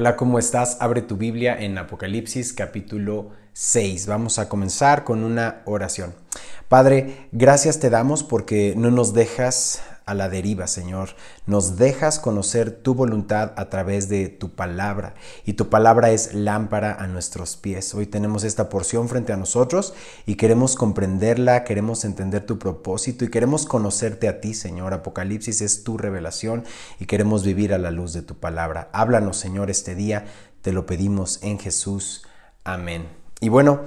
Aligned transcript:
Hola, 0.00 0.14
¿cómo 0.14 0.38
estás? 0.38 0.76
Abre 0.78 1.02
tu 1.02 1.16
Biblia 1.16 1.58
en 1.58 1.76
Apocalipsis 1.76 2.52
capítulo 2.52 3.30
6. 3.52 4.06
Vamos 4.06 4.38
a 4.38 4.48
comenzar 4.48 5.02
con 5.02 5.24
una 5.24 5.62
oración. 5.64 6.14
Padre, 6.68 7.26
gracias 7.32 7.80
te 7.80 7.90
damos 7.90 8.22
porque 8.22 8.74
no 8.76 8.92
nos 8.92 9.12
dejas 9.12 9.82
a 10.08 10.14
la 10.14 10.28
deriva, 10.28 10.66
Señor. 10.66 11.10
Nos 11.46 11.76
dejas 11.76 12.18
conocer 12.18 12.70
tu 12.70 12.94
voluntad 12.94 13.52
a 13.56 13.68
través 13.68 14.08
de 14.08 14.28
tu 14.28 14.50
palabra 14.50 15.14
y 15.44 15.52
tu 15.52 15.68
palabra 15.68 16.10
es 16.10 16.34
lámpara 16.34 16.94
a 16.94 17.06
nuestros 17.06 17.56
pies. 17.56 17.94
Hoy 17.94 18.06
tenemos 18.06 18.42
esta 18.42 18.70
porción 18.70 19.08
frente 19.08 19.32
a 19.32 19.36
nosotros 19.36 19.92
y 20.24 20.36
queremos 20.36 20.76
comprenderla, 20.76 21.64
queremos 21.64 22.04
entender 22.04 22.46
tu 22.46 22.58
propósito 22.58 23.24
y 23.24 23.30
queremos 23.30 23.66
conocerte 23.66 24.28
a 24.28 24.40
ti, 24.40 24.54
Señor. 24.54 24.94
Apocalipsis 24.94 25.60
es 25.60 25.84
tu 25.84 25.98
revelación 25.98 26.64
y 26.98 27.04
queremos 27.04 27.44
vivir 27.44 27.74
a 27.74 27.78
la 27.78 27.90
luz 27.90 28.14
de 28.14 28.22
tu 28.22 28.34
palabra. 28.34 28.88
Háblanos, 28.92 29.36
Señor, 29.36 29.70
este 29.70 29.94
día. 29.94 30.24
Te 30.62 30.72
lo 30.72 30.86
pedimos 30.86 31.38
en 31.42 31.58
Jesús. 31.58 32.26
Amén. 32.64 33.08
Y 33.40 33.50
bueno, 33.50 33.82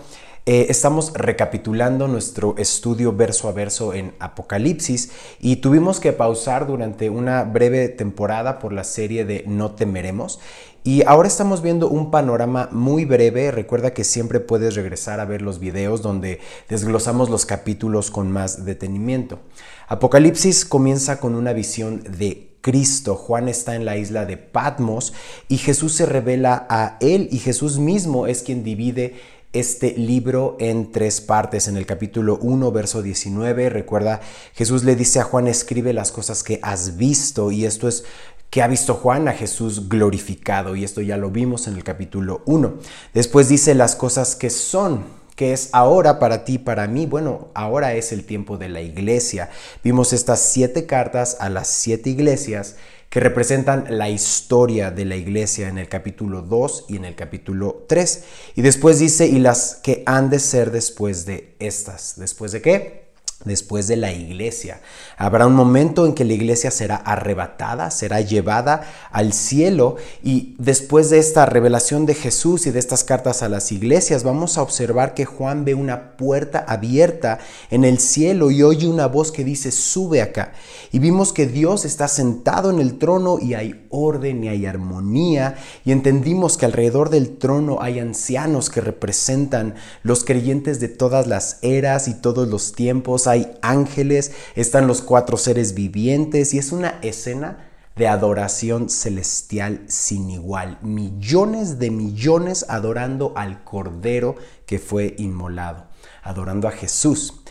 eh, 0.47 0.67
estamos 0.69 1.13
recapitulando 1.13 2.07
nuestro 2.07 2.55
estudio 2.57 3.13
verso 3.13 3.47
a 3.47 3.51
verso 3.51 3.93
en 3.93 4.15
Apocalipsis 4.19 5.11
y 5.39 5.57
tuvimos 5.57 5.99
que 5.99 6.13
pausar 6.13 6.65
durante 6.65 7.11
una 7.11 7.43
breve 7.43 7.89
temporada 7.89 8.57
por 8.57 8.73
la 8.73 8.83
serie 8.83 9.23
de 9.23 9.43
No 9.45 9.71
temeremos. 9.71 10.39
Y 10.83 11.03
ahora 11.05 11.27
estamos 11.27 11.61
viendo 11.61 11.89
un 11.89 12.09
panorama 12.09 12.69
muy 12.71 13.05
breve. 13.05 13.51
Recuerda 13.51 13.93
que 13.93 14.03
siempre 14.03 14.39
puedes 14.39 14.73
regresar 14.73 15.19
a 15.19 15.25
ver 15.25 15.43
los 15.43 15.59
videos 15.59 16.01
donde 16.01 16.39
desglosamos 16.69 17.29
los 17.29 17.45
capítulos 17.45 18.09
con 18.09 18.31
más 18.31 18.65
detenimiento. 18.65 19.41
Apocalipsis 19.89 20.65
comienza 20.65 21.19
con 21.19 21.35
una 21.35 21.53
visión 21.53 22.01
de 22.17 22.55
Cristo. 22.61 23.15
Juan 23.15 23.47
está 23.47 23.75
en 23.75 23.85
la 23.85 23.97
isla 23.97 24.25
de 24.25 24.37
Patmos 24.37 25.13
y 25.47 25.57
Jesús 25.57 25.93
se 25.93 26.07
revela 26.07 26.65
a 26.67 26.97
él 26.99 27.29
y 27.31 27.37
Jesús 27.37 27.77
mismo 27.77 28.25
es 28.25 28.41
quien 28.41 28.63
divide 28.63 29.19
este 29.53 29.93
libro 29.97 30.55
en 30.59 30.91
tres 30.91 31.21
partes. 31.21 31.67
En 31.67 31.77
el 31.77 31.85
capítulo 31.85 32.37
1, 32.41 32.71
verso 32.71 33.01
19, 33.01 33.69
recuerda, 33.69 34.21
Jesús 34.53 34.83
le 34.83 34.95
dice 34.95 35.19
a 35.19 35.23
Juan, 35.23 35.47
escribe 35.47 35.93
las 35.93 36.11
cosas 36.11 36.43
que 36.43 36.59
has 36.61 36.97
visto 36.97 37.51
y 37.51 37.65
esto 37.65 37.87
es 37.87 38.03
que 38.49 38.61
ha 38.61 38.67
visto 38.67 38.95
Juan 38.95 39.29
a 39.29 39.33
Jesús 39.33 39.87
glorificado 39.87 40.75
y 40.75 40.83
esto 40.83 41.01
ya 41.01 41.15
lo 41.15 41.31
vimos 41.31 41.67
en 41.67 41.75
el 41.75 41.83
capítulo 41.83 42.41
1. 42.45 42.73
Después 43.13 43.47
dice 43.47 43.75
las 43.75 43.95
cosas 43.95 44.35
que 44.35 44.49
son, 44.49 45.05
que 45.41 45.53
es 45.53 45.69
ahora 45.71 46.19
para 46.19 46.45
ti, 46.45 46.59
para 46.59 46.85
mí. 46.85 47.07
Bueno, 47.07 47.49
ahora 47.55 47.95
es 47.95 48.11
el 48.11 48.25
tiempo 48.25 48.59
de 48.59 48.69
la 48.69 48.81
iglesia. 48.81 49.49
Vimos 49.83 50.13
estas 50.13 50.39
siete 50.39 50.85
cartas 50.85 51.37
a 51.39 51.49
las 51.49 51.67
siete 51.67 52.11
iglesias 52.11 52.75
que 53.09 53.21
representan 53.21 53.85
la 53.89 54.11
historia 54.11 54.91
de 54.91 55.03
la 55.03 55.15
iglesia 55.15 55.67
en 55.67 55.79
el 55.79 55.89
capítulo 55.89 56.43
2 56.43 56.85
y 56.89 56.97
en 56.97 57.05
el 57.05 57.15
capítulo 57.15 57.85
3. 57.89 58.23
Y 58.55 58.61
después 58.61 58.99
dice, 58.99 59.25
y 59.25 59.39
las 59.39 59.79
que 59.81 60.03
han 60.05 60.29
de 60.29 60.37
ser 60.37 60.69
después 60.69 61.25
de 61.25 61.55
estas. 61.57 62.19
¿Después 62.19 62.51
de 62.51 62.61
qué? 62.61 63.10
Después 63.45 63.87
de 63.87 63.97
la 63.97 64.11
iglesia. 64.11 64.81
Habrá 65.17 65.47
un 65.47 65.55
momento 65.55 66.05
en 66.05 66.13
que 66.13 66.25
la 66.25 66.33
iglesia 66.33 66.71
será 66.71 66.95
arrebatada, 66.95 67.91
será 67.91 68.21
llevada 68.21 68.81
al 69.11 69.33
cielo 69.33 69.95
y 70.23 70.55
después 70.57 71.09
de 71.09 71.19
esta 71.19 71.45
revelación 71.45 72.05
de 72.05 72.15
Jesús 72.15 72.67
y 72.67 72.71
de 72.71 72.79
estas 72.79 73.03
cartas 73.03 73.43
a 73.43 73.49
las 73.49 73.71
iglesias, 73.71 74.23
vamos 74.23 74.57
a 74.57 74.61
observar 74.61 75.13
que 75.13 75.25
Juan 75.25 75.65
ve 75.65 75.73
una 75.73 76.17
puerta 76.17 76.65
abierta 76.67 77.39
en 77.69 77.83
el 77.83 77.99
cielo 77.99 78.51
y 78.51 78.63
oye 78.63 78.87
una 78.87 79.07
voz 79.07 79.31
que 79.31 79.43
dice, 79.43 79.71
sube 79.71 80.21
acá. 80.21 80.53
Y 80.91 80.99
vimos 80.99 81.33
que 81.33 81.47
Dios 81.47 81.85
está 81.85 82.07
sentado 82.07 82.69
en 82.69 82.79
el 82.79 82.97
trono 82.97 83.37
y 83.39 83.53
hay 83.53 83.85
orden 83.89 84.43
y 84.43 84.49
hay 84.49 84.65
armonía 84.65 85.55
y 85.85 85.91
entendimos 85.91 86.57
que 86.57 86.65
alrededor 86.65 87.09
del 87.09 87.37
trono 87.37 87.77
hay 87.81 87.99
ancianos 87.99 88.69
que 88.69 88.81
representan 88.81 89.75
los 90.03 90.23
creyentes 90.23 90.79
de 90.79 90.87
todas 90.87 91.27
las 91.27 91.59
eras 91.61 92.07
y 92.07 92.13
todos 92.13 92.47
los 92.47 92.73
tiempos 92.73 93.27
hay 93.31 93.51
ángeles, 93.61 94.31
están 94.55 94.87
los 94.87 95.01
cuatro 95.01 95.37
seres 95.37 95.73
vivientes 95.73 96.53
y 96.53 96.59
es 96.59 96.71
una 96.71 96.99
escena 97.01 97.67
de 97.95 98.07
adoración 98.07 98.89
celestial 98.89 99.83
sin 99.87 100.29
igual. 100.29 100.77
Millones 100.81 101.79
de 101.79 101.91
millones 101.91 102.65
adorando 102.69 103.33
al 103.35 103.63
Cordero 103.63 104.35
que 104.65 104.79
fue 104.79 105.15
inmolado, 105.17 105.87
adorando 106.23 106.67
a 106.67 106.71
Jesús. 106.71 107.41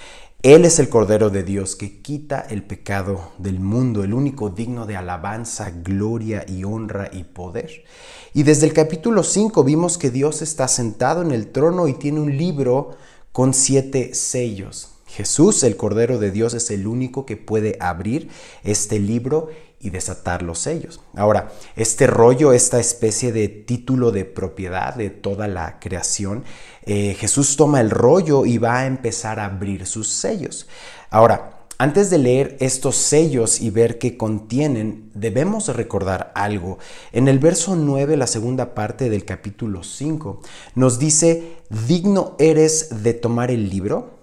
Él 0.42 0.64
es 0.64 0.78
el 0.78 0.88
Cordero 0.88 1.28
de 1.28 1.42
Dios 1.42 1.76
que 1.76 2.00
quita 2.00 2.40
el 2.40 2.62
pecado 2.62 3.32
del 3.36 3.60
mundo, 3.60 4.02
el 4.02 4.14
único 4.14 4.48
digno 4.48 4.86
de 4.86 4.96
alabanza, 4.96 5.70
gloria 5.70 6.46
y 6.48 6.64
honra 6.64 7.10
y 7.12 7.24
poder. 7.24 7.84
Y 8.32 8.44
desde 8.44 8.66
el 8.66 8.72
capítulo 8.72 9.22
5 9.22 9.62
vimos 9.64 9.98
que 9.98 10.10
Dios 10.10 10.40
está 10.40 10.66
sentado 10.66 11.20
en 11.20 11.30
el 11.30 11.48
trono 11.48 11.88
y 11.88 11.94
tiene 11.94 12.20
un 12.20 12.38
libro 12.38 12.96
con 13.32 13.52
siete 13.52 14.14
sellos. 14.14 14.89
Jesús, 15.10 15.64
el 15.64 15.76
Cordero 15.76 16.18
de 16.18 16.30
Dios, 16.30 16.54
es 16.54 16.70
el 16.70 16.86
único 16.86 17.26
que 17.26 17.36
puede 17.36 17.76
abrir 17.80 18.28
este 18.62 19.00
libro 19.00 19.48
y 19.80 19.90
desatar 19.90 20.42
los 20.42 20.60
sellos. 20.60 21.00
Ahora, 21.16 21.50
este 21.74 22.06
rollo, 22.06 22.52
esta 22.52 22.78
especie 22.78 23.32
de 23.32 23.48
título 23.48 24.12
de 24.12 24.24
propiedad 24.24 24.94
de 24.94 25.10
toda 25.10 25.48
la 25.48 25.80
creación, 25.80 26.44
eh, 26.84 27.16
Jesús 27.18 27.56
toma 27.56 27.80
el 27.80 27.90
rollo 27.90 28.46
y 28.46 28.58
va 28.58 28.80
a 28.80 28.86
empezar 28.86 29.40
a 29.40 29.46
abrir 29.46 29.86
sus 29.86 30.08
sellos. 30.08 30.68
Ahora, 31.10 31.56
antes 31.78 32.10
de 32.10 32.18
leer 32.18 32.56
estos 32.60 32.94
sellos 32.94 33.60
y 33.60 33.70
ver 33.70 33.98
qué 33.98 34.18
contienen, 34.18 35.10
debemos 35.14 35.74
recordar 35.74 36.30
algo. 36.34 36.78
En 37.10 37.26
el 37.26 37.38
verso 37.38 37.74
9, 37.74 38.18
la 38.18 38.26
segunda 38.26 38.74
parte 38.74 39.08
del 39.08 39.24
capítulo 39.24 39.82
5, 39.82 40.42
nos 40.74 40.98
dice, 40.98 41.56
digno 41.88 42.36
eres 42.38 43.02
de 43.02 43.14
tomar 43.14 43.50
el 43.50 43.70
libro 43.70 44.19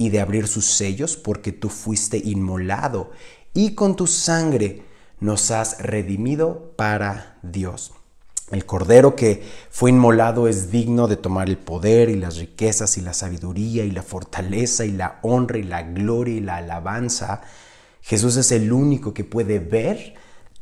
y 0.00 0.08
de 0.08 0.20
abrir 0.20 0.48
sus 0.48 0.64
sellos, 0.64 1.18
porque 1.18 1.52
tú 1.52 1.68
fuiste 1.68 2.16
inmolado 2.16 3.10
y 3.52 3.74
con 3.74 3.96
tu 3.96 4.06
sangre 4.06 4.82
nos 5.20 5.50
has 5.50 5.78
redimido 5.78 6.72
para 6.74 7.38
Dios. 7.42 7.92
El 8.50 8.64
cordero 8.64 9.14
que 9.14 9.42
fue 9.68 9.90
inmolado 9.90 10.48
es 10.48 10.72
digno 10.72 11.06
de 11.06 11.18
tomar 11.18 11.50
el 11.50 11.58
poder 11.58 12.08
y 12.08 12.16
las 12.16 12.38
riquezas 12.38 12.96
y 12.96 13.02
la 13.02 13.12
sabiduría 13.12 13.84
y 13.84 13.90
la 13.90 14.02
fortaleza 14.02 14.86
y 14.86 14.92
la 14.92 15.18
honra 15.20 15.58
y 15.58 15.64
la 15.64 15.82
gloria 15.82 16.34
y 16.34 16.40
la 16.40 16.56
alabanza. 16.56 17.42
Jesús 18.00 18.38
es 18.38 18.52
el 18.52 18.72
único 18.72 19.12
que 19.12 19.24
puede 19.24 19.58
ver, 19.58 20.14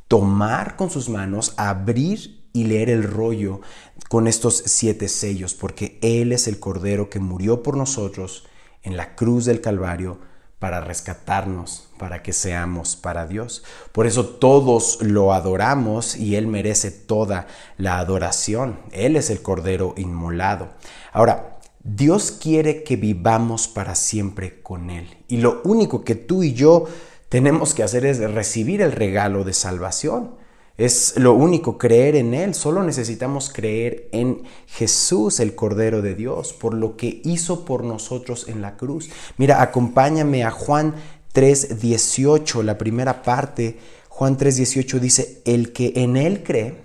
tomar 0.09 0.75
con 0.75 0.91
sus 0.91 1.09
manos, 1.09 1.55
abrir 1.57 2.41
y 2.53 2.65
leer 2.65 2.91
el 2.91 3.05
rollo 3.05 3.61
con 4.09 4.27
estos 4.27 4.65
siete 4.67 5.07
sellos, 5.07 5.55
porque 5.55 6.01
Él 6.03 6.33
es 6.33 6.49
el 6.49 6.59
cordero 6.59 7.09
que 7.09 7.21
murió 7.21 7.63
por 7.63 7.77
nosotros 7.77 8.49
en 8.89 8.97
la 8.97 9.15
cruz 9.15 9.45
del 9.45 9.61
Calvario 9.61 10.19
para 10.59 10.81
rescatarnos, 10.81 11.91
para 11.99 12.23
que 12.23 12.33
seamos 12.33 12.97
para 12.97 13.27
Dios. 13.27 13.63
Por 13.93 14.07
eso 14.07 14.27
todos 14.27 14.99
lo 15.03 15.35
adoramos 15.35 16.17
y 16.17 16.37
Él 16.37 16.47
merece 16.47 16.91
toda 16.91 17.47
la 17.77 17.99
adoración. 17.99 18.81
Él 18.91 19.15
es 19.17 19.29
el 19.29 19.43
Cordero 19.43 19.93
inmolado. 19.99 20.71
Ahora, 21.13 21.59
Dios 21.85 22.33
quiere 22.33 22.83
que 22.83 22.97
vivamos 22.97 23.69
para 23.69 23.95
siempre 23.95 24.63
con 24.63 24.89
Él. 24.89 25.19
Y 25.29 25.37
lo 25.37 25.61
único 25.65 26.03
que 26.03 26.15
tú 26.15 26.43
y 26.43 26.55
yo 26.55 26.87
tenemos 27.29 27.75
que 27.75 27.83
hacer 27.83 28.07
es 28.07 28.19
recibir 28.19 28.81
el 28.81 28.93
regalo 28.93 29.45
de 29.45 29.53
salvación. 29.53 30.38
Es 30.79 31.15
lo 31.17 31.35
único, 31.35 31.77
creer 31.77 32.15
en 32.15 32.35
Él. 32.35 32.55
Solo 32.55 32.85
necesitamos 32.85 33.51
creer 33.53 34.09
en 34.13 34.45
Jesús, 34.69 35.41
el 35.41 35.57
Cordero 35.57 36.03
de 36.03 36.15
Dios, 36.15 36.53
por 36.53 36.73
lo 36.73 36.97
que 36.97 37.21
hizo 37.25 37.65
por 37.65 37.83
nosotros 37.83 38.47
en 38.47 38.63
la 38.63 38.77
cruz. 38.77 39.11
Mira, 39.39 39.61
acompáñame 39.61 40.45
a 40.45 40.53
Juan 40.53 40.95
3:18, 41.35 42.63
la 42.63 42.79
primera 42.79 43.23
parte. 43.23 43.77
Juan 44.09 44.39
3:18 44.39 45.01
dice, 45.01 45.43
el 45.45 45.73
que 45.73 45.95
en 45.97 46.17
Él 46.17 46.45
cree 46.45 46.77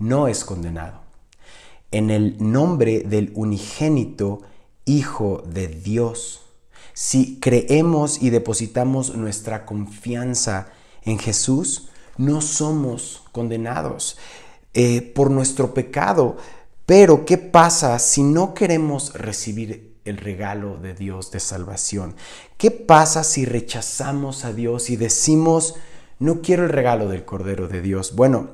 no 0.00 0.26
es 0.26 0.44
condenado. 0.44 1.02
En 1.92 2.10
el 2.10 2.36
nombre 2.40 3.00
del 3.00 3.30
unigénito 3.36 4.42
Hijo 4.86 5.42
de 5.46 5.68
Dios. 5.68 6.42
Si 6.92 7.38
creemos 7.40 8.20
y 8.20 8.30
depositamos 8.30 9.16
nuestra 9.16 9.64
confianza 9.64 10.68
en 11.04 11.18
Jesús, 11.18 11.88
no 12.16 12.40
somos 12.40 13.22
condenados 13.32 14.16
eh, 14.72 15.02
por 15.02 15.30
nuestro 15.30 15.74
pecado. 15.74 16.36
Pero, 16.86 17.24
¿qué 17.24 17.38
pasa 17.38 17.98
si 17.98 18.22
no 18.22 18.54
queremos 18.54 19.14
recibir 19.14 19.94
el 20.04 20.18
regalo 20.18 20.76
de 20.76 20.94
Dios 20.94 21.30
de 21.30 21.40
salvación? 21.40 22.14
¿Qué 22.58 22.70
pasa 22.70 23.24
si 23.24 23.44
rechazamos 23.44 24.44
a 24.44 24.52
Dios 24.52 24.90
y 24.90 24.96
decimos, 24.96 25.76
no 26.18 26.42
quiero 26.42 26.64
el 26.64 26.70
regalo 26.70 27.08
del 27.08 27.24
Cordero 27.24 27.68
de 27.68 27.80
Dios? 27.80 28.14
Bueno, 28.14 28.50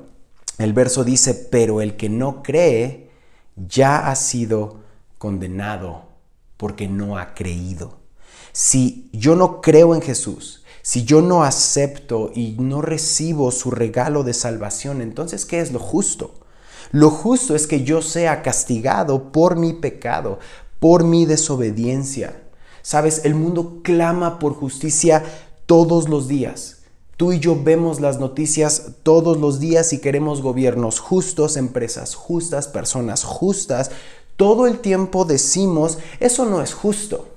el 0.57 0.73
verso 0.73 1.03
dice, 1.03 1.33
pero 1.33 1.81
el 1.81 1.97
que 1.97 2.09
no 2.09 2.43
cree 2.43 3.09
ya 3.55 4.09
ha 4.09 4.15
sido 4.15 4.81
condenado 5.17 6.09
porque 6.57 6.87
no 6.87 7.17
ha 7.17 7.33
creído. 7.33 7.99
Si 8.53 9.09
yo 9.13 9.35
no 9.35 9.61
creo 9.61 9.95
en 9.95 10.01
Jesús, 10.01 10.60
si 10.83 11.03
yo 11.03 11.21
no 11.21 11.43
acepto 11.43 12.31
y 12.33 12.55
no 12.59 12.81
recibo 12.81 13.51
su 13.51 13.71
regalo 13.71 14.23
de 14.23 14.33
salvación, 14.33 15.01
entonces, 15.01 15.45
¿qué 15.45 15.59
es 15.59 15.71
lo 15.71 15.79
justo? 15.79 16.33
Lo 16.91 17.09
justo 17.09 17.55
es 17.55 17.67
que 17.67 17.83
yo 17.83 18.01
sea 18.01 18.41
castigado 18.41 19.31
por 19.31 19.55
mi 19.55 19.73
pecado, 19.73 20.39
por 20.79 21.03
mi 21.03 21.25
desobediencia. 21.25 22.41
Sabes, 22.81 23.21
el 23.25 23.35
mundo 23.35 23.81
clama 23.83 24.39
por 24.39 24.53
justicia 24.53 25.23
todos 25.67 26.09
los 26.09 26.27
días. 26.27 26.79
Tú 27.15 27.31
y 27.31 27.39
yo 27.39 27.61
vemos 27.61 28.01
las 28.01 28.19
noticias 28.19 28.93
todos 29.03 29.37
los 29.37 29.59
días 29.59 29.93
y 29.93 29.99
queremos 29.99 30.41
gobiernos 30.41 30.99
justos, 30.99 31.55
empresas 31.55 32.15
justas, 32.15 32.67
personas 32.67 33.23
justas. 33.23 33.91
Todo 34.35 34.65
el 34.65 34.79
tiempo 34.79 35.23
decimos, 35.23 35.99
eso 36.19 36.45
no 36.45 36.63
es 36.63 36.73
justo. 36.73 37.27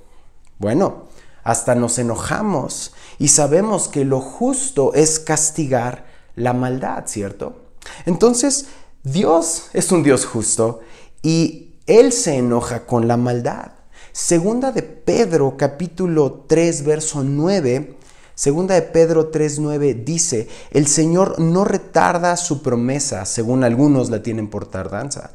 Bueno, 0.57 1.03
hasta 1.43 1.75
nos 1.75 1.99
enojamos 1.99 2.93
y 3.19 3.29
sabemos 3.29 3.87
que 3.87 4.05
lo 4.05 4.21
justo 4.21 4.93
es 4.93 5.19
castigar 5.19 6.05
la 6.35 6.53
maldad, 6.53 7.03
¿cierto? 7.07 7.61
Entonces, 8.05 8.67
Dios 9.03 9.69
es 9.73 9.91
un 9.91 10.03
Dios 10.03 10.25
justo 10.25 10.81
y 11.21 11.75
Él 11.85 12.11
se 12.11 12.35
enoja 12.37 12.85
con 12.85 13.07
la 13.07 13.17
maldad. 13.17 13.71
Segunda 14.11 14.71
de 14.71 14.83
Pedro 14.83 15.55
capítulo 15.57 16.45
3 16.47 16.83
verso 16.83 17.23
9 17.23 17.97
Segunda 18.35 18.75
de 18.75 18.81
Pedro 18.81 19.31
3:9 19.31 20.03
dice, 20.03 20.49
el 20.71 20.87
Señor 20.87 21.39
no 21.39 21.63
retarda 21.63 22.35
su 22.35 22.61
promesa, 22.61 23.23
según 23.23 23.63
algunos 23.63 24.09
la 24.09 24.21
tienen 24.21 24.49
por 24.49 24.65
tardanza, 24.65 25.31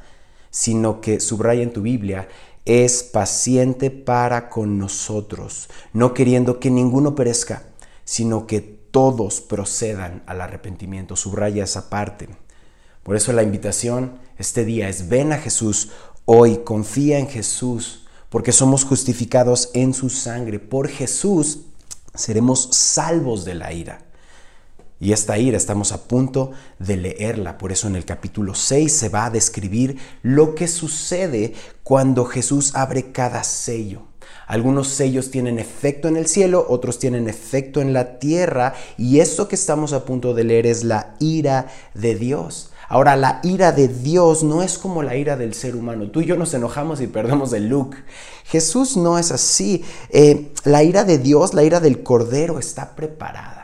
sino 0.51 1.01
que, 1.01 1.19
subraya 1.19 1.63
en 1.63 1.73
tu 1.73 1.81
Biblia, 1.81 2.29
es 2.67 3.03
paciente 3.03 3.91
para 3.91 4.51
con 4.51 4.79
nosotros, 4.79 5.71
no 5.95 6.13
queriendo 6.13 6.61
que 6.61 6.71
ninguno 6.71 7.15
perezca, 7.15 7.63
sino 8.11 8.49
que 8.49 8.61
todos 8.61 9.41
procedan 9.41 10.25
al 10.27 10.41
arrepentimiento. 10.41 11.15
Subraya 11.15 11.63
esa 11.63 11.91
parte. 11.91 12.29
Por 13.05 13.15
eso 13.15 13.33
la 13.33 13.45
invitación 13.45 14.19
este 14.37 14.65
día 14.65 14.89
es 14.89 15.09
ven 15.09 15.33
a 15.33 15.39
Jesús 15.39 15.91
hoy, 16.25 16.63
confía 16.65 17.21
en 17.21 17.29
Jesús, 17.29 18.09
porque 18.29 18.51
somos 18.51 18.83
justificados 18.83 19.71
en 19.75 19.95
su 19.95 20.11
sangre. 20.11 20.59
Por 20.59 20.89
Jesús 20.89 21.61
seremos 22.13 22.71
salvos 22.73 23.45
de 23.45 23.55
la 23.55 23.73
ira. 23.73 24.05
Y 24.99 25.13
esta 25.13 25.39
ira 25.39 25.57
estamos 25.57 25.93
a 25.93 26.09
punto 26.09 26.51
de 26.81 26.97
leerla, 26.97 27.59
por 27.59 27.71
eso 27.71 27.87
en 27.87 27.95
el 27.95 28.05
capítulo 28.05 28.57
6 28.57 28.93
se 28.93 29.09
va 29.09 29.27
a 29.27 29.31
describir 29.31 29.99
lo 30.23 30.57
que 30.57 30.67
sucede 30.67 31.55
cuando 31.85 32.25
Jesús 32.25 32.75
abre 32.75 33.13
cada 33.13 33.45
sello. 33.45 34.10
Algunos 34.51 34.89
sellos 34.89 35.31
tienen 35.31 35.61
efecto 35.61 36.09
en 36.09 36.17
el 36.17 36.27
cielo, 36.27 36.67
otros 36.69 36.99
tienen 36.99 37.29
efecto 37.29 37.81
en 37.81 37.93
la 37.93 38.19
tierra, 38.19 38.75
y 38.99 39.21
esto 39.21 39.47
que 39.47 39.55
estamos 39.55 39.93
a 39.93 40.05
punto 40.05 40.35
de 40.35 40.43
leer 40.43 40.67
es 40.67 40.83
la 40.83 41.15
ira 41.21 41.69
de 41.95 42.17
Dios. 42.17 42.73
Ahora, 42.89 43.15
la 43.15 43.39
ira 43.45 43.71
de 43.71 43.87
Dios 43.87 44.43
no 44.43 44.65
es 44.65 44.77
como 44.77 45.05
la 45.05 45.15
ira 45.15 45.37
del 45.37 45.55
ser 45.55 45.77
humano. 45.77 46.11
Tú 46.11 46.23
y 46.23 46.27
yo 46.27 46.35
nos 46.35 46.53
enojamos 46.53 47.01
y 47.01 47.07
perdemos 47.07 47.53
el 47.53 47.69
look. 47.69 47.95
Jesús 48.45 48.97
no 48.97 49.21
es 49.21 49.31
así. 49.31 49.85
Eh, 50.09 50.51
la 50.65 50.83
ira 50.83 51.05
de 51.05 51.19
Dios, 51.19 51.55
la 51.55 51.63
ira 51.63 51.79
del 51.79 52.03
Cordero 52.03 52.59
está 52.59 52.97
preparada, 52.97 53.60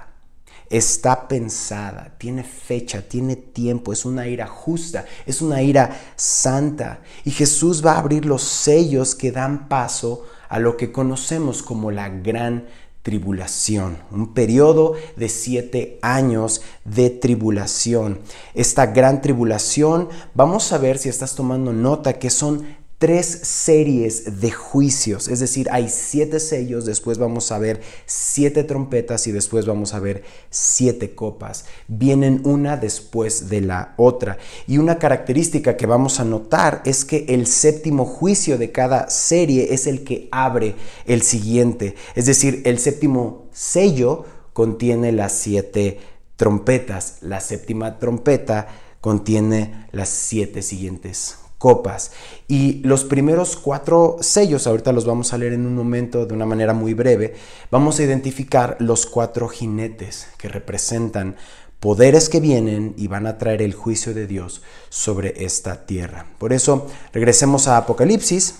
está 0.70 1.28
pensada, 1.28 2.14
tiene 2.18 2.42
fecha, 2.44 3.02
tiene 3.02 3.36
tiempo, 3.36 3.92
es 3.92 4.04
una 4.04 4.26
ira 4.26 4.46
justa, 4.46 5.04
es 5.24 5.40
una 5.40 5.62
ira 5.62 6.00
santa. 6.16 7.00
Y 7.24 7.30
Jesús 7.30 7.84
va 7.84 7.92
a 7.92 7.98
abrir 7.98 8.24
los 8.24 8.42
sellos 8.42 9.14
que 9.14 9.32
dan 9.32 9.68
paso 9.68 10.24
a 10.48 10.58
lo 10.58 10.76
que 10.76 10.92
conocemos 10.92 11.62
como 11.62 11.90
la 11.90 12.08
gran 12.08 12.66
tribulación, 13.02 13.98
un 14.10 14.34
periodo 14.34 14.94
de 15.14 15.28
siete 15.28 16.00
años 16.02 16.62
de 16.84 17.10
tribulación. 17.10 18.18
Esta 18.52 18.86
gran 18.86 19.22
tribulación, 19.22 20.08
vamos 20.34 20.72
a 20.72 20.78
ver 20.78 20.98
si 20.98 21.08
estás 21.08 21.36
tomando 21.36 21.72
nota 21.72 22.14
que 22.14 22.30
son 22.30 22.66
tres 22.98 23.26
series 23.26 24.40
de 24.40 24.50
juicios, 24.50 25.28
es 25.28 25.40
decir, 25.40 25.68
hay 25.70 25.90
siete 25.90 26.40
sellos, 26.40 26.86
después 26.86 27.18
vamos 27.18 27.52
a 27.52 27.58
ver 27.58 27.82
siete 28.06 28.64
trompetas 28.64 29.26
y 29.26 29.32
después 29.32 29.66
vamos 29.66 29.92
a 29.92 30.00
ver 30.00 30.22
siete 30.48 31.14
copas. 31.14 31.66
Vienen 31.88 32.40
una 32.44 32.78
después 32.78 33.50
de 33.50 33.60
la 33.60 33.94
otra. 33.98 34.38
Y 34.66 34.78
una 34.78 34.98
característica 34.98 35.76
que 35.76 35.84
vamos 35.86 36.20
a 36.20 36.24
notar 36.24 36.80
es 36.86 37.04
que 37.04 37.26
el 37.28 37.46
séptimo 37.46 38.06
juicio 38.06 38.56
de 38.56 38.72
cada 38.72 39.10
serie 39.10 39.74
es 39.74 39.86
el 39.86 40.02
que 40.02 40.28
abre 40.30 40.74
el 41.04 41.20
siguiente, 41.22 41.94
es 42.14 42.26
decir, 42.26 42.62
el 42.64 42.78
séptimo 42.78 43.48
sello 43.52 44.24
contiene 44.52 45.12
las 45.12 45.32
siete 45.32 45.98
trompetas, 46.36 47.18
la 47.20 47.40
séptima 47.40 47.98
trompeta 47.98 48.68
contiene 49.00 49.86
las 49.92 50.08
siete 50.08 50.62
siguientes 50.62 51.36
copas. 51.58 52.12
Y 52.48 52.82
los 52.84 53.04
primeros 53.04 53.56
cuatro 53.56 54.16
sellos, 54.20 54.66
ahorita 54.66 54.92
los 54.92 55.06
vamos 55.06 55.32
a 55.32 55.38
leer 55.38 55.52
en 55.52 55.66
un 55.66 55.74
momento 55.74 56.26
de 56.26 56.34
una 56.34 56.46
manera 56.46 56.72
muy 56.72 56.94
breve, 56.94 57.34
vamos 57.70 57.98
a 57.98 58.02
identificar 58.02 58.76
los 58.80 59.06
cuatro 59.06 59.48
jinetes 59.48 60.28
que 60.38 60.48
representan 60.48 61.36
poderes 61.80 62.28
que 62.28 62.40
vienen 62.40 62.94
y 62.96 63.06
van 63.06 63.26
a 63.26 63.38
traer 63.38 63.62
el 63.62 63.74
juicio 63.74 64.14
de 64.14 64.26
Dios 64.26 64.62
sobre 64.88 65.44
esta 65.44 65.86
tierra. 65.86 66.26
Por 66.38 66.52
eso, 66.52 66.86
regresemos 67.12 67.68
a 67.68 67.76
Apocalipsis, 67.76 68.56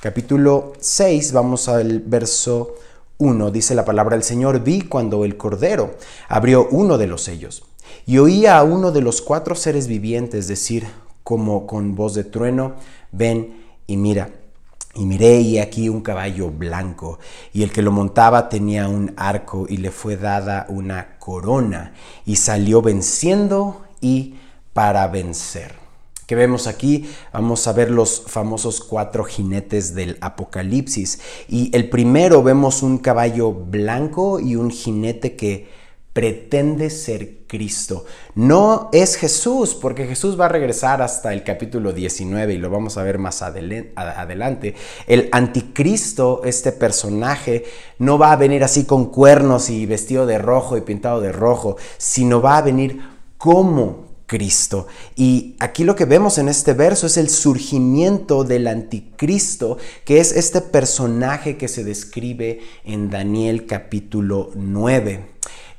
capítulo 0.00 0.72
6, 0.80 1.32
vamos 1.32 1.68
al 1.68 2.00
verso 2.00 2.74
1, 3.18 3.50
dice 3.50 3.74
la 3.74 3.84
palabra 3.84 4.16
del 4.16 4.24
Señor, 4.24 4.60
vi 4.60 4.82
cuando 4.82 5.24
el 5.24 5.36
Cordero 5.36 5.96
abrió 6.28 6.68
uno 6.70 6.98
de 6.98 7.06
los 7.06 7.22
sellos 7.22 7.64
y 8.06 8.18
oía 8.18 8.58
a 8.58 8.64
uno 8.64 8.90
de 8.90 9.00
los 9.00 9.22
cuatro 9.22 9.54
seres 9.54 9.86
vivientes 9.86 10.48
decir, 10.48 10.86
como 11.22 11.66
con 11.66 11.94
voz 11.94 12.14
de 12.14 12.24
trueno, 12.24 12.74
ven 13.10 13.64
y 13.86 13.96
mira. 13.96 14.30
Y 14.94 15.06
miré 15.06 15.40
y 15.40 15.58
aquí 15.58 15.88
un 15.88 16.02
caballo 16.02 16.50
blanco, 16.50 17.18
y 17.54 17.62
el 17.62 17.72
que 17.72 17.80
lo 17.80 17.92
montaba 17.92 18.50
tenía 18.50 18.88
un 18.88 19.14
arco 19.16 19.64
y 19.66 19.78
le 19.78 19.90
fue 19.90 20.18
dada 20.18 20.66
una 20.68 21.16
corona, 21.18 21.94
y 22.26 22.36
salió 22.36 22.82
venciendo 22.82 23.86
y 24.02 24.34
para 24.74 25.08
vencer. 25.08 25.76
Que 26.26 26.34
vemos 26.34 26.66
aquí, 26.66 27.10
vamos 27.32 27.66
a 27.66 27.72
ver 27.72 27.90
los 27.90 28.24
famosos 28.26 28.80
cuatro 28.80 29.24
jinetes 29.24 29.94
del 29.94 30.18
Apocalipsis. 30.20 31.20
Y 31.48 31.74
el 31.76 31.88
primero 31.88 32.42
vemos 32.42 32.82
un 32.82 32.98
caballo 32.98 33.52
blanco 33.52 34.40
y 34.40 34.56
un 34.56 34.70
jinete 34.70 35.36
que 35.36 35.68
pretende 36.12 36.90
ser 36.90 37.41
Cristo. 37.52 38.06
No 38.34 38.88
es 38.94 39.16
Jesús, 39.16 39.74
porque 39.74 40.06
Jesús 40.06 40.40
va 40.40 40.46
a 40.46 40.48
regresar 40.48 41.02
hasta 41.02 41.34
el 41.34 41.44
capítulo 41.44 41.92
19 41.92 42.54
y 42.54 42.56
lo 42.56 42.70
vamos 42.70 42.96
a 42.96 43.02
ver 43.02 43.18
más 43.18 43.42
adelante. 43.42 44.74
El 45.06 45.28
anticristo, 45.32 46.40
este 46.44 46.72
personaje, 46.72 47.64
no 47.98 48.16
va 48.16 48.32
a 48.32 48.36
venir 48.36 48.64
así 48.64 48.86
con 48.86 49.10
cuernos 49.10 49.68
y 49.68 49.84
vestido 49.84 50.24
de 50.24 50.38
rojo 50.38 50.78
y 50.78 50.80
pintado 50.80 51.20
de 51.20 51.30
rojo, 51.30 51.76
sino 51.98 52.40
va 52.40 52.56
a 52.56 52.62
venir 52.62 53.02
como 53.36 54.06
Cristo. 54.24 54.86
Y 55.14 55.54
aquí 55.60 55.84
lo 55.84 55.94
que 55.94 56.06
vemos 56.06 56.38
en 56.38 56.48
este 56.48 56.72
verso 56.72 57.06
es 57.06 57.18
el 57.18 57.28
surgimiento 57.28 58.44
del 58.44 58.66
anticristo, 58.66 59.76
que 60.06 60.20
es 60.20 60.32
este 60.32 60.62
personaje 60.62 61.58
que 61.58 61.68
se 61.68 61.84
describe 61.84 62.60
en 62.86 63.10
Daniel 63.10 63.66
capítulo 63.66 64.52
9 64.54 65.31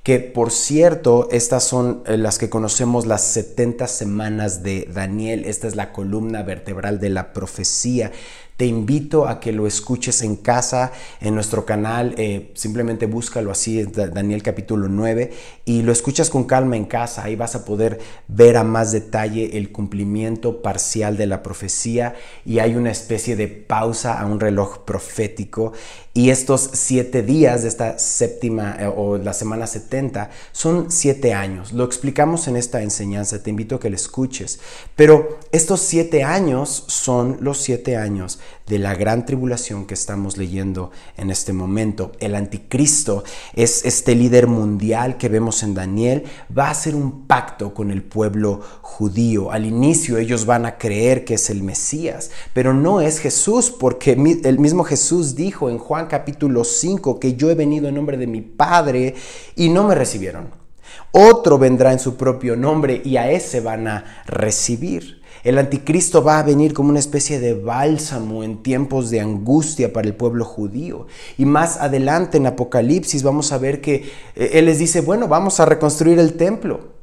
que 0.03 0.19
por 0.19 0.51
cierto, 0.51 1.29
estas 1.31 1.63
son 1.63 2.03
eh, 2.05 2.17
las 2.17 2.37
que 2.37 2.49
conocemos 2.49 3.05
las 3.05 3.23
70 3.23 3.87
semanas 3.87 4.61
de 4.61 4.89
Daniel, 4.93 5.45
esta 5.45 5.65
es 5.67 5.77
la 5.77 5.93
columna 5.93 6.43
vertebral 6.43 6.99
de 6.99 7.09
la 7.09 7.31
profecía. 7.31 8.11
Te 8.57 8.65
invito 8.65 9.27
a 9.27 9.39
que 9.39 9.51
lo 9.51 9.65
escuches 9.65 10.21
en 10.21 10.35
casa, 10.35 10.91
en 11.21 11.33
nuestro 11.33 11.65
canal, 11.65 12.13
eh, 12.17 12.51
simplemente 12.53 13.07
búscalo 13.07 13.49
así, 13.49 13.81
Daniel 13.83 14.43
capítulo 14.43 14.89
9, 14.89 15.31
y 15.65 15.81
lo 15.81 15.91
escuchas 15.91 16.29
con 16.29 16.43
calma 16.43 16.77
en 16.77 16.85
casa, 16.85 17.23
ahí 17.23 17.35
vas 17.35 17.55
a 17.55 17.65
poder 17.65 17.99
ver 18.27 18.57
a 18.57 18.63
más 18.63 18.91
detalle 18.91 19.57
el 19.57 19.71
cumplimiento 19.71 20.61
parcial 20.61 21.17
de 21.17 21.25
la 21.25 21.41
profecía 21.41 22.13
y 22.45 22.59
hay 22.59 22.75
una 22.75 22.91
especie 22.91 23.35
de 23.35 23.47
pausa 23.47 24.19
a 24.19 24.25
un 24.27 24.39
reloj 24.39 24.85
profético 24.85 25.73
y 26.15 26.29
estos 26.29 26.69
siete 26.73 27.23
días 27.23 27.63
de 27.63 27.69
esta 27.69 27.97
séptima 27.97 28.75
eh, 28.79 28.85
o 28.85 29.17
la 29.17 29.33
semana 29.33 29.65
70 29.65 30.29
son 30.51 30.91
siete 30.91 31.33
años. 31.33 31.73
Lo 31.73 31.83
explicamos 31.83 32.47
en 32.47 32.55
esta 32.55 32.83
enseñanza, 32.83 33.41
te 33.41 33.49
invito 33.49 33.75
a 33.75 33.79
que 33.79 33.89
lo 33.89 33.95
escuches. 33.95 34.59
Pero 34.95 35.39
estos 35.51 35.79
siete 35.81 36.23
años 36.23 36.83
son 36.87 37.37
los 37.41 37.57
siete 37.57 37.97
años 37.97 38.39
de 38.67 38.77
la 38.77 38.93
gran 38.93 39.25
tribulación 39.25 39.85
que 39.85 39.95
estamos 39.95 40.37
leyendo 40.37 40.91
en 41.17 41.31
este 41.31 41.51
momento. 41.51 42.11
El 42.19 42.35
anticristo 42.35 43.23
es 43.53 43.83
este 43.83 44.13
líder 44.13 44.45
mundial 44.45 45.17
que 45.17 45.29
vemos 45.29 45.63
en 45.63 45.73
Daniel. 45.73 46.25
Va 46.55 46.67
a 46.67 46.71
hacer 46.71 46.93
un 46.93 47.25
pacto 47.25 47.73
con 47.73 47.89
el 47.89 48.03
pueblo 48.03 48.61
judío. 48.81 49.51
Al 49.51 49.65
inicio 49.65 50.19
ellos 50.19 50.45
van 50.45 50.67
a 50.67 50.77
creer 50.77 51.25
que 51.25 51.33
es 51.33 51.49
el 51.49 51.63
Mesías, 51.63 52.29
pero 52.53 52.73
no 52.75 53.01
es 53.01 53.17
Jesús 53.17 53.71
porque 53.71 54.11
el 54.11 54.59
mismo 54.59 54.83
Jesús 54.83 55.35
dijo 55.35 55.71
en 55.71 55.79
Juan 55.79 56.02
capítulo 56.07 56.63
5 56.63 57.19
que 57.19 57.35
yo 57.35 57.49
he 57.49 57.55
venido 57.55 57.87
en 57.87 57.95
nombre 57.95 58.17
de 58.17 58.27
mi 58.27 58.41
Padre 58.41 59.15
y 59.55 59.69
no 59.69 59.83
me 59.83 59.95
recibieron. 59.95 60.49
Otro 61.11 61.57
vendrá 61.57 61.91
en 61.91 61.99
su 61.99 62.15
propio 62.15 62.55
nombre 62.55 63.01
y 63.03 63.17
a 63.17 63.31
ese 63.31 63.59
van 63.59 63.87
a 63.87 64.23
recibir. 64.25 65.21
El 65.43 65.57
anticristo 65.57 66.23
va 66.23 66.39
a 66.39 66.43
venir 66.43 66.73
como 66.73 66.89
una 66.89 66.99
especie 66.99 67.39
de 67.39 67.53
bálsamo 67.53 68.43
en 68.43 68.63
tiempos 68.63 69.09
de 69.09 69.19
angustia 69.19 69.91
para 69.91 70.07
el 70.07 70.15
pueblo 70.15 70.45
judío. 70.45 71.07
Y 71.37 71.45
más 71.45 71.77
adelante 71.77 72.37
en 72.37 72.47
Apocalipsis 72.47 73.23
vamos 73.23 73.51
a 73.51 73.57
ver 73.57 73.81
que 73.81 74.09
eh, 74.35 74.51
Él 74.53 74.65
les 74.65 74.79
dice, 74.79 75.01
bueno, 75.01 75.27
vamos 75.27 75.59
a 75.59 75.65
reconstruir 75.65 76.17
el 76.17 76.33
templo. 76.33 76.93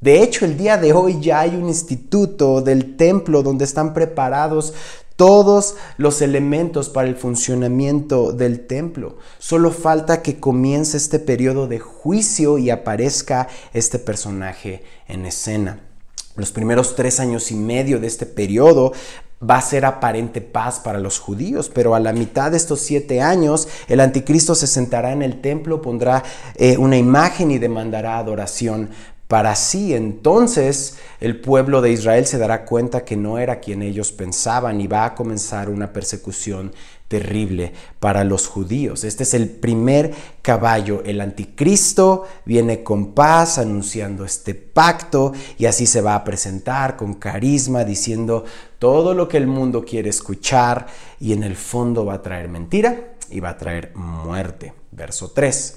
De 0.00 0.22
hecho, 0.22 0.44
el 0.44 0.56
día 0.56 0.76
de 0.76 0.92
hoy 0.92 1.18
ya 1.20 1.40
hay 1.40 1.56
un 1.56 1.66
instituto 1.66 2.60
del 2.60 2.96
templo 2.96 3.42
donde 3.42 3.64
están 3.64 3.94
preparados 3.94 4.72
todos 5.18 5.74
los 5.96 6.22
elementos 6.22 6.88
para 6.88 7.08
el 7.08 7.16
funcionamiento 7.16 8.30
del 8.30 8.68
templo. 8.68 9.18
Solo 9.40 9.72
falta 9.72 10.22
que 10.22 10.38
comience 10.38 10.96
este 10.96 11.18
periodo 11.18 11.66
de 11.66 11.80
juicio 11.80 12.56
y 12.56 12.70
aparezca 12.70 13.48
este 13.74 13.98
personaje 13.98 14.84
en 15.08 15.26
escena. 15.26 15.80
Los 16.36 16.52
primeros 16.52 16.94
tres 16.94 17.18
años 17.18 17.50
y 17.50 17.56
medio 17.56 17.98
de 17.98 18.06
este 18.06 18.26
periodo 18.26 18.92
va 19.42 19.56
a 19.56 19.62
ser 19.62 19.86
aparente 19.86 20.40
paz 20.40 20.78
para 20.78 21.00
los 21.00 21.18
judíos, 21.18 21.68
pero 21.68 21.96
a 21.96 22.00
la 22.00 22.12
mitad 22.12 22.52
de 22.52 22.56
estos 22.56 22.78
siete 22.78 23.20
años 23.20 23.66
el 23.88 23.98
anticristo 23.98 24.54
se 24.54 24.68
sentará 24.68 25.10
en 25.10 25.22
el 25.22 25.40
templo, 25.40 25.82
pondrá 25.82 26.22
eh, 26.54 26.76
una 26.78 26.96
imagen 26.96 27.50
y 27.50 27.58
demandará 27.58 28.18
adoración 28.18 28.90
para 29.28 29.54
sí. 29.54 29.94
Entonces 29.94 30.98
el 31.20 31.40
pueblo 31.40 31.80
de 31.80 31.92
Israel 31.92 32.26
se 32.26 32.38
dará 32.38 32.64
cuenta 32.64 33.04
que 33.04 33.16
no 33.16 33.38
era 33.38 33.60
quien 33.60 33.82
ellos 33.82 34.10
pensaban 34.10 34.80
y 34.80 34.86
va 34.86 35.04
a 35.04 35.14
comenzar 35.14 35.68
una 35.68 35.92
persecución 35.92 36.72
terrible 37.08 37.72
para 38.00 38.22
los 38.24 38.46
judíos. 38.46 39.04
Este 39.04 39.22
es 39.22 39.34
el 39.34 39.48
primer 39.48 40.12
caballo. 40.42 41.02
El 41.04 41.20
anticristo 41.20 42.26
viene 42.44 42.82
con 42.82 43.12
paz 43.14 43.58
anunciando 43.58 44.24
este 44.24 44.54
pacto 44.54 45.32
y 45.56 45.66
así 45.66 45.86
se 45.86 46.00
va 46.00 46.14
a 46.14 46.24
presentar 46.24 46.96
con 46.96 47.14
carisma 47.14 47.84
diciendo 47.84 48.44
todo 48.78 49.14
lo 49.14 49.28
que 49.28 49.38
el 49.38 49.46
mundo 49.46 49.84
quiere 49.84 50.10
escuchar 50.10 50.86
y 51.18 51.32
en 51.32 51.42
el 51.42 51.56
fondo 51.56 52.04
va 52.04 52.14
a 52.14 52.22
traer 52.22 52.48
mentira 52.48 53.14
y 53.30 53.40
va 53.40 53.50
a 53.50 53.58
traer 53.58 53.92
muerte. 53.94 54.74
Verso 54.90 55.30
3. 55.30 55.76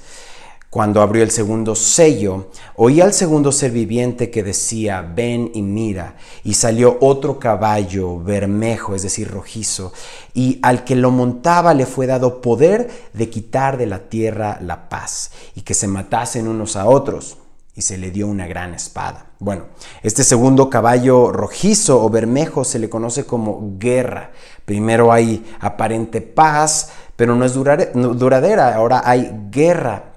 Cuando 0.72 1.02
abrió 1.02 1.22
el 1.22 1.32
segundo 1.32 1.76
sello, 1.76 2.48
oí 2.78 3.02
al 3.02 3.12
segundo 3.12 3.52
ser 3.52 3.72
viviente 3.72 4.32
que 4.32 4.42
decía, 4.42 5.02
ven 5.02 5.52
y 5.54 5.64
mira, 5.64 6.16
y 6.46 6.54
salió 6.54 6.98
otro 7.02 7.40
caballo 7.40 8.20
bermejo, 8.20 8.96
es 8.96 9.04
decir, 9.04 9.30
rojizo, 9.30 9.92
y 10.34 10.60
al 10.64 10.86
que 10.86 10.96
lo 10.96 11.12
montaba 11.12 11.74
le 11.74 11.86
fue 11.86 12.08
dado 12.08 12.40
poder 12.40 12.90
de 13.12 13.30
quitar 13.30 13.78
de 13.78 13.86
la 13.86 14.08
tierra 14.08 14.60
la 14.62 14.88
paz, 14.88 15.32
y 15.56 15.64
que 15.64 15.74
se 15.74 15.90
matasen 15.90 16.48
unos 16.48 16.78
a 16.78 16.86
otros, 16.86 17.36
y 17.76 17.82
se 17.82 17.98
le 17.98 18.10
dio 18.10 18.28
una 18.28 18.48
gran 18.48 18.74
espada. 18.74 19.26
Bueno, 19.40 19.66
este 20.04 20.24
segundo 20.24 20.70
caballo 20.70 21.34
rojizo 21.34 22.02
o 22.02 22.10
bermejo 22.10 22.64
se 22.64 22.80
le 22.80 22.90
conoce 22.90 23.26
como 23.26 23.74
guerra. 23.78 24.32
Primero 24.64 25.12
hay 25.12 25.54
aparente 25.60 26.22
paz, 26.22 26.92
pero 27.18 27.36
no 27.36 27.44
es 27.44 27.54
duradera, 27.54 28.74
ahora 28.74 29.02
hay 29.04 29.34
guerra 29.52 30.11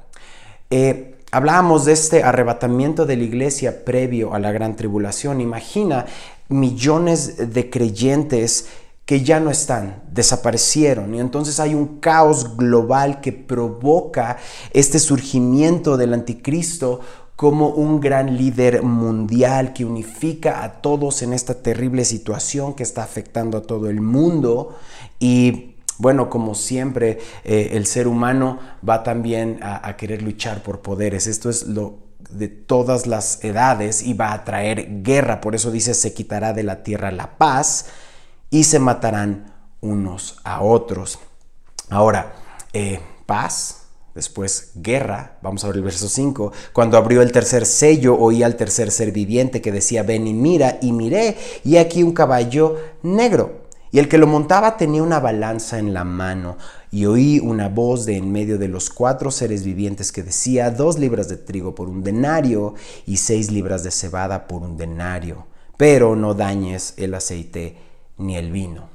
eh, 0.76 1.14
hablábamos 1.30 1.84
de 1.84 1.92
este 1.92 2.24
arrebatamiento 2.24 3.06
de 3.06 3.16
la 3.16 3.22
iglesia 3.22 3.84
previo 3.84 4.34
a 4.34 4.40
la 4.40 4.50
gran 4.50 4.74
tribulación. 4.74 5.40
Imagina 5.40 6.06
millones 6.48 7.54
de 7.54 7.70
creyentes 7.70 8.66
que 9.06 9.22
ya 9.22 9.38
no 9.38 9.52
están, 9.52 10.02
desaparecieron 10.10 11.14
y 11.14 11.20
entonces 11.20 11.60
hay 11.60 11.76
un 11.76 12.00
caos 12.00 12.56
global 12.56 13.20
que 13.20 13.30
provoca 13.30 14.38
este 14.72 14.98
surgimiento 14.98 15.96
del 15.96 16.12
anticristo 16.12 16.98
como 17.36 17.68
un 17.68 18.00
gran 18.00 18.36
líder 18.36 18.82
mundial 18.82 19.74
que 19.74 19.84
unifica 19.84 20.64
a 20.64 20.80
todos 20.80 21.22
en 21.22 21.34
esta 21.34 21.54
terrible 21.54 22.04
situación 22.04 22.74
que 22.74 22.82
está 22.82 23.04
afectando 23.04 23.58
a 23.58 23.62
todo 23.62 23.88
el 23.88 24.00
mundo 24.00 24.76
y 25.20 25.73
bueno, 25.98 26.28
como 26.28 26.54
siempre, 26.54 27.18
eh, 27.44 27.70
el 27.72 27.86
ser 27.86 28.08
humano 28.08 28.58
va 28.86 29.02
también 29.02 29.60
a, 29.62 29.96
querer 29.96 30.22
luchar 30.22 30.62
por 30.62 30.80
poderes. 30.80 31.26
Esto 31.26 31.50
es 31.50 31.66
lo 31.66 31.98
de 32.30 32.48
todas 32.48 33.06
las 33.06 33.44
edades 33.44 34.02
y 34.02 34.14
va 34.14 34.32
a 34.32 34.44
traer 34.44 35.02
guerra. 35.02 35.40
Por 35.40 35.54
eso 35.54 35.70
dice, 35.70 35.94
se 35.94 36.12
quitará 36.12 36.52
de 36.52 36.64
la 36.64 36.82
tierra 36.82 37.12
la 37.12 37.38
paz 37.38 37.86
y 38.50 38.64
se 38.64 38.78
matarán 38.78 39.52
unos 39.80 40.40
a 40.42 40.62
otros. 40.62 41.18
Ahora, 41.90 42.34
eh, 42.72 43.00
paz, 43.26 43.80
Después, 44.14 44.70
guerra, 44.76 45.38
vamos 45.42 45.64
a 45.64 45.66
ver 45.66 45.78
el 45.78 45.82
verso 45.82 46.08
5. 46.08 46.52
Cuando 46.72 46.96
abrió 46.96 47.20
el 47.20 47.32
tercer 47.32 47.66
sello, 47.66 48.16
oí 48.16 48.44
al 48.44 48.54
tercer 48.54 48.92
ser 48.92 49.10
viviente 49.10 49.60
que 49.60 49.72
decía, 49.72 50.04
ven 50.04 50.28
y 50.28 50.32
mira, 50.32 50.78
y 50.80 50.92
miré, 50.92 51.36
y 51.64 51.78
aquí 51.78 52.04
un 52.04 52.12
caballo 52.12 52.78
negro 53.02 53.63
y 53.94 54.00
el 54.00 54.08
que 54.08 54.18
lo 54.18 54.26
montaba 54.26 54.76
tenía 54.76 55.04
una 55.04 55.20
balanza 55.20 55.78
en 55.78 55.94
la 55.94 56.02
mano, 56.02 56.56
y 56.90 57.06
oí 57.06 57.38
una 57.38 57.68
voz 57.68 58.06
de 58.06 58.16
en 58.16 58.32
medio 58.32 58.58
de 58.58 58.66
los 58.66 58.90
cuatro 58.90 59.30
seres 59.30 59.62
vivientes 59.62 60.10
que 60.10 60.24
decía, 60.24 60.72
dos 60.72 60.98
libras 60.98 61.28
de 61.28 61.36
trigo 61.36 61.76
por 61.76 61.88
un 61.88 62.02
denario 62.02 62.74
y 63.06 63.18
seis 63.18 63.52
libras 63.52 63.84
de 63.84 63.92
cebada 63.92 64.48
por 64.48 64.62
un 64.62 64.76
denario, 64.76 65.46
pero 65.76 66.16
no 66.16 66.34
dañes 66.34 66.94
el 66.96 67.14
aceite 67.14 67.76
ni 68.18 68.36
el 68.36 68.50
vino. 68.50 68.88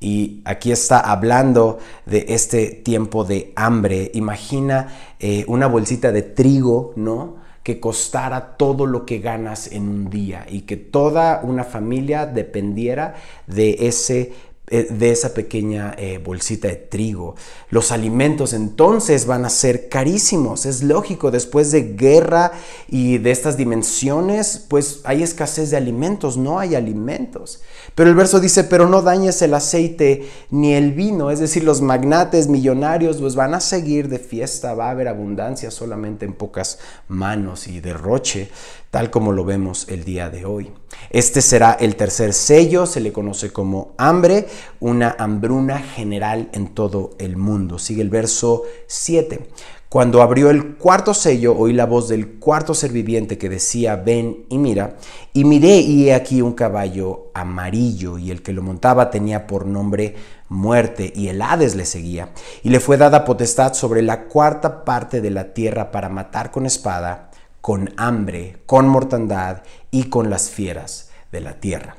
Y 0.00 0.42
aquí 0.44 0.72
está 0.72 0.98
hablando 0.98 1.78
de 2.04 2.26
este 2.30 2.70
tiempo 2.70 3.22
de 3.22 3.52
hambre. 3.54 4.10
Imagina 4.14 4.88
eh, 5.20 5.44
una 5.46 5.68
bolsita 5.68 6.10
de 6.10 6.22
trigo, 6.22 6.92
¿no? 6.96 7.36
Que 7.64 7.80
costara 7.80 8.56
todo 8.58 8.86
lo 8.86 9.06
que 9.06 9.18
ganas 9.18 9.72
en 9.72 9.88
un 9.88 10.10
día 10.10 10.46
y 10.48 10.60
que 10.60 10.76
toda 10.76 11.40
una 11.42 11.64
familia 11.64 12.26
dependiera 12.26 13.14
de 13.46 13.88
ese 13.88 14.34
de 14.82 15.10
esa 15.10 15.34
pequeña 15.34 15.94
eh, 15.96 16.18
bolsita 16.18 16.68
de 16.68 16.76
trigo. 16.76 17.36
Los 17.70 17.92
alimentos 17.92 18.52
entonces 18.52 19.26
van 19.26 19.44
a 19.44 19.50
ser 19.50 19.88
carísimos. 19.88 20.66
Es 20.66 20.82
lógico, 20.82 21.30
después 21.30 21.70
de 21.70 21.94
guerra 21.94 22.52
y 22.88 23.18
de 23.18 23.30
estas 23.30 23.56
dimensiones, 23.56 24.66
pues 24.68 25.00
hay 25.04 25.22
escasez 25.22 25.70
de 25.70 25.76
alimentos, 25.76 26.36
no 26.36 26.58
hay 26.58 26.74
alimentos. 26.74 27.62
Pero 27.94 28.10
el 28.10 28.16
verso 28.16 28.40
dice, 28.40 28.64
pero 28.64 28.88
no 28.88 29.02
dañes 29.02 29.40
el 29.42 29.54
aceite 29.54 30.28
ni 30.50 30.74
el 30.74 30.92
vino, 30.92 31.30
es 31.30 31.38
decir, 31.38 31.62
los 31.64 31.80
magnates 31.80 32.48
millonarios 32.48 33.18
pues 33.18 33.34
van 33.36 33.54
a 33.54 33.60
seguir 33.60 34.08
de 34.08 34.18
fiesta, 34.18 34.74
va 34.74 34.88
a 34.88 34.90
haber 34.90 35.08
abundancia 35.08 35.70
solamente 35.70 36.24
en 36.24 36.32
pocas 36.32 36.78
manos 37.08 37.68
y 37.68 37.80
derroche 37.80 38.50
tal 38.94 39.10
como 39.10 39.32
lo 39.32 39.44
vemos 39.44 39.88
el 39.88 40.04
día 40.04 40.30
de 40.30 40.44
hoy. 40.44 40.70
Este 41.10 41.42
será 41.42 41.72
el 41.72 41.96
tercer 41.96 42.32
sello, 42.32 42.86
se 42.86 43.00
le 43.00 43.12
conoce 43.12 43.52
como 43.52 43.92
hambre, 43.98 44.46
una 44.80 45.14
hambruna 45.18 45.78
general 45.78 46.48
en 46.52 46.68
todo 46.74 47.10
el 47.18 47.36
mundo. 47.36 47.78
Sigue 47.78 48.02
el 48.02 48.10
verso 48.10 48.62
7. 48.86 49.48
Cuando 49.94 50.22
abrió 50.22 50.50
el 50.50 50.74
cuarto 50.74 51.14
sello, 51.14 51.56
oí 51.56 51.72
la 51.72 51.86
voz 51.86 52.08
del 52.08 52.40
cuarto 52.40 52.74
ser 52.74 52.90
viviente 52.90 53.38
que 53.38 53.48
decía, 53.48 53.94
ven 53.94 54.44
y 54.48 54.58
mira, 54.58 54.96
y 55.32 55.44
miré 55.44 55.76
y 55.76 56.08
he 56.08 56.14
aquí 56.14 56.42
un 56.42 56.54
caballo 56.54 57.30
amarillo, 57.32 58.18
y 58.18 58.32
el 58.32 58.42
que 58.42 58.52
lo 58.52 58.60
montaba 58.60 59.10
tenía 59.10 59.46
por 59.46 59.66
nombre 59.66 60.16
muerte, 60.48 61.12
y 61.14 61.28
el 61.28 61.40
Hades 61.40 61.76
le 61.76 61.84
seguía, 61.84 62.30
y 62.64 62.70
le 62.70 62.80
fue 62.80 62.96
dada 62.96 63.24
potestad 63.24 63.74
sobre 63.74 64.02
la 64.02 64.24
cuarta 64.24 64.84
parte 64.84 65.20
de 65.20 65.30
la 65.30 65.54
tierra 65.54 65.92
para 65.92 66.08
matar 66.08 66.50
con 66.50 66.66
espada 66.66 67.30
con 67.64 67.94
hambre, 67.96 68.58
con 68.66 68.86
mortandad 68.88 69.62
y 69.90 70.10
con 70.10 70.28
las 70.28 70.50
fieras 70.50 71.08
de 71.32 71.40
la 71.40 71.54
tierra. 71.54 71.96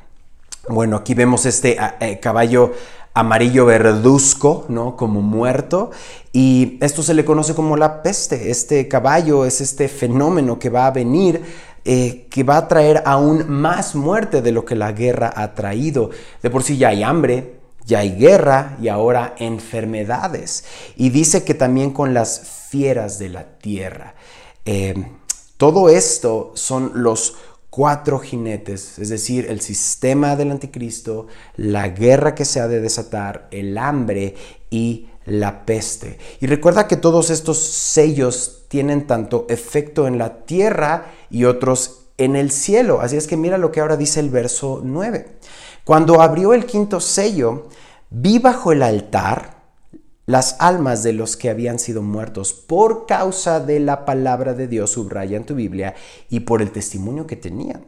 Bueno, 0.69 0.97
aquí 0.97 1.15
vemos 1.15 1.47
este 1.47 1.77
ah, 1.79 1.95
eh, 1.99 2.19
caballo 2.19 2.73
amarillo 3.15 3.65
verduzco, 3.65 4.65
¿no? 4.69 4.95
Como 4.95 5.23
muerto. 5.23 5.89
Y 6.31 6.77
esto 6.81 7.01
se 7.01 7.15
le 7.15 7.25
conoce 7.25 7.55
como 7.55 7.77
la 7.77 8.03
peste. 8.03 8.51
Este 8.51 8.87
caballo 8.87 9.43
es 9.43 9.59
este 9.59 9.87
fenómeno 9.87 10.59
que 10.59 10.69
va 10.69 10.85
a 10.85 10.91
venir, 10.91 11.41
eh, 11.83 12.27
que 12.29 12.43
va 12.43 12.57
a 12.57 12.67
traer 12.67 13.01
aún 13.03 13.49
más 13.49 13.95
muerte 13.95 14.43
de 14.43 14.51
lo 14.51 14.65
que 14.65 14.75
la 14.75 14.91
guerra 14.91 15.33
ha 15.35 15.55
traído. 15.55 16.11
De 16.43 16.51
por 16.51 16.61
sí 16.61 16.77
ya 16.77 16.89
hay 16.89 17.01
hambre, 17.01 17.55
ya 17.87 18.01
hay 18.01 18.11
guerra 18.11 18.77
y 18.79 18.87
ahora 18.87 19.33
enfermedades. 19.39 20.63
Y 20.95 21.09
dice 21.09 21.43
que 21.43 21.55
también 21.55 21.89
con 21.89 22.13
las 22.13 22.67
fieras 22.69 23.17
de 23.17 23.29
la 23.29 23.45
tierra. 23.57 24.13
Eh, 24.63 24.93
todo 25.57 25.89
esto 25.89 26.51
son 26.55 26.91
los 26.95 27.35
cuatro 27.69 28.19
jinetes, 28.19 28.99
es 28.99 29.09
decir, 29.09 29.47
el 29.49 29.61
sistema 29.61 30.35
del 30.35 30.51
anticristo, 30.51 31.27
la 31.57 31.89
guerra 31.89 32.35
que 32.35 32.45
se 32.45 32.59
ha 32.59 32.67
de 32.67 32.79
desatar, 32.79 33.47
el 33.51 33.77
hambre 33.77 34.35
y 34.69 35.07
la 35.25 35.65
peste. 35.65 36.17
Y 36.39 36.47
recuerda 36.47 36.87
que 36.87 36.95
todos 36.95 37.29
estos 37.29 37.57
sellos 37.57 38.63
tienen 38.69 39.07
tanto 39.07 39.45
efecto 39.49 40.07
en 40.07 40.17
la 40.17 40.45
tierra 40.45 41.11
y 41.29 41.45
otros 41.45 42.05
en 42.17 42.35
el 42.35 42.51
cielo. 42.51 43.01
Así 43.01 43.17
es 43.17 43.27
que 43.27 43.37
mira 43.37 43.57
lo 43.57 43.71
que 43.71 43.81
ahora 43.81 43.97
dice 43.97 44.19
el 44.19 44.29
verso 44.29 44.81
9. 44.83 45.37
Cuando 45.83 46.21
abrió 46.21 46.53
el 46.53 46.65
quinto 46.65 46.99
sello, 46.99 47.67
vi 48.09 48.39
bajo 48.39 48.71
el 48.71 48.83
altar 48.83 49.54
las 50.25 50.55
almas 50.59 51.03
de 51.03 51.13
los 51.13 51.37
que 51.37 51.49
habían 51.49 51.79
sido 51.79 52.01
muertos 52.01 52.53
por 52.53 53.05
causa 53.05 53.59
de 53.59 53.79
la 53.79 54.05
palabra 54.05 54.53
de 54.53 54.67
Dios, 54.67 54.91
subraya 54.91 55.37
en 55.37 55.45
tu 55.45 55.55
Biblia, 55.55 55.95
y 56.29 56.41
por 56.41 56.61
el 56.61 56.71
testimonio 56.71 57.27
que 57.27 57.35
tenían. 57.35 57.85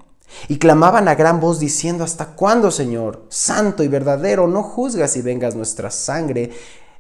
Y 0.48 0.58
clamaban 0.58 1.08
a 1.08 1.16
gran 1.16 1.40
voz 1.40 1.60
diciendo, 1.60 2.04
¿hasta 2.04 2.36
cuándo, 2.36 2.70
Señor? 2.70 3.26
Santo 3.30 3.84
y 3.84 3.88
verdadero, 3.88 4.48
no 4.48 4.62
juzgas 4.62 5.16
y 5.18 5.22
vengas 5.22 5.56
nuestra 5.56 5.90
sangre 5.90 6.52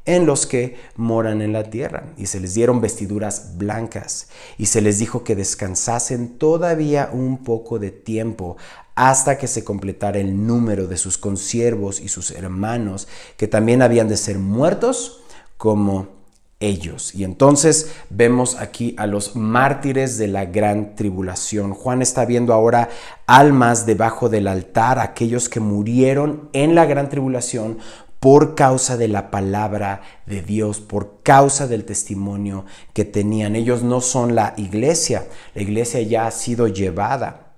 en 0.06 0.26
los 0.26 0.48
que 0.48 0.78
moran 0.96 1.42
en 1.42 1.52
la 1.54 1.64
tierra. 1.64 2.14
Y 2.18 2.28
se 2.28 2.40
les 2.40 2.54
dieron 2.54 2.82
vestiduras 2.82 3.58
blancas 3.58 4.30
y 4.58 4.68
se 4.68 4.82
les 4.82 4.98
dijo 4.98 5.24
que 5.24 5.36
descansasen 5.36 6.38
todavía 6.38 7.10
un 7.12 7.44
poco 7.44 7.78
de 7.78 7.92
tiempo 7.92 8.56
hasta 8.96 9.38
que 9.38 9.48
se 9.48 9.64
completara 9.64 10.18
el 10.18 10.48
número 10.48 10.88
de 10.88 10.98
sus 10.98 11.20
consiervos 11.20 12.00
y 12.00 12.08
sus 12.08 12.32
hermanos, 12.32 13.08
que 13.36 13.48
también 13.48 13.84
habían 13.84 14.08
de 14.08 14.18
ser 14.18 14.40
muertos 14.40 15.22
como 15.58 16.18
ellos. 16.60 17.14
Y 17.14 17.24
entonces 17.24 17.92
vemos 18.10 18.56
aquí 18.56 18.96
a 18.98 19.06
los 19.06 19.36
mártires 19.36 20.18
de 20.18 20.28
la 20.28 20.46
gran 20.46 20.96
tribulación. 20.96 21.74
Juan 21.74 22.02
está 22.02 22.26
viendo 22.26 22.54
ahora 22.54 22.90
almas 23.28 23.86
debajo 23.86 24.30
del 24.30 24.48
altar, 24.48 25.00
aquellos 25.00 25.50
que 25.50 25.60
murieron 25.60 26.50
en 26.54 26.74
la 26.74 26.86
gran 26.86 27.10
tribulación 27.10 27.78
por 28.20 28.56
causa 28.56 28.98
de 28.98 29.08
la 29.08 29.30
palabra 29.30 30.02
de 30.26 30.42
Dios, 30.42 30.80
por 30.80 31.22
causa 31.22 31.68
del 31.68 31.86
testimonio 31.86 32.66
que 32.94 33.06
tenían. 33.06 33.56
Ellos 33.56 33.84
no 33.84 34.02
son 34.02 34.34
la 34.34 34.56
iglesia, 34.58 35.28
la 35.54 35.62
iglesia 35.62 36.02
ya 36.02 36.26
ha 36.26 36.32
sido 36.32 36.68
llevada. 36.68 37.54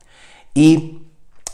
Y 0.54 1.04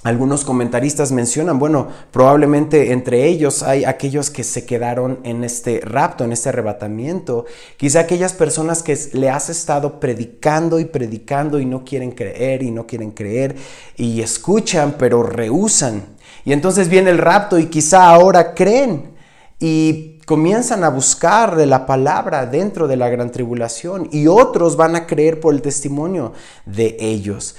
algunos 0.05 0.45
comentaristas 0.45 1.11
mencionan, 1.11 1.57
bueno, 1.57 1.87
probablemente 2.11 2.91
entre 2.91 3.25
ellos 3.25 3.63
hay 3.63 3.85
aquellos 3.85 4.29
que 4.29 4.43
se 4.43 4.63
quedaron 4.63 5.17
en 5.23 5.43
este 5.43 5.81
rapto, 5.83 6.23
en 6.23 6.31
este 6.31 6.49
arrebatamiento. 6.49 7.45
Quizá 7.75 8.01
aquellas 8.01 8.31
personas 8.31 8.83
que 8.83 8.95
le 9.13 9.31
has 9.31 9.49
estado 9.49 9.99
predicando 9.99 10.79
y 10.79 10.85
predicando 10.85 11.59
y 11.59 11.65
no 11.65 11.83
quieren 11.83 12.11
creer 12.11 12.61
y 12.61 12.69
no 12.69 12.85
quieren 12.85 13.09
creer 13.09 13.55
y 13.97 14.21
escuchan 14.21 14.93
pero 14.99 15.23
rehusan. 15.23 16.05
Y 16.45 16.53
entonces 16.53 16.87
viene 16.87 17.09
el 17.09 17.17
rapto 17.17 17.57
y 17.57 17.65
quizá 17.65 18.11
ahora 18.11 18.53
creen 18.53 19.15
y 19.59 20.19
comienzan 20.27 20.83
a 20.83 20.89
buscar 20.89 21.55
de 21.55 21.65
la 21.65 21.87
palabra 21.87 22.45
dentro 22.45 22.87
de 22.87 22.97
la 22.97 23.09
gran 23.09 23.31
tribulación 23.31 24.07
y 24.11 24.27
otros 24.27 24.75
van 24.75 24.95
a 24.95 25.07
creer 25.07 25.39
por 25.39 25.55
el 25.55 25.63
testimonio 25.63 26.33
de 26.67 26.95
ellos 26.99 27.55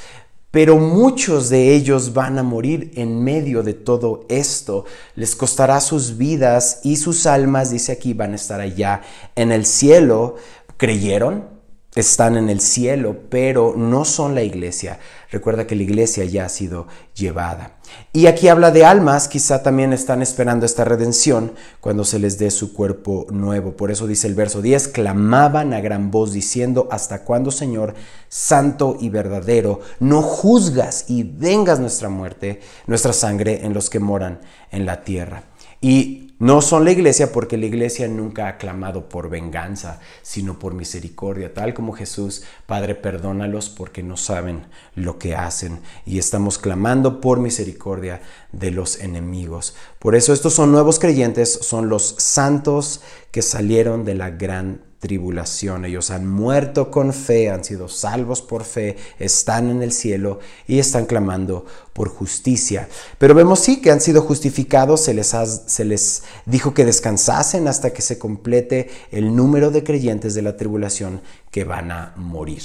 pero 0.56 0.78
muchos 0.78 1.50
de 1.50 1.74
ellos 1.74 2.14
van 2.14 2.38
a 2.38 2.42
morir 2.42 2.90
en 2.94 3.22
medio 3.22 3.62
de 3.62 3.74
todo 3.74 4.24
esto. 4.30 4.86
Les 5.14 5.36
costará 5.36 5.82
sus 5.82 6.16
vidas 6.16 6.80
y 6.82 6.96
sus 6.96 7.26
almas, 7.26 7.72
dice 7.72 7.92
aquí, 7.92 8.14
van 8.14 8.32
a 8.32 8.36
estar 8.36 8.62
allá 8.62 9.02
en 9.34 9.52
el 9.52 9.66
cielo. 9.66 10.36
¿Creyeron? 10.78 11.55
Están 11.96 12.36
en 12.36 12.50
el 12.50 12.60
cielo, 12.60 13.16
pero 13.30 13.74
no 13.74 14.04
son 14.04 14.34
la 14.34 14.42
iglesia. 14.42 15.00
Recuerda 15.30 15.66
que 15.66 15.74
la 15.74 15.82
iglesia 15.82 16.24
ya 16.26 16.44
ha 16.44 16.48
sido 16.50 16.86
llevada. 17.14 17.78
Y 18.12 18.26
aquí 18.26 18.48
habla 18.48 18.70
de 18.70 18.84
almas, 18.84 19.28
quizá 19.28 19.62
también 19.62 19.94
están 19.94 20.20
esperando 20.20 20.66
esta 20.66 20.84
redención 20.84 21.52
cuando 21.80 22.04
se 22.04 22.18
les 22.18 22.38
dé 22.38 22.50
su 22.50 22.74
cuerpo 22.74 23.26
nuevo. 23.30 23.76
Por 23.76 23.90
eso 23.90 24.06
dice 24.06 24.26
el 24.26 24.34
verso 24.34 24.60
10, 24.60 24.88
clamaban 24.88 25.72
a 25.72 25.80
gran 25.80 26.10
voz 26.10 26.32
diciendo, 26.32 26.86
¿hasta 26.90 27.24
cuándo, 27.24 27.50
Señor, 27.50 27.94
santo 28.28 28.98
y 29.00 29.08
verdadero, 29.08 29.80
no 29.98 30.20
juzgas 30.20 31.06
y 31.08 31.22
vengas 31.22 31.80
nuestra 31.80 32.10
muerte, 32.10 32.60
nuestra 32.86 33.14
sangre 33.14 33.64
en 33.64 33.72
los 33.72 33.88
que 33.88 34.00
moran 34.00 34.40
en 34.70 34.84
la 34.84 35.02
tierra? 35.02 35.44
Y 35.80 36.25
no 36.38 36.60
son 36.60 36.84
la 36.84 36.90
iglesia 36.90 37.32
porque 37.32 37.56
la 37.56 37.64
iglesia 37.64 38.08
nunca 38.08 38.48
ha 38.48 38.58
clamado 38.58 39.08
por 39.08 39.30
venganza, 39.30 40.00
sino 40.20 40.58
por 40.58 40.74
misericordia, 40.74 41.54
tal 41.54 41.72
como 41.72 41.94
Jesús, 41.94 42.42
Padre, 42.66 42.94
perdónalos 42.94 43.70
porque 43.70 44.02
no 44.02 44.18
saben 44.18 44.66
lo 44.94 45.18
que 45.18 45.34
hacen. 45.34 45.80
Y 46.04 46.18
estamos 46.18 46.58
clamando 46.58 47.22
por 47.22 47.40
misericordia 47.40 48.20
de 48.52 48.70
los 48.70 49.00
enemigos. 49.00 49.74
Por 49.98 50.14
eso 50.14 50.34
estos 50.34 50.52
son 50.52 50.72
nuevos 50.72 50.98
creyentes, 50.98 51.52
son 51.62 51.88
los 51.88 52.16
santos 52.18 53.00
que 53.30 53.40
salieron 53.40 54.04
de 54.04 54.14
la 54.14 54.28
gran 54.28 54.82
tribulación. 55.06 55.84
Ellos 55.84 56.10
han 56.10 56.26
muerto 56.26 56.90
con 56.90 57.12
fe, 57.12 57.48
han 57.48 57.62
sido 57.62 57.88
salvos 57.88 58.42
por 58.42 58.64
fe, 58.64 58.96
están 59.20 59.70
en 59.70 59.80
el 59.80 59.92
cielo 59.92 60.40
y 60.66 60.80
están 60.80 61.06
clamando 61.06 61.64
por 61.92 62.08
justicia. 62.08 62.88
Pero 63.18 63.32
vemos 63.32 63.60
sí 63.60 63.80
que 63.80 63.92
han 63.92 64.00
sido 64.00 64.22
justificados, 64.22 65.02
se 65.02 65.14
les, 65.14 65.28
se 65.28 65.84
les 65.84 66.24
dijo 66.44 66.74
que 66.74 66.84
descansasen 66.84 67.68
hasta 67.68 67.92
que 67.92 68.02
se 68.02 68.18
complete 68.18 68.90
el 69.12 69.36
número 69.36 69.70
de 69.70 69.84
creyentes 69.84 70.34
de 70.34 70.42
la 70.42 70.56
tribulación 70.56 71.20
que 71.52 71.62
van 71.62 71.92
a 71.92 72.12
morir. 72.16 72.62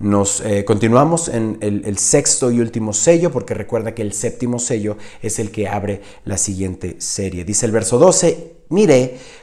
Nos 0.00 0.40
eh, 0.40 0.64
continuamos 0.64 1.28
en 1.28 1.58
el, 1.60 1.84
el, 1.84 1.98
sexto 1.98 2.50
y 2.50 2.60
último 2.60 2.92
sello, 2.92 3.30
porque 3.30 3.54
recuerda 3.54 3.94
que 3.94 4.02
el 4.02 4.12
séptimo 4.12 4.58
sello 4.58 4.96
es 5.22 5.38
el 5.38 5.50
que 5.52 5.68
abre 5.68 6.02
la 6.24 6.38
siguiente 6.38 6.96
serie. 6.98 7.44
Dice 7.44 7.66
el 7.66 7.72
verso 7.72 7.98
12, 7.98 8.58
Miré 8.70 9.18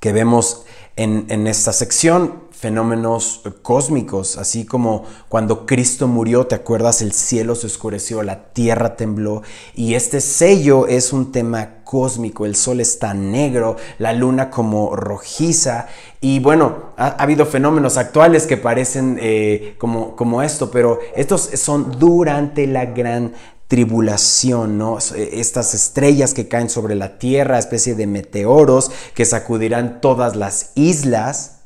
que 0.00 0.12
vemos 0.12 0.64
en, 0.96 1.46
esta 1.46 1.72
sección 1.72 2.50
fenómenos 2.50 3.42
cósmicos, 3.62 4.36
así 4.36 4.66
como 4.66 5.04
cuando 5.30 5.64
Cristo 5.64 6.08
murió, 6.08 6.46
¿te 6.46 6.54
acuerdas? 6.54 7.00
El 7.00 7.12
cielo 7.12 7.54
se 7.54 7.66
oscureció, 7.66 8.22
la 8.22 8.52
tierra 8.52 8.96
tembló 8.96 9.42
y 9.74 9.94
este 9.94 10.20
sello 10.20 10.86
es 10.86 11.14
un 11.14 11.32
tema 11.32 11.82
cósmico, 11.84 12.44
el 12.44 12.56
sol 12.56 12.80
está 12.80 13.14
negro, 13.14 13.76
la 13.98 14.12
luna 14.12 14.50
como 14.50 14.94
rojiza 14.94 15.86
y 16.20 16.38
bueno, 16.40 16.92
ha, 16.98 17.08
habido 17.22 17.46
fenómenos 17.46 17.96
actuales 17.96 18.46
que 18.46 18.58
parecen 18.58 19.18
eh, 19.22 19.76
como, 19.78 20.14
como 20.16 20.42
esto, 20.42 20.70
pero 20.70 20.98
estos 21.16 21.48
son 21.54 21.98
durante 21.98 22.66
la 22.66 22.84
gran 22.84 23.32
tribulación, 23.70 24.78
¿no? 24.78 24.98
Estas 25.16 25.74
estrellas 25.74 26.34
que 26.34 26.48
caen 26.48 26.68
sobre 26.68 26.96
la 26.96 27.20
tierra, 27.20 27.56
especie 27.56 27.94
de 27.94 28.08
meteoros 28.08 28.90
que 29.14 29.24
sacudirán 29.24 30.00
todas 30.00 30.34
las 30.34 30.72
islas, 30.74 31.58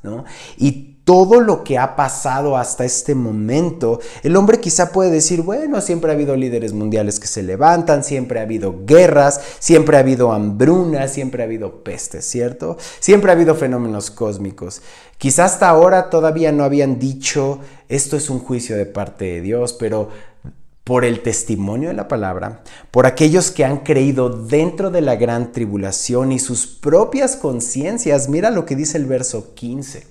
y 0.59 0.99
todo 1.07 1.41
lo 1.41 1.65
que 1.65 1.79
ha 1.79 1.97
pasado 1.97 2.59
hasta 2.59 2.85
este 2.85 3.15
momento, 3.15 4.01
el 4.23 4.37
hombre 4.37 4.61
quizá 4.61 4.93
puede 4.93 5.11
decir, 5.11 5.41
bueno, 5.41 5.81
siempre 5.81 6.11
ha 6.11 6.15
habido 6.15 6.37
líderes 6.37 6.75
mundiales 6.75 7.19
que 7.19 7.27
se 7.27 7.43
levantan, 7.43 8.05
siempre 8.05 8.39
ha 8.39 8.43
habido 8.43 8.85
guerras, 8.85 9.41
siempre 9.59 9.97
ha 9.97 10.01
habido 10.01 10.33
hambrunas, 10.33 11.11
siempre 11.11 11.43
ha 11.43 11.47
habido 11.47 11.83
pestes, 11.83 12.27
¿cierto? 12.27 12.77
Siempre 13.01 13.31
ha 13.31 13.35
habido 13.35 13.55
fenómenos 13.55 14.11
cósmicos. 14.11 14.83
Quizá 15.17 15.47
hasta 15.47 15.71
ahora 15.71 16.11
todavía 16.11 16.53
no 16.53 16.65
habían 16.65 16.99
dicho, 16.99 17.61
esto 17.89 18.19
es 18.19 18.29
un 18.29 18.41
juicio 18.41 18.77
de 18.77 18.85
parte 18.85 19.25
de 19.25 19.41
Dios, 19.41 19.73
pero 19.73 20.11
por 20.85 21.07
el 21.07 21.23
testimonio 21.23 21.89
de 21.89 21.95
la 21.95 22.09
palabra, 22.09 22.63
por 22.91 23.07
aquellos 23.07 23.51
que 23.51 23.65
han 23.65 23.79
creído 23.79 24.29
dentro 24.29 24.91
de 24.91 25.01
la 25.01 25.17
gran 25.17 25.51
tribulación 25.51 26.31
y 26.31 26.39
sus 26.39 26.67
propias 26.67 27.37
conciencias. 27.37 28.29
Mira 28.29 28.51
lo 28.51 28.67
que 28.67 28.77
dice 28.77 28.99
el 28.99 29.07
verso 29.07 29.55
15. 29.55 30.07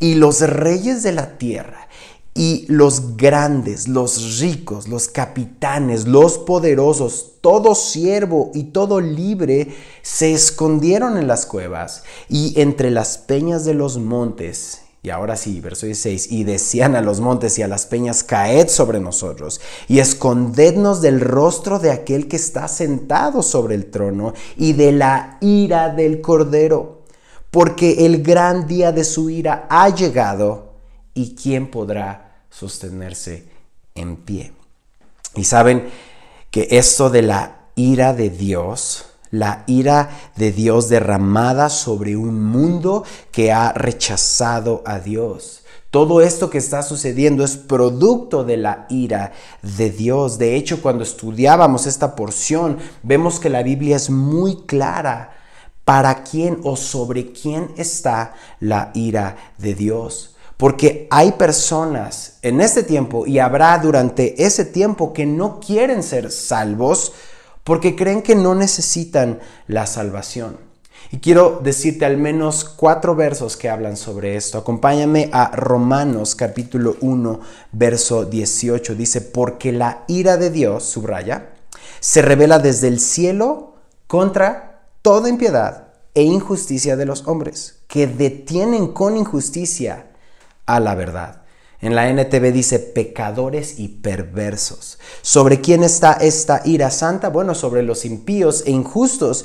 Y 0.00 0.16
los 0.16 0.40
reyes 0.40 1.04
de 1.04 1.12
la 1.12 1.38
tierra 1.38 1.88
y 2.34 2.66
los 2.68 3.16
grandes, 3.16 3.86
los 3.86 4.40
ricos, 4.40 4.88
los 4.88 5.06
capitanes, 5.06 6.08
los 6.08 6.38
poderosos, 6.38 7.34
todo 7.40 7.76
siervo 7.76 8.50
y 8.52 8.64
todo 8.64 9.00
libre 9.00 9.68
se 10.02 10.32
escondieron 10.32 11.16
en 11.16 11.28
las 11.28 11.46
cuevas 11.46 12.02
y 12.28 12.60
entre 12.60 12.90
las 12.90 13.18
peñas 13.18 13.64
de 13.64 13.74
los 13.74 13.98
montes 13.98 14.83
y 15.04 15.10
ahora 15.10 15.36
sí, 15.36 15.60
verso 15.60 15.84
16, 15.84 16.32
y 16.32 16.44
decían 16.44 16.96
a 16.96 17.02
los 17.02 17.20
montes 17.20 17.58
y 17.58 17.62
a 17.62 17.68
las 17.68 17.84
peñas, 17.84 18.24
caed 18.24 18.68
sobre 18.68 19.00
nosotros 19.00 19.60
y 19.86 19.98
escondednos 19.98 21.02
del 21.02 21.20
rostro 21.20 21.78
de 21.78 21.90
aquel 21.90 22.26
que 22.26 22.36
está 22.36 22.68
sentado 22.68 23.42
sobre 23.42 23.74
el 23.74 23.90
trono 23.90 24.32
y 24.56 24.72
de 24.72 24.92
la 24.92 25.36
ira 25.42 25.90
del 25.90 26.22
cordero, 26.22 27.02
porque 27.50 28.06
el 28.06 28.22
gran 28.22 28.66
día 28.66 28.92
de 28.92 29.04
su 29.04 29.28
ira 29.28 29.66
ha 29.68 29.90
llegado 29.90 30.72
y 31.12 31.34
quién 31.34 31.70
podrá 31.70 32.38
sostenerse 32.48 33.44
en 33.94 34.16
pie. 34.16 34.52
Y 35.36 35.44
saben 35.44 35.90
que 36.50 36.66
esto 36.70 37.10
de 37.10 37.20
la 37.20 37.66
ira 37.74 38.14
de 38.14 38.30
Dios, 38.30 39.04
la 39.34 39.64
ira 39.66 40.10
de 40.36 40.52
Dios 40.52 40.88
derramada 40.88 41.68
sobre 41.68 42.16
un 42.16 42.42
mundo 42.44 43.04
que 43.32 43.52
ha 43.52 43.72
rechazado 43.72 44.82
a 44.86 45.00
Dios. 45.00 45.62
Todo 45.90 46.20
esto 46.20 46.50
que 46.50 46.58
está 46.58 46.82
sucediendo 46.82 47.44
es 47.44 47.56
producto 47.56 48.44
de 48.44 48.56
la 48.56 48.86
ira 48.88 49.32
de 49.62 49.90
Dios. 49.90 50.38
De 50.38 50.56
hecho, 50.56 50.80
cuando 50.82 51.02
estudiábamos 51.02 51.86
esta 51.86 52.14
porción, 52.14 52.78
vemos 53.02 53.40
que 53.40 53.50
la 53.50 53.62
Biblia 53.62 53.96
es 53.96 54.08
muy 54.08 54.62
clara 54.66 55.32
para 55.84 56.22
quién 56.22 56.60
o 56.62 56.76
sobre 56.76 57.32
quién 57.32 57.70
está 57.76 58.34
la 58.60 58.90
ira 58.94 59.36
de 59.58 59.74
Dios. 59.74 60.34
Porque 60.56 61.08
hay 61.10 61.32
personas 61.32 62.38
en 62.42 62.60
este 62.60 62.84
tiempo 62.84 63.26
y 63.26 63.40
habrá 63.40 63.76
durante 63.78 64.44
ese 64.44 64.64
tiempo 64.64 65.12
que 65.12 65.26
no 65.26 65.58
quieren 65.58 66.04
ser 66.04 66.30
salvos 66.30 67.12
porque 67.64 67.96
creen 67.96 68.22
que 68.22 68.34
no 68.34 68.54
necesitan 68.54 69.40
la 69.66 69.86
salvación. 69.86 70.58
Y 71.10 71.18
quiero 71.18 71.60
decirte 71.62 72.04
al 72.04 72.16
menos 72.16 72.64
cuatro 72.64 73.14
versos 73.14 73.56
que 73.56 73.68
hablan 73.68 73.96
sobre 73.96 74.36
esto. 74.36 74.58
Acompáñame 74.58 75.30
a 75.32 75.50
Romanos 75.54 76.34
capítulo 76.34 76.96
1, 77.00 77.40
verso 77.72 78.24
18. 78.24 78.94
Dice, 78.94 79.20
porque 79.20 79.72
la 79.72 80.04
ira 80.08 80.36
de 80.36 80.50
Dios, 80.50 80.84
subraya, 80.84 81.50
se 82.00 82.22
revela 82.22 82.58
desde 82.58 82.88
el 82.88 83.00
cielo 83.00 83.74
contra 84.06 84.82
toda 85.02 85.28
impiedad 85.28 85.88
e 86.14 86.22
injusticia 86.22 86.96
de 86.96 87.06
los 87.06 87.26
hombres, 87.26 87.80
que 87.88 88.06
detienen 88.06 88.88
con 88.88 89.16
injusticia 89.16 90.06
a 90.66 90.80
la 90.80 90.94
verdad. 90.94 91.43
En 91.84 91.94
la 91.94 92.08
NTV 92.08 92.50
dice 92.50 92.78
pecadores 92.78 93.78
y 93.78 93.88
perversos. 93.88 94.98
¿Sobre 95.20 95.60
quién 95.60 95.84
está 95.84 96.14
esta 96.14 96.62
ira 96.64 96.90
santa? 96.90 97.28
Bueno, 97.28 97.54
sobre 97.54 97.82
los 97.82 98.06
impíos 98.06 98.62
e 98.64 98.70
injustos 98.70 99.44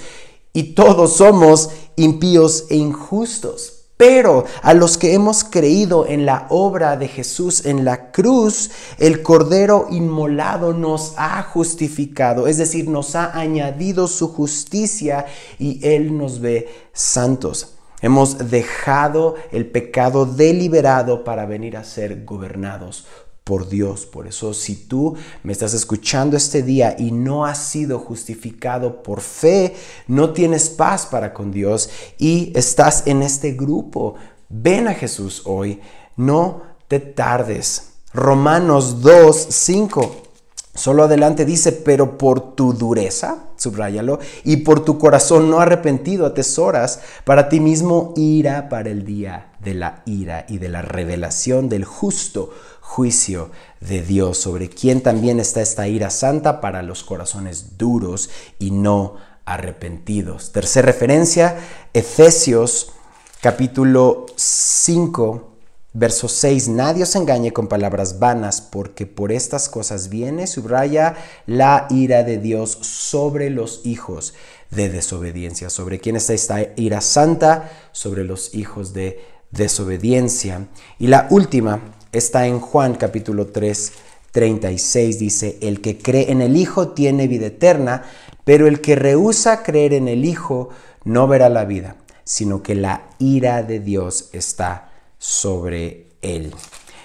y 0.53 0.71
todos 0.73 1.17
somos 1.17 1.69
impíos 1.97 2.67
e 2.69 2.77
injustos. 2.77 3.87
Pero 3.97 4.45
a 4.61 4.73
los 4.73 4.97
que 4.97 5.13
hemos 5.13 5.43
creído 5.43 6.07
en 6.07 6.25
la 6.25 6.47
obra 6.49 6.95
de 6.95 7.09
Jesús 7.09 7.65
en 7.65 7.83
la 7.83 8.09
cruz, 8.11 8.71
el 8.99 9.21
Cordero 9.21 9.87
inmolado 9.91 10.71
nos 10.71 11.15
ha 11.17 11.43
justificado, 11.43 12.47
es 12.47 12.55
decir, 12.57 12.87
nos 12.87 13.17
ha 13.17 13.37
añadido 13.37 14.07
su 14.07 14.29
justicia 14.29 15.25
y 15.59 15.85
Él 15.85 16.17
nos 16.17 16.39
ve 16.39 16.69
santos. 16.93 17.78
Hemos 18.01 18.49
dejado 18.49 19.35
el 19.51 19.65
pecado 19.65 20.25
deliberado 20.25 21.23
para 21.23 21.45
venir 21.45 21.77
a 21.77 21.83
ser 21.83 22.23
gobernados 22.25 23.05
por 23.43 23.67
Dios. 23.67 24.05
Por 24.05 24.27
eso 24.27 24.53
si 24.53 24.75
tú 24.75 25.15
me 25.41 25.51
estás 25.51 25.73
escuchando 25.73 26.37
este 26.37 26.61
día 26.61 26.95
y 26.97 27.11
no 27.11 27.45
has 27.45 27.57
sido 27.57 27.97
justificado 27.97 29.01
por 29.01 29.21
fe, 29.21 29.75
no 30.07 30.33
tienes 30.33 30.69
paz 30.69 31.07
para 31.07 31.33
con 31.33 31.51
Dios 31.51 31.89
y 32.17 32.53
estás 32.55 33.07
en 33.07 33.23
este 33.23 33.53
grupo, 33.53 34.15
ven 34.49 34.87
a 34.87 34.93
Jesús 34.93 35.41
hoy, 35.45 35.79
no 36.15 36.61
te 36.87 36.99
tardes. 36.99 37.93
Romanos 38.13 39.01
2, 39.01 39.47
5. 39.49 40.28
Solo 40.75 41.03
adelante 41.03 41.45
dice, 41.45 41.71
pero 41.71 42.17
por 42.17 42.55
tu 42.55 42.73
dureza, 42.73 43.49
subráyalo, 43.57 44.19
y 44.43 44.57
por 44.57 44.85
tu 44.85 44.97
corazón 44.97 45.49
no 45.49 45.59
arrepentido 45.59 46.25
atesoras 46.25 47.01
para 47.25 47.49
ti 47.49 47.59
mismo 47.59 48.13
ira 48.15 48.69
para 48.69 48.89
el 48.89 49.03
día 49.03 49.51
de 49.59 49.73
la 49.73 50.03
ira 50.05 50.45
y 50.47 50.57
de 50.59 50.69
la 50.69 50.81
revelación 50.81 51.69
del 51.69 51.85
justo 51.85 52.53
juicio 52.81 53.51
de 53.81 54.01
Dios, 54.01 54.37
sobre 54.37 54.69
quien 54.69 55.01
también 55.01 55.39
está 55.39 55.61
esta 55.61 55.87
ira 55.87 56.09
santa 56.09 56.61
para 56.61 56.81
los 56.81 57.03
corazones 57.03 57.77
duros 57.77 58.29
y 58.57 58.71
no 58.71 59.15
arrepentidos. 59.45 60.51
Tercera 60.51 60.85
referencia, 60.85 61.57
Efesios 61.93 62.93
capítulo 63.41 64.25
5, 64.35 65.48
verso 65.93 66.27
6. 66.27 66.69
Nadie 66.69 67.03
os 67.03 67.15
engañe 67.15 67.51
con 67.51 67.67
palabras 67.67 68.19
vanas, 68.19 68.61
porque 68.61 69.05
por 69.05 69.31
estas 69.31 69.69
cosas 69.69 70.09
viene, 70.09 70.47
subraya, 70.47 71.15
la 71.45 71.87
ira 71.89 72.23
de 72.23 72.37
Dios 72.37 72.71
sobre 72.81 73.49
los 73.49 73.81
hijos 73.85 74.33
de 74.71 74.89
desobediencia. 74.89 75.69
¿Sobre 75.69 75.99
quién 75.99 76.15
está 76.15 76.33
esta 76.33 76.59
ira 76.75 77.01
santa? 77.01 77.71
Sobre 77.91 78.23
los 78.23 78.53
hijos 78.53 78.93
de 78.93 79.19
desobediencia. 79.51 80.67
Y 80.99 81.07
la 81.07 81.27
última, 81.29 81.81
está 82.11 82.47
en 82.47 82.59
Juan 82.59 82.95
capítulo 82.95 83.47
3, 83.47 83.91
36. 84.31 85.19
Dice, 85.19 85.57
el 85.61 85.81
que 85.81 85.97
cree 85.97 86.31
en 86.31 86.41
el 86.41 86.55
Hijo 86.55 86.89
tiene 86.89 87.27
vida 87.27 87.47
eterna, 87.47 88.03
pero 88.43 88.67
el 88.67 88.81
que 88.81 88.95
rehúsa 88.95 89.63
creer 89.63 89.93
en 89.93 90.07
el 90.07 90.25
Hijo 90.25 90.69
no 91.03 91.27
verá 91.27 91.49
la 91.49 91.65
vida, 91.65 91.95
sino 92.23 92.61
que 92.61 92.75
la 92.75 93.09
ira 93.17 93.63
de 93.63 93.79
Dios 93.79 94.29
está 94.33 94.88
sobre 95.19 96.07
él. 96.23 96.55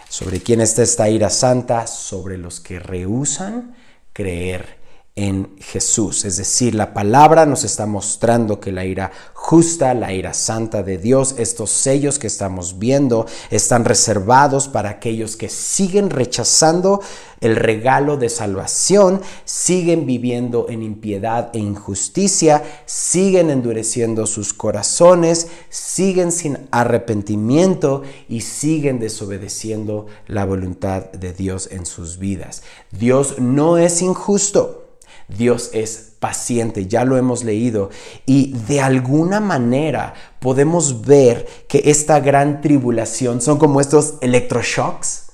¿Sobre 0.09 0.41
quién 0.41 0.61
está 0.63 0.83
esta 0.83 1.11
ira 1.11 1.29
santa? 1.29 1.87
Sobre 1.87 2.39
los 2.39 2.61
que 2.61 2.79
rehusan 2.79 3.75
creer 4.13 4.84
en 5.17 5.57
Jesús. 5.61 6.25
Es 6.25 6.39
decir, 6.39 6.75
la 6.75 6.93
palabra 6.93 7.47
nos 7.47 7.63
está 7.63 7.87
mostrando 7.87 8.59
que 8.59 8.73
la 8.73 8.85
ira 8.85 9.13
justa, 9.33 9.95
la 9.95 10.13
ira 10.13 10.35
santa 10.35 10.83
de 10.83 10.99
Dios, 10.99 11.37
estos 11.39 11.71
sellos 11.71 12.19
que 12.19 12.27
estamos 12.27 12.81
viendo, 12.81 13.27
están 13.51 13.85
reservados 13.85 14.67
para 14.67 14.91
aquellos 14.91 15.37
que 15.37 15.49
siguen 15.49 16.11
rechazando 16.11 17.01
el 17.41 17.55
regalo 17.55 18.17
de 18.17 18.29
salvación, 18.29 19.21
siguen 19.45 20.05
viviendo 20.05 20.67
en 20.69 20.83
impiedad 20.83 21.51
e 21.55 21.59
injusticia, 21.61 22.65
siguen 22.85 23.51
endureciendo 23.51 24.27
sus 24.27 24.53
corazones, 24.53 25.47
siguen 25.69 26.33
sin 26.33 26.59
arrepentimiento 26.73 28.03
y 28.29 28.41
siguen 28.41 28.99
desobedeciendo 28.99 30.07
la 30.27 30.45
voluntad 30.45 31.13
de 31.13 31.33
Dios 31.33 31.69
en 31.71 31.87
sus 31.87 32.19
vidas. 32.19 32.65
Dios 32.91 33.39
no 33.39 33.79
es 33.79 34.03
injusto. 34.03 34.84
Dios 35.29 35.71
es 35.73 36.15
paciente, 36.19 36.87
ya 36.87 37.05
lo 37.05 37.17
hemos 37.17 37.45
leído, 37.45 37.91
y 38.27 38.53
de 38.67 38.81
alguna 38.81 39.41
manera 39.41 40.15
podemos 40.39 41.03
ver 41.03 41.47
que 41.69 41.83
esta 41.87 42.21
gran 42.21 42.61
tribulación 42.61 43.41
son 43.41 43.59
como 43.59 43.81
estos 43.81 44.15
electroshocks 44.21 45.25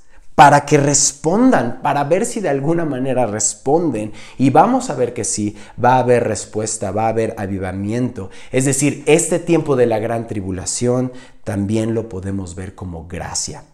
para 0.41 0.65
que 0.65 0.79
respondan, 0.79 1.81
para 1.83 2.03
ver 2.05 2.25
si 2.25 2.41
de 2.41 2.49
alguna 2.49 2.87
manera 2.87 3.27
responden. 3.27 4.15
Y 4.39 4.49
vamos 4.49 4.89
a 4.89 4.95
ver 4.95 5.13
que 5.13 5.23
sí, 5.23 5.55
va 5.83 5.97
a 5.97 5.99
haber 5.99 6.27
respuesta, 6.27 6.93
va 6.93 7.05
a 7.05 7.09
haber 7.09 7.35
avivamiento. 7.37 8.31
Es 8.51 8.65
decir, 8.65 9.03
este 9.05 9.39
tiempo 9.39 9.77
de 9.77 9.85
la 9.85 9.99
gran 9.99 10.27
tribulación 10.27 11.13
también 11.45 11.93
lo 11.93 12.09
podemos 12.09 12.55
ver 12.55 12.75
como 12.75 13.07
gracia. 13.07 13.65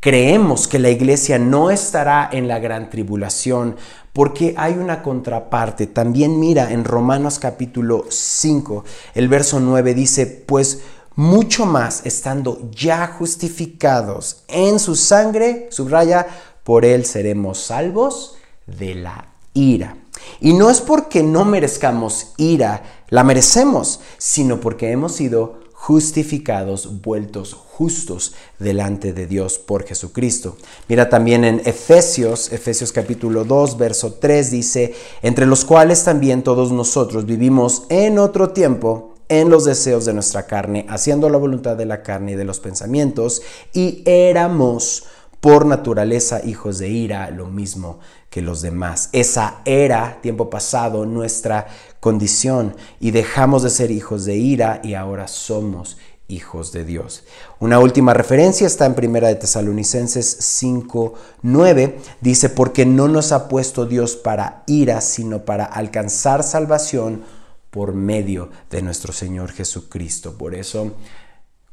Creemos 0.00 0.68
que 0.68 0.78
la 0.78 0.90
iglesia 0.90 1.38
no 1.38 1.70
estará 1.70 2.28
en 2.30 2.46
la 2.46 2.58
gran 2.58 2.90
tribulación 2.90 3.76
porque 4.14 4.54
hay 4.56 4.74
una 4.74 5.02
contraparte. 5.02 5.86
También 5.88 6.40
mira 6.40 6.72
en 6.72 6.84
Romanos 6.84 7.38
capítulo 7.38 8.06
5, 8.08 8.84
el 9.14 9.28
verso 9.28 9.60
9 9.60 9.92
dice, 9.92 10.26
pues 10.26 10.82
mucho 11.16 11.66
más 11.66 12.06
estando 12.06 12.70
ya 12.70 13.08
justificados 13.08 14.44
en 14.48 14.78
su 14.78 14.94
sangre, 14.96 15.66
subraya, 15.70 16.26
por 16.62 16.84
él 16.84 17.04
seremos 17.04 17.58
salvos 17.58 18.36
de 18.66 18.94
la 18.94 19.32
ira. 19.52 19.98
Y 20.40 20.54
no 20.54 20.70
es 20.70 20.80
porque 20.80 21.22
no 21.22 21.44
merezcamos 21.44 22.34
ira, 22.36 22.82
la 23.08 23.24
merecemos, 23.24 24.00
sino 24.16 24.60
porque 24.60 24.92
hemos 24.92 25.12
sido 25.12 25.60
justificados, 25.72 27.02
vueltos 27.02 27.52
justos 27.76 28.34
delante 28.58 29.12
de 29.12 29.26
Dios 29.26 29.58
por 29.58 29.84
Jesucristo. 29.84 30.56
Mira 30.88 31.08
también 31.08 31.44
en 31.44 31.60
Efesios, 31.64 32.52
Efesios 32.52 32.92
capítulo 32.92 33.44
2, 33.44 33.76
verso 33.76 34.14
3 34.14 34.50
dice, 34.50 34.94
entre 35.22 35.46
los 35.46 35.64
cuales 35.64 36.04
también 36.04 36.42
todos 36.42 36.70
nosotros 36.70 37.26
vivimos 37.26 37.84
en 37.88 38.18
otro 38.18 38.50
tiempo 38.50 39.14
en 39.28 39.50
los 39.50 39.64
deseos 39.64 40.04
de 40.04 40.12
nuestra 40.12 40.46
carne, 40.46 40.86
haciendo 40.88 41.28
la 41.28 41.38
voluntad 41.38 41.76
de 41.76 41.86
la 41.86 42.02
carne 42.02 42.32
y 42.32 42.36
de 42.36 42.44
los 42.44 42.60
pensamientos, 42.60 43.42
y 43.72 44.02
éramos 44.04 45.04
por 45.40 45.66
naturaleza 45.66 46.44
hijos 46.44 46.78
de 46.78 46.88
ira, 46.88 47.30
lo 47.30 47.46
mismo 47.48 47.98
que 48.30 48.40
los 48.40 48.62
demás. 48.62 49.10
Esa 49.12 49.60
era, 49.64 50.20
tiempo 50.22 50.48
pasado, 50.48 51.06
nuestra 51.06 51.66
condición 52.00 52.76
y 53.00 53.10
dejamos 53.10 53.62
de 53.62 53.70
ser 53.70 53.90
hijos 53.90 54.24
de 54.24 54.36
ira 54.36 54.80
y 54.82 54.94
ahora 54.94 55.28
somos 55.28 55.98
hijos 56.28 56.72
de 56.72 56.84
Dios. 56.84 57.24
Una 57.60 57.78
última 57.78 58.14
referencia 58.14 58.66
está 58.66 58.86
en 58.86 58.94
Primera 58.94 59.28
de 59.28 59.34
Tesalonicenses 59.34 60.26
5:9, 60.40 61.98
dice, 62.20 62.48
"Porque 62.48 62.86
no 62.86 63.08
nos 63.08 63.32
ha 63.32 63.48
puesto 63.48 63.86
Dios 63.86 64.16
para 64.16 64.62
ira, 64.66 65.00
sino 65.00 65.44
para 65.44 65.64
alcanzar 65.64 66.42
salvación 66.42 67.22
por 67.70 67.94
medio 67.94 68.50
de 68.70 68.82
nuestro 68.82 69.12
Señor 69.12 69.52
Jesucristo." 69.52 70.36
Por 70.38 70.54
eso 70.54 70.92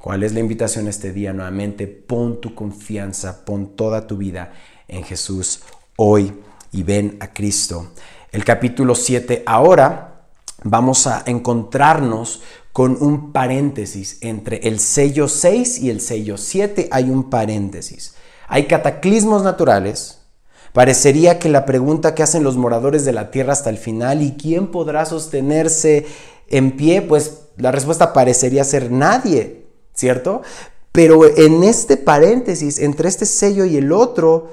¿Cuál 0.01 0.23
es 0.23 0.33
la 0.33 0.39
invitación 0.39 0.87
este 0.87 1.13
día? 1.13 1.31
Nuevamente, 1.31 1.85
pon 1.85 2.41
tu 2.41 2.55
confianza, 2.55 3.45
pon 3.45 3.75
toda 3.75 4.07
tu 4.07 4.17
vida 4.17 4.51
en 4.87 5.03
Jesús 5.03 5.61
hoy 5.95 6.33
y 6.71 6.81
ven 6.81 7.17
a 7.19 7.31
Cristo. 7.31 7.91
El 8.31 8.43
capítulo 8.43 8.95
7 8.95 9.43
ahora 9.45 10.10
vamos 10.63 11.07
a 11.07 11.23
encontrarnos 11.25 12.41
con 12.71 12.97
un 13.01 13.31
paréntesis 13.31 14.17
entre 14.21 14.57
el 14.67 14.79
sello 14.79 15.27
6 15.27 15.79
y 15.79 15.89
el 15.89 15.99
sello 15.99 16.37
7 16.37 16.89
hay 16.91 17.09
un 17.09 17.29
paréntesis. 17.29 18.15
Hay 18.47 18.67
cataclismos 18.67 19.43
naturales. 19.43 20.19
Parecería 20.73 21.37
que 21.37 21.49
la 21.49 21.65
pregunta 21.65 22.15
que 22.15 22.23
hacen 22.23 22.43
los 22.43 22.55
moradores 22.55 23.03
de 23.03 23.11
la 23.11 23.29
tierra 23.29 23.53
hasta 23.53 23.69
el 23.69 23.77
final, 23.77 24.21
¿y 24.21 24.37
quién 24.37 24.67
podrá 24.71 25.05
sostenerse 25.05 26.05
en 26.47 26.77
pie? 26.77 27.01
Pues 27.01 27.41
la 27.57 27.71
respuesta 27.71 28.13
parecería 28.13 28.63
ser 28.63 28.89
nadie, 28.89 29.65
¿cierto? 29.93 30.41
Pero 30.93 31.25
en 31.25 31.63
este 31.63 31.97
paréntesis, 31.97 32.79
entre 32.79 33.09
este 33.09 33.25
sello 33.25 33.65
y 33.65 33.77
el 33.77 33.91
otro, 33.91 34.51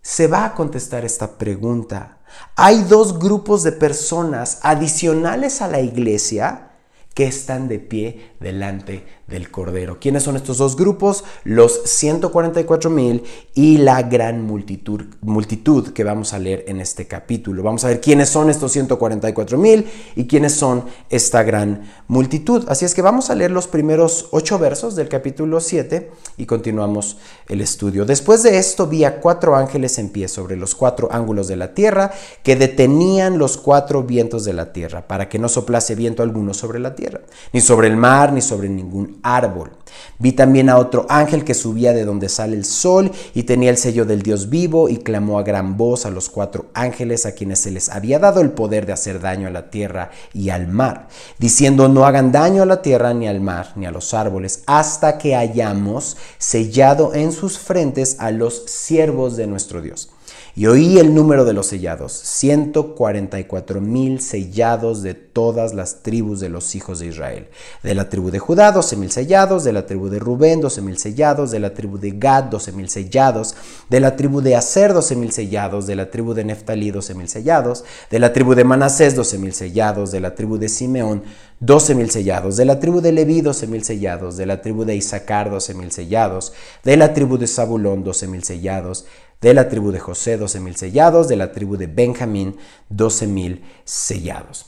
se 0.00 0.26
va 0.26 0.46
a 0.46 0.54
contestar 0.54 1.04
esta 1.04 1.36
pregunta. 1.36 2.17
Hay 2.56 2.84
dos 2.84 3.18
grupos 3.18 3.62
de 3.62 3.72
personas 3.72 4.60
adicionales 4.62 5.62
a 5.62 5.68
la 5.68 5.80
iglesia 5.80 6.70
que 7.14 7.26
están 7.26 7.68
de 7.68 7.78
pie 7.78 8.32
delante 8.40 9.04
del 9.28 9.50
Cordero. 9.50 9.98
¿Quiénes 10.00 10.22
son 10.22 10.36
estos 10.36 10.58
dos 10.58 10.76
grupos? 10.76 11.24
Los 11.44 11.82
144 11.84 12.90
mil 12.90 13.22
y 13.54 13.78
la 13.78 14.02
gran 14.02 14.42
multitud, 14.42 15.02
multitud 15.20 15.92
que 15.92 16.04
vamos 16.04 16.32
a 16.32 16.38
leer 16.38 16.64
en 16.66 16.80
este 16.80 17.06
capítulo. 17.06 17.62
Vamos 17.62 17.84
a 17.84 17.88
ver 17.88 18.00
quiénes 18.00 18.30
son 18.30 18.50
estos 18.50 18.72
144 18.72 19.58
mil 19.58 19.86
y 20.16 20.26
quiénes 20.26 20.54
son 20.54 20.84
esta 21.10 21.42
gran 21.42 21.82
multitud. 22.06 22.64
Así 22.68 22.84
es 22.84 22.94
que 22.94 23.02
vamos 23.02 23.30
a 23.30 23.34
leer 23.34 23.50
los 23.50 23.68
primeros 23.68 24.28
ocho 24.30 24.58
versos 24.58 24.96
del 24.96 25.08
capítulo 25.08 25.60
7 25.60 26.10
y 26.38 26.46
continuamos 26.46 27.18
el 27.48 27.60
estudio. 27.60 28.06
Después 28.06 28.42
de 28.42 28.58
esto 28.58 28.86
vi 28.86 29.04
a 29.04 29.20
cuatro 29.20 29.56
ángeles 29.56 29.98
en 29.98 30.08
pie 30.08 30.28
sobre 30.28 30.56
los 30.56 30.74
cuatro 30.74 31.08
ángulos 31.12 31.48
de 31.48 31.56
la 31.56 31.74
tierra 31.74 32.12
que 32.42 32.56
detenían 32.56 33.38
los 33.38 33.58
cuatro 33.58 34.02
vientos 34.02 34.44
de 34.44 34.54
la 34.54 34.72
tierra 34.72 35.06
para 35.06 35.28
que 35.28 35.38
no 35.38 35.48
soplase 35.48 35.94
viento 35.94 36.22
alguno 36.22 36.54
sobre 36.54 36.78
la 36.78 36.94
tierra 36.94 37.20
ni 37.52 37.60
sobre 37.60 37.88
el 37.88 37.96
mar, 37.96 38.32
ni 38.32 38.40
sobre 38.40 38.68
ningún 38.68 39.17
árbol. 39.22 39.72
Vi 40.18 40.32
también 40.32 40.68
a 40.68 40.78
otro 40.78 41.06
ángel 41.08 41.44
que 41.44 41.54
subía 41.54 41.92
de 41.92 42.04
donde 42.04 42.28
sale 42.28 42.56
el 42.56 42.64
sol 42.64 43.10
y 43.34 43.44
tenía 43.44 43.70
el 43.70 43.76
sello 43.76 44.04
del 44.04 44.22
Dios 44.22 44.50
vivo 44.50 44.88
y 44.88 44.98
clamó 44.98 45.38
a 45.38 45.42
gran 45.42 45.76
voz 45.76 46.06
a 46.06 46.10
los 46.10 46.28
cuatro 46.28 46.66
ángeles 46.74 47.26
a 47.26 47.32
quienes 47.32 47.60
se 47.60 47.70
les 47.70 47.88
había 47.88 48.18
dado 48.18 48.40
el 48.40 48.50
poder 48.50 48.86
de 48.86 48.92
hacer 48.92 49.20
daño 49.20 49.48
a 49.48 49.52
la 49.52 49.70
tierra 49.70 50.10
y 50.32 50.50
al 50.50 50.68
mar, 50.68 51.08
diciendo 51.38 51.88
no 51.88 52.04
hagan 52.04 52.32
daño 52.32 52.62
a 52.62 52.66
la 52.66 52.82
tierra 52.82 53.14
ni 53.14 53.28
al 53.28 53.40
mar 53.40 53.72
ni 53.76 53.86
a 53.86 53.90
los 53.90 54.12
árboles 54.14 54.62
hasta 54.66 55.18
que 55.18 55.36
hayamos 55.36 56.16
sellado 56.38 57.14
en 57.14 57.32
sus 57.32 57.58
frentes 57.58 58.16
a 58.18 58.30
los 58.30 58.64
siervos 58.66 59.36
de 59.36 59.46
nuestro 59.46 59.80
Dios. 59.80 60.10
Y 60.58 60.66
oí 60.66 60.98
el 60.98 61.14
número 61.14 61.44
de 61.44 61.52
los 61.52 61.68
sellados, 61.68 62.12
144 62.12 63.80
mil 63.80 64.20
sellados 64.20 65.02
de 65.02 65.14
todas 65.14 65.72
las 65.72 66.02
tribus 66.02 66.40
de 66.40 66.48
los 66.48 66.74
hijos 66.74 66.98
de 66.98 67.06
Israel. 67.06 67.46
De 67.84 67.94
la 67.94 68.08
tribu 68.08 68.32
de 68.32 68.40
Judá, 68.40 68.72
12 68.72 68.96
mil 68.96 69.12
sellados, 69.12 69.62
de 69.62 69.72
la 69.72 69.86
tribu 69.86 70.08
de 70.08 70.18
Rubén, 70.18 70.60
12 70.60 70.82
mil 70.82 70.98
sellados, 70.98 71.52
de 71.52 71.60
la 71.60 71.74
tribu 71.74 71.96
de 71.96 72.10
Gad, 72.10 72.46
12 72.46 72.72
mil 72.72 72.88
sellados, 72.88 73.54
de 73.88 74.00
la 74.00 74.16
tribu 74.16 74.40
de 74.40 74.56
Aser, 74.56 74.92
12 74.94 75.14
mil 75.14 75.30
sellados, 75.30 75.86
de 75.86 75.94
la 75.94 76.10
tribu 76.10 76.34
de 76.34 76.42
Neftalí, 76.42 76.90
12 76.90 77.14
mil 77.14 77.28
sellados, 77.28 77.84
de 78.10 78.18
la 78.18 78.32
tribu 78.32 78.56
de 78.56 78.64
Manasés, 78.64 79.14
12 79.14 79.38
mil 79.38 79.52
sellados, 79.52 80.10
de 80.10 80.18
la 80.18 80.34
tribu 80.34 80.58
de 80.58 80.68
Simeón, 80.68 81.22
12 81.60 81.94
mil 81.94 82.10
sellados, 82.10 82.56
de 82.56 82.64
la 82.64 82.80
tribu 82.80 83.00
de 83.00 83.12
Leví, 83.12 83.42
12 83.42 83.68
mil 83.68 83.84
sellados, 83.84 84.36
de 84.36 84.46
la 84.46 84.60
tribu 84.60 84.84
de 84.84 84.96
Isaacar, 84.96 85.50
12 85.50 85.74
mil 85.74 85.92
sellados, 85.92 86.52
de 86.82 86.96
la 86.96 87.14
tribu 87.14 87.38
de 87.38 87.46
Zabulón, 87.46 88.02
12 88.02 88.26
mil 88.26 88.42
sellados, 88.42 89.06
de 89.40 89.54
la 89.54 89.68
tribu 89.68 89.90
de 89.92 90.00
José, 90.00 90.36
12 90.36 90.60
mil 90.60 90.76
sellados, 90.76 91.28
de 91.28 91.36
la 91.36 91.52
tribu 91.52 91.76
de 91.76 91.86
Benjamín, 91.86 92.56
12 92.88 93.26
mil 93.26 93.64
sellados. 93.84 94.66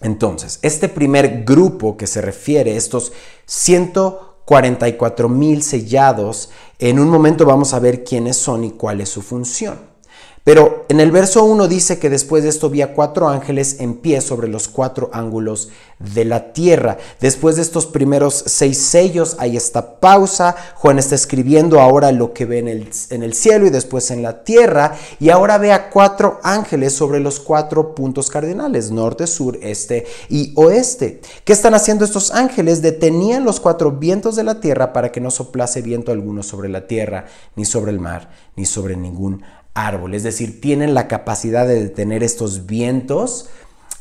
Entonces, 0.00 0.58
este 0.62 0.88
primer 0.88 1.44
grupo 1.44 1.96
que 1.96 2.06
se 2.06 2.20
refiere, 2.20 2.76
estos 2.76 3.12
144 3.46 5.28
mil 5.28 5.62
sellados, 5.62 6.50
en 6.78 6.98
un 6.98 7.08
momento 7.08 7.46
vamos 7.46 7.72
a 7.72 7.78
ver 7.78 8.04
quiénes 8.04 8.36
son 8.36 8.64
y 8.64 8.72
cuál 8.72 9.00
es 9.00 9.08
su 9.08 9.22
función. 9.22 9.93
Pero 10.44 10.84
en 10.90 11.00
el 11.00 11.10
verso 11.10 11.42
1 11.42 11.68
dice 11.68 11.98
que 11.98 12.10
después 12.10 12.42
de 12.42 12.50
esto 12.50 12.68
vi 12.68 12.82
a 12.82 12.92
cuatro 12.92 13.30
ángeles 13.30 13.80
en 13.80 13.94
pie 13.94 14.20
sobre 14.20 14.46
los 14.46 14.68
cuatro 14.68 15.08
ángulos 15.14 15.70
de 15.98 16.26
la 16.26 16.52
tierra. 16.52 16.98
Después 17.18 17.56
de 17.56 17.62
estos 17.62 17.86
primeros 17.86 18.44
seis 18.46 18.76
sellos 18.76 19.36
hay 19.38 19.56
esta 19.56 20.00
pausa. 20.00 20.54
Juan 20.74 20.98
está 20.98 21.14
escribiendo 21.14 21.80
ahora 21.80 22.12
lo 22.12 22.34
que 22.34 22.44
ve 22.44 22.58
en 22.58 22.68
el, 22.68 22.90
en 23.08 23.22
el 23.22 23.32
cielo 23.32 23.66
y 23.66 23.70
después 23.70 24.10
en 24.10 24.22
la 24.22 24.44
tierra. 24.44 24.94
Y 25.18 25.30
ahora 25.30 25.56
ve 25.56 25.72
a 25.72 25.88
cuatro 25.88 26.40
ángeles 26.42 26.92
sobre 26.92 27.20
los 27.20 27.40
cuatro 27.40 27.94
puntos 27.94 28.28
cardinales, 28.28 28.90
norte, 28.90 29.26
sur, 29.26 29.58
este 29.62 30.04
y 30.28 30.52
oeste. 30.56 31.22
¿Qué 31.44 31.54
están 31.54 31.72
haciendo 31.72 32.04
estos 32.04 32.32
ángeles? 32.32 32.82
Detenían 32.82 33.44
los 33.44 33.60
cuatro 33.60 33.92
vientos 33.92 34.36
de 34.36 34.44
la 34.44 34.60
tierra 34.60 34.92
para 34.92 35.10
que 35.10 35.22
no 35.22 35.30
soplase 35.30 35.80
viento 35.80 36.12
alguno 36.12 36.42
sobre 36.42 36.68
la 36.68 36.86
tierra, 36.86 37.24
ni 37.56 37.64
sobre 37.64 37.92
el 37.92 37.98
mar, 37.98 38.28
ni 38.56 38.66
sobre 38.66 38.94
ningún 38.94 39.42
árbol, 39.74 40.14
es 40.14 40.22
decir, 40.22 40.60
tienen 40.60 40.94
la 40.94 41.08
capacidad 41.08 41.66
de 41.66 41.82
detener 41.82 42.22
estos 42.22 42.66
vientos, 42.66 43.48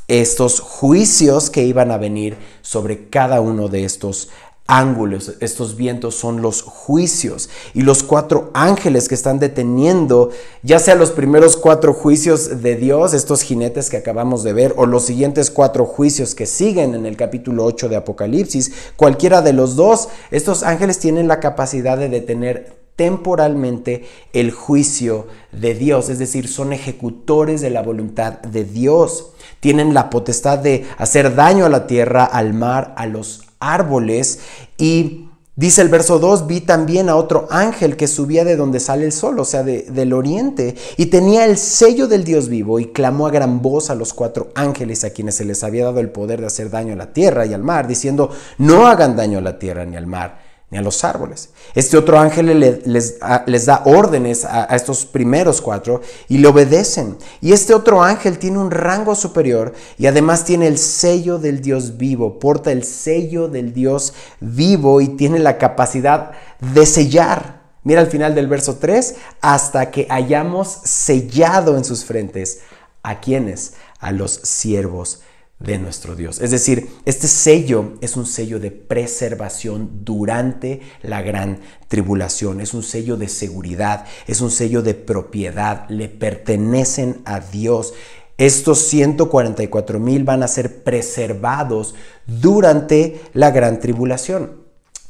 estos 0.07 0.59
juicios 0.59 1.49
que 1.49 1.63
iban 1.63 1.91
a 1.91 1.97
venir 1.97 2.37
sobre 2.61 3.09
cada 3.09 3.41
uno 3.41 3.67
de 3.67 3.85
estos 3.85 4.29
ángulos. 4.67 5.33
Estos 5.39 5.75
vientos 5.75 6.15
son 6.15 6.41
los 6.41 6.61
juicios 6.61 7.49
y 7.73 7.81
los 7.81 8.03
cuatro 8.03 8.49
ángeles 8.53 9.07
que 9.07 9.15
están 9.15 9.39
deteniendo, 9.39 10.29
ya 10.61 10.79
sea 10.79 10.95
los 10.95 11.11
primeros 11.11 11.57
cuatro 11.57 11.93
juicios 11.93 12.61
de 12.61 12.75
Dios, 12.75 13.13
estos 13.13 13.41
jinetes 13.41 13.89
que 13.89 13.97
acabamos 13.97 14.43
de 14.43 14.53
ver, 14.53 14.73
o 14.77 14.85
los 14.85 15.05
siguientes 15.05 15.51
cuatro 15.51 15.85
juicios 15.85 16.35
que 16.35 16.45
siguen 16.45 16.95
en 16.95 17.05
el 17.05 17.17
capítulo 17.17 17.65
8 17.65 17.89
de 17.89 17.97
Apocalipsis, 17.97 18.71
cualquiera 18.95 19.41
de 19.41 19.53
los 19.53 19.75
dos, 19.75 20.09
estos 20.31 20.63
ángeles 20.63 20.99
tienen 20.99 21.27
la 21.27 21.39
capacidad 21.39 21.97
de 21.97 22.09
detener 22.09 22.82
temporalmente 22.95 24.05
el 24.33 24.51
juicio 24.51 25.27
de 25.51 25.73
Dios, 25.73 26.09
es 26.09 26.19
decir, 26.19 26.47
son 26.47 26.73
ejecutores 26.73 27.61
de 27.61 27.69
la 27.69 27.81
voluntad 27.81 28.39
de 28.41 28.63
Dios. 28.63 29.33
Tienen 29.59 29.93
la 29.93 30.09
potestad 30.09 30.59
de 30.59 30.85
hacer 30.97 31.35
daño 31.35 31.65
a 31.65 31.69
la 31.69 31.87
tierra, 31.87 32.25
al 32.25 32.53
mar, 32.53 32.93
a 32.97 33.05
los 33.07 33.43
árboles 33.59 34.39
y 34.77 35.29
Dice 35.55 35.83
el 35.83 35.89
verso 35.89 36.17
2, 36.17 36.47
vi 36.47 36.61
también 36.61 37.09
a 37.09 37.15
otro 37.15 37.47
ángel 37.51 37.95
que 37.95 38.07
subía 38.07 38.43
de 38.43 38.55
donde 38.55 38.79
sale 38.79 39.05
el 39.05 39.11
sol, 39.11 39.39
o 39.39 39.45
sea, 39.45 39.61
del 39.61 40.11
oriente, 40.11 40.73
y 40.97 41.05
tenía 41.05 41.45
el 41.45 41.59
sello 41.59 42.07
del 42.07 42.23
Dios 42.23 42.49
vivo 42.49 42.79
y 42.79 42.87
clamó 42.87 43.27
a 43.27 43.29
gran 43.31 43.61
voz 43.61 43.91
a 43.91 43.95
los 43.95 44.15
cuatro 44.15 44.49
ángeles 44.55 45.03
a 45.03 45.11
quienes 45.11 45.35
se 45.35 45.45
les 45.45 45.63
había 45.63 45.85
dado 45.85 45.99
el 45.99 46.09
poder 46.09 46.41
de 46.41 46.47
hacer 46.47 46.71
daño 46.71 46.93
a 46.93 46.95
la 46.95 47.13
tierra 47.13 47.45
y 47.45 47.53
al 47.53 47.61
mar, 47.61 47.87
diciendo, 47.87 48.31
no 48.57 48.87
hagan 48.87 49.15
daño 49.15 49.37
a 49.37 49.41
la 49.41 49.59
tierra 49.59 49.85
ni 49.85 49.95
al 49.95 50.07
mar 50.07 50.42
ni 50.73 50.79
a 50.79 50.81
los 50.81 51.03
árboles. 51.03 51.49
Este 51.75 51.97
otro 51.97 52.19
ángel 52.19 52.59
les, 52.59 53.19
les 53.45 53.65
da 53.67 53.83
órdenes 53.85 54.43
a, 54.43 54.63
estos 54.75 55.05
primeros 55.05 55.61
cuatro 55.61 56.01
y 56.27 56.39
le 56.39 56.47
obedecen. 56.47 57.15
Y 57.41 57.53
este 57.53 57.75
otro 57.75 58.01
ángel 58.01 58.39
tiene 58.39 58.57
un 58.57 58.71
rango 58.71 59.13
superior 59.13 59.73
y 59.99 60.07
además 60.07 60.45
tiene 60.45 60.65
el 60.65 60.79
sello 60.79 61.37
del 61.37 61.61
Dios 61.61 61.97
vivo, 61.97 62.39
porta 62.39 62.71
el 62.71 62.83
sello 62.83 63.49
del 63.49 63.71
Dios 63.71 64.15
vivo 64.39 64.99
y 64.99 65.09
tiene 65.09 65.37
la 65.37 65.59
capacidad 65.59 66.31
de 66.59 66.87
sellar. 66.87 67.61
Mira 67.83 68.01
al 68.01 68.07
final 68.07 68.33
del 68.33 68.47
verso 68.47 68.77
3, 68.77 69.13
hasta 69.41 69.91
que 69.91 70.07
hayamos 70.09 70.79
sellado 70.85 71.77
en 71.77 71.85
sus 71.85 72.03
frentes 72.03 72.61
a 73.03 73.19
quienes, 73.19 73.75
a 73.99 74.11
los 74.11 74.31
siervos 74.31 75.21
de 75.63 75.77
nuestro 75.77 76.15
Dios. 76.15 76.41
Es 76.41 76.51
decir, 76.51 76.89
este 77.05 77.27
sello 77.27 77.93
es 78.01 78.17
un 78.17 78.25
sello 78.25 78.59
de 78.59 78.71
preservación 78.71 80.03
durante 80.03 80.81
la 81.01 81.21
gran 81.21 81.59
tribulación, 81.87 82.59
es 82.59 82.73
un 82.73 82.83
sello 82.83 83.15
de 83.15 83.29
seguridad, 83.29 84.05
es 84.27 84.41
un 84.41 84.51
sello 84.51 84.81
de 84.81 84.93
propiedad, 84.93 85.89
le 85.89 86.09
pertenecen 86.09 87.21
a 87.25 87.39
Dios. 87.39 87.93
Estos 88.37 88.79
144 88.79 89.99
mil 89.99 90.23
van 90.23 90.43
a 90.43 90.47
ser 90.47 90.83
preservados 90.83 91.95
durante 92.27 93.21
la 93.33 93.51
gran 93.51 93.79
tribulación. 93.79 94.63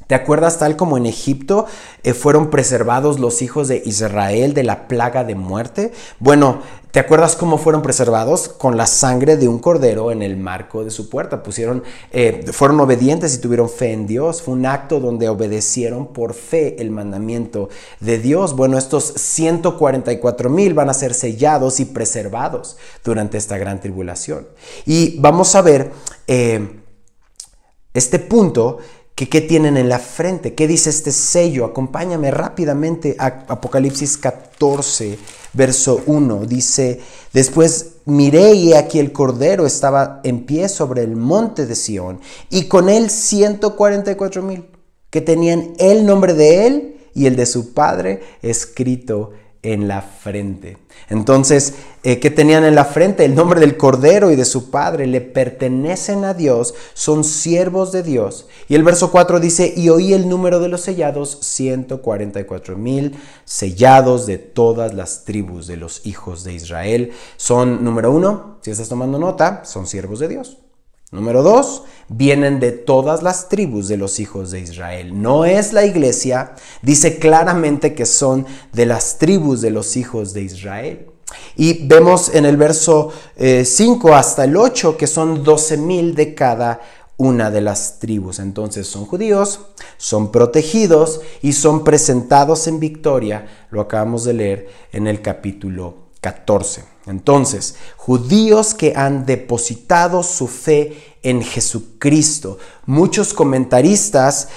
¿Te 0.07 0.15
acuerdas 0.15 0.59
tal 0.59 0.75
como 0.75 0.97
en 0.97 1.05
Egipto 1.05 1.65
eh, 2.03 2.13
fueron 2.13 2.49
preservados 2.49 3.19
los 3.19 3.41
hijos 3.41 3.69
de 3.69 3.81
Israel 3.85 4.53
de 4.53 4.63
la 4.63 4.87
plaga 4.87 5.23
de 5.23 5.35
muerte? 5.35 5.93
Bueno, 6.19 6.61
¿te 6.93 6.99
acuerdas 6.99 7.35
cómo 7.35 7.57
fueron 7.57 7.81
preservados? 7.81 8.49
Con 8.49 8.77
la 8.77 8.85
sangre 8.85 9.35
de 9.35 9.47
un 9.47 9.57
cordero 9.57 10.11
en 10.11 10.21
el 10.21 10.37
marco 10.37 10.85
de 10.85 10.91
su 10.91 11.09
puerta. 11.09 11.41
Pusieron, 11.41 11.81
eh, 12.11 12.45
fueron 12.53 12.79
obedientes 12.79 13.33
y 13.33 13.39
tuvieron 13.39 13.67
fe 13.67 13.93
en 13.93 14.05
Dios. 14.05 14.43
Fue 14.43 14.53
un 14.53 14.67
acto 14.67 14.99
donde 14.99 15.27
obedecieron 15.27 16.13
por 16.13 16.35
fe 16.35 16.79
el 16.79 16.91
mandamiento 16.91 17.69
de 17.99 18.19
Dios. 18.19 18.55
Bueno, 18.55 18.77
estos 18.77 19.05
144 19.05 20.51
mil 20.51 20.75
van 20.75 20.91
a 20.91 20.93
ser 20.93 21.15
sellados 21.15 21.79
y 21.79 21.85
preservados 21.85 22.77
durante 23.03 23.39
esta 23.39 23.57
gran 23.57 23.81
tribulación. 23.81 24.47
Y 24.85 25.19
vamos 25.19 25.55
a 25.55 25.63
ver 25.63 25.91
eh, 26.27 26.79
este 27.95 28.19
punto 28.19 28.77
que 29.15 29.29
qué 29.29 29.41
tienen 29.41 29.77
en 29.77 29.89
la 29.89 29.97
frente, 29.97 30.53
qué 30.53 30.67
dice 30.67 30.91
este 30.91 31.11
sello. 31.11 31.65
Acompáñame 31.65 32.29
rápidamente 32.29 33.15
a 33.17 33.45
Apocalipsis 33.47 34.15
14, 34.17 35.17
verso 35.53 36.01
1. 36.05 36.45
Dice, 36.45 36.99
después 37.31 37.93
miré 38.05 38.53
y 38.53 38.73
aquí 38.73 38.99
el 38.99 39.11
Cordero 39.11 39.65
estaba 39.65 40.19
en 40.23 40.45
pie 40.45 40.67
sobre 40.69 41.03
el 41.03 41.15
monte 41.15 41.65
de 41.65 41.75
Sión 41.75 42.19
y 42.49 42.67
con 42.67 42.89
él 42.89 43.09
144 43.09 44.41
mil 44.41 44.65
que 45.09 45.21
tenían 45.21 45.73
el 45.77 46.05
nombre 46.05 46.33
de 46.33 46.67
él 46.67 46.97
y 47.13 47.27
el 47.27 47.35
de 47.35 47.45
su 47.45 47.73
padre 47.73 48.21
escrito 48.41 49.31
en 49.63 49.87
la 49.87 50.01
frente. 50.01 50.77
Entonces, 51.09 51.75
eh, 52.03 52.19
¿qué 52.19 52.29
tenían 52.29 52.65
en 52.65 52.75
la 52.75 52.83
frente? 52.83 53.23
El 53.23 53.33
nombre 53.33 53.61
del 53.61 53.77
Cordero 53.77 54.29
y 54.29 54.35
de 54.35 54.43
su 54.43 54.69
Padre 54.69 55.07
le 55.07 55.21
pertenecen 55.21 56.25
a 56.25 56.33
Dios, 56.33 56.75
son 56.93 57.23
siervos 57.23 57.93
de 57.93 58.03
Dios. 58.03 58.47
Y 58.67 58.75
el 58.75 58.83
verso 58.83 59.09
4 59.09 59.39
dice, 59.39 59.73
y 59.75 59.87
oí 59.87 60.13
el 60.13 60.27
número 60.27 60.59
de 60.59 60.67
los 60.67 60.81
sellados, 60.81 61.39
144 61.41 62.77
mil 62.77 63.15
sellados 63.45 64.25
de 64.25 64.37
todas 64.37 64.93
las 64.93 65.23
tribus 65.23 65.65
de 65.65 65.77
los 65.77 66.05
hijos 66.05 66.43
de 66.43 66.53
Israel. 66.53 67.13
Son, 67.37 67.83
número 67.85 68.11
uno, 68.11 68.57
si 68.61 68.71
estás 68.71 68.89
tomando 68.89 69.17
nota, 69.17 69.63
son 69.63 69.87
siervos 69.87 70.19
de 70.19 70.27
Dios. 70.27 70.57
Número 71.13 71.43
dos, 71.43 71.83
vienen 72.09 72.59
de 72.59 72.71
todas 72.71 73.21
las 73.21 73.47
tribus 73.47 73.87
de 73.87 73.97
los 73.97 74.19
hijos 74.19 74.49
de 74.49 74.61
Israel. 74.61 75.21
No 75.21 75.45
es 75.45 75.71
la 75.71 75.85
iglesia, 75.85 76.55
dice 76.81 77.19
claramente 77.19 77.93
que 77.93 78.07
son 78.07 78.47
de 78.71 78.87
las 78.87 79.19
tribus 79.19 79.61
de 79.61 79.69
los 79.69 79.95
hijos 79.95 80.33
de 80.33 80.41
Israel. 80.41 81.05
Y 81.55 81.85
vemos 81.87 82.33
en 82.33 82.45
el 82.45 82.57
verso 82.57 83.13
5 83.37 84.09
eh, 84.09 84.13
hasta 84.13 84.45
el 84.45 84.57
8 84.57 84.97
que 84.97 85.05
son 85.05 85.43
12 85.43 85.77
mil 85.77 86.15
de 86.15 86.33
cada 86.33 86.81
una 87.17 87.51
de 87.51 87.61
las 87.61 87.99
tribus. 87.99 88.39
Entonces 88.39 88.87
son 88.87 89.05
judíos, 89.05 89.59
son 89.97 90.31
protegidos 90.31 91.21
y 91.43 91.53
son 91.53 91.83
presentados 91.83 92.65
en 92.67 92.79
victoria. 92.79 93.67
Lo 93.69 93.81
acabamos 93.81 94.23
de 94.23 94.33
leer 94.33 94.69
en 94.91 95.05
el 95.05 95.21
capítulo 95.21 96.09
14. 96.21 96.92
Entonces, 97.05 97.75
judíos 97.97 98.73
que 98.73 98.93
han 98.95 99.25
depositado 99.25 100.23
su 100.23 100.47
fe 100.47 101.17
en 101.21 101.41
Jesucristo. 101.41 102.57
Muchos 102.85 103.33
comentaristas 103.33 104.49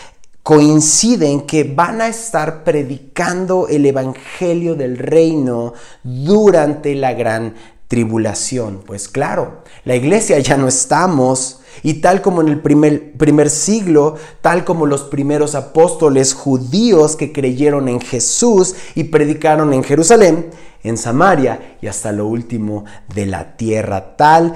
coinciden 0.43 1.41
que 1.41 1.65
van 1.65 2.01
a 2.01 2.09
estar 2.09 2.63
predicando 2.63 3.67
el 3.69 3.85
Evangelio 3.85 4.77
del 4.77 4.97
Reino 4.97 5.75
durante 6.05 6.95
la 6.95 7.15
gran 7.15 7.55
tribulación. 7.89 8.83
Pues 8.87 9.09
claro, 9.09 9.63
la 9.85 9.97
iglesia 9.97 10.39
ya 10.39 10.57
no 10.57 10.69
estamos 10.69 11.61
y 11.83 11.95
tal 11.95 12.23
como 12.23 12.41
en 12.41 12.49
el 12.49 12.61
primer, 12.61 13.51
siglo, 13.51 14.17
tal 14.41 14.65
como 14.65 14.87
los 14.87 15.03
primeros 15.03 15.55
apóstoles 15.55 16.35
judíos 16.35 17.17
que 17.17 17.33
creyeron 17.33 17.89
en 17.89 18.01
Jesús 18.01 18.75
y 18.95 19.05
predicaron 19.05 19.73
en 19.73 19.85
Jerusalén, 19.85 20.51
en 20.83 20.97
Samaria 20.97 21.77
y 21.81 21.87
hasta 21.87 22.13
lo 22.13 22.27
último 22.27 22.85
de 23.15 23.27
la 23.27 23.57
tierra. 23.57 24.17
Tal 24.17 24.55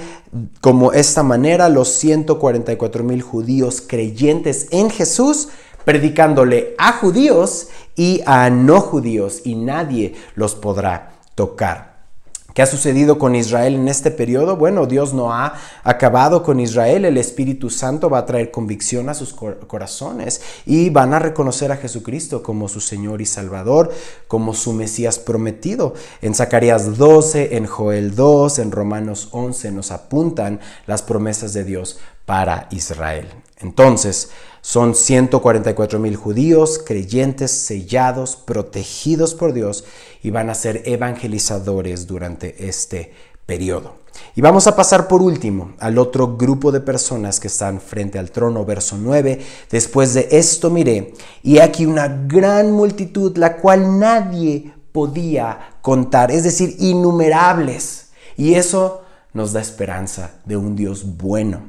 como 0.61 0.93
esta 0.93 1.23
manera 1.23 1.69
los 1.69 1.89
144 1.89 3.05
mil 3.05 3.23
judíos 3.23 3.83
creyentes 3.87 4.69
en 4.71 4.91
Jesús, 4.91 5.49
predicándole 5.85 6.75
a 6.79 6.93
judíos 6.93 7.69
y 7.97 8.23
a 8.27 8.51
no 8.51 8.81
judíos, 8.81 9.43
y 9.45 9.57
nadie 9.57 10.15
los 10.35 10.55
podrá 10.55 11.13
tocar. 11.35 11.90
¿Qué 12.55 12.63
ha 12.63 12.67
sucedido 12.67 13.19
con 13.19 13.37
Israel 13.37 13.77
en 13.77 13.87
este 13.87 14.11
periodo? 14.11 14.57
Bueno, 14.57 14.87
Dios 14.87 15.15
no 15.15 15.33
ha 15.33 15.55
acabado 15.85 16.43
con 16.43 16.59
Israel. 16.59 17.05
El 17.05 17.17
Espíritu 17.17 17.71
Santo 17.71 18.11
va 18.11 18.19
a 18.19 18.27
traer 18.27 18.51
convicción 18.51 19.09
a 19.09 19.15
sus 19.15 19.33
corazones 19.33 20.43
y 20.67 20.91
van 20.91 21.15
a 21.15 21.21
reconocer 21.21 21.71
a 21.71 21.77
Jesucristo 21.77 22.43
como 22.43 22.69
su 22.69 22.81
Señor 22.81 23.23
y 23.23 23.27
Salvador, 23.27 23.93
como 24.27 24.55
su 24.55 24.73
Mesías 24.73 25.21
prometido. 25.21 25.95
En 26.23 26.35
Zacarías 26.35 26.99
12, 26.99 27.57
en 27.57 27.67
Joel 27.67 28.17
2, 28.17 28.59
en 28.59 28.73
Romanos 28.73 29.29
11 29.31 29.71
nos 29.71 29.93
apuntan 29.93 30.59
las 30.87 31.03
promesas 31.03 31.53
de 31.53 31.63
Dios 31.63 32.01
para 32.27 32.67
Israel. 32.71 33.29
Entonces, 33.59 34.31
son 34.61 34.95
144 34.95 35.99
mil 35.99 36.17
judíos, 36.17 36.81
creyentes, 36.85 37.51
sellados, 37.51 38.37
protegidos 38.37 39.35
por 39.35 39.53
Dios 39.53 39.85
y 40.23 40.31
van 40.31 40.51
a 40.51 40.55
ser 40.55 40.83
evangelizadores 40.85 42.07
durante 42.07 42.69
este 42.69 43.13
periodo. 43.47 44.01
Y 44.35 44.43
vamos 44.43 44.67
a 44.67 44.77
pasar 44.77 45.09
por 45.09 45.23
último 45.23 45.73
al 45.79 45.99
otro 45.99 46.37
grupo 46.37 46.73
de 46.73 46.81
personas 46.81 47.41
que 47.41 47.49
están 47.49 47.81
frente 47.81 48.19
al 48.19 48.31
trono, 48.31 48.65
verso 48.65 48.97
9. 48.99 49.41
Después 49.71 50.15
de 50.15 50.29
esto 50.31 50.71
miré, 50.71 51.15
y 51.43 51.59
aquí 51.59 51.87
una 51.87 52.09
gran 52.09 52.73
multitud, 52.73 53.37
la 53.37 53.57
cual 53.57 53.99
nadie 53.99 54.73
podía 54.93 55.77
contar, 55.83 56.31
es 56.31 56.45
decir, 56.45 56.77
innumerables. 56.79 58.11
Y 58.37 58.55
eso 58.55 59.03
nos 59.33 59.53
da 59.53 59.61
esperanza 59.61 60.33
de 60.45 60.57
un 60.57 60.77
Dios 60.77 61.17
bueno, 61.17 61.63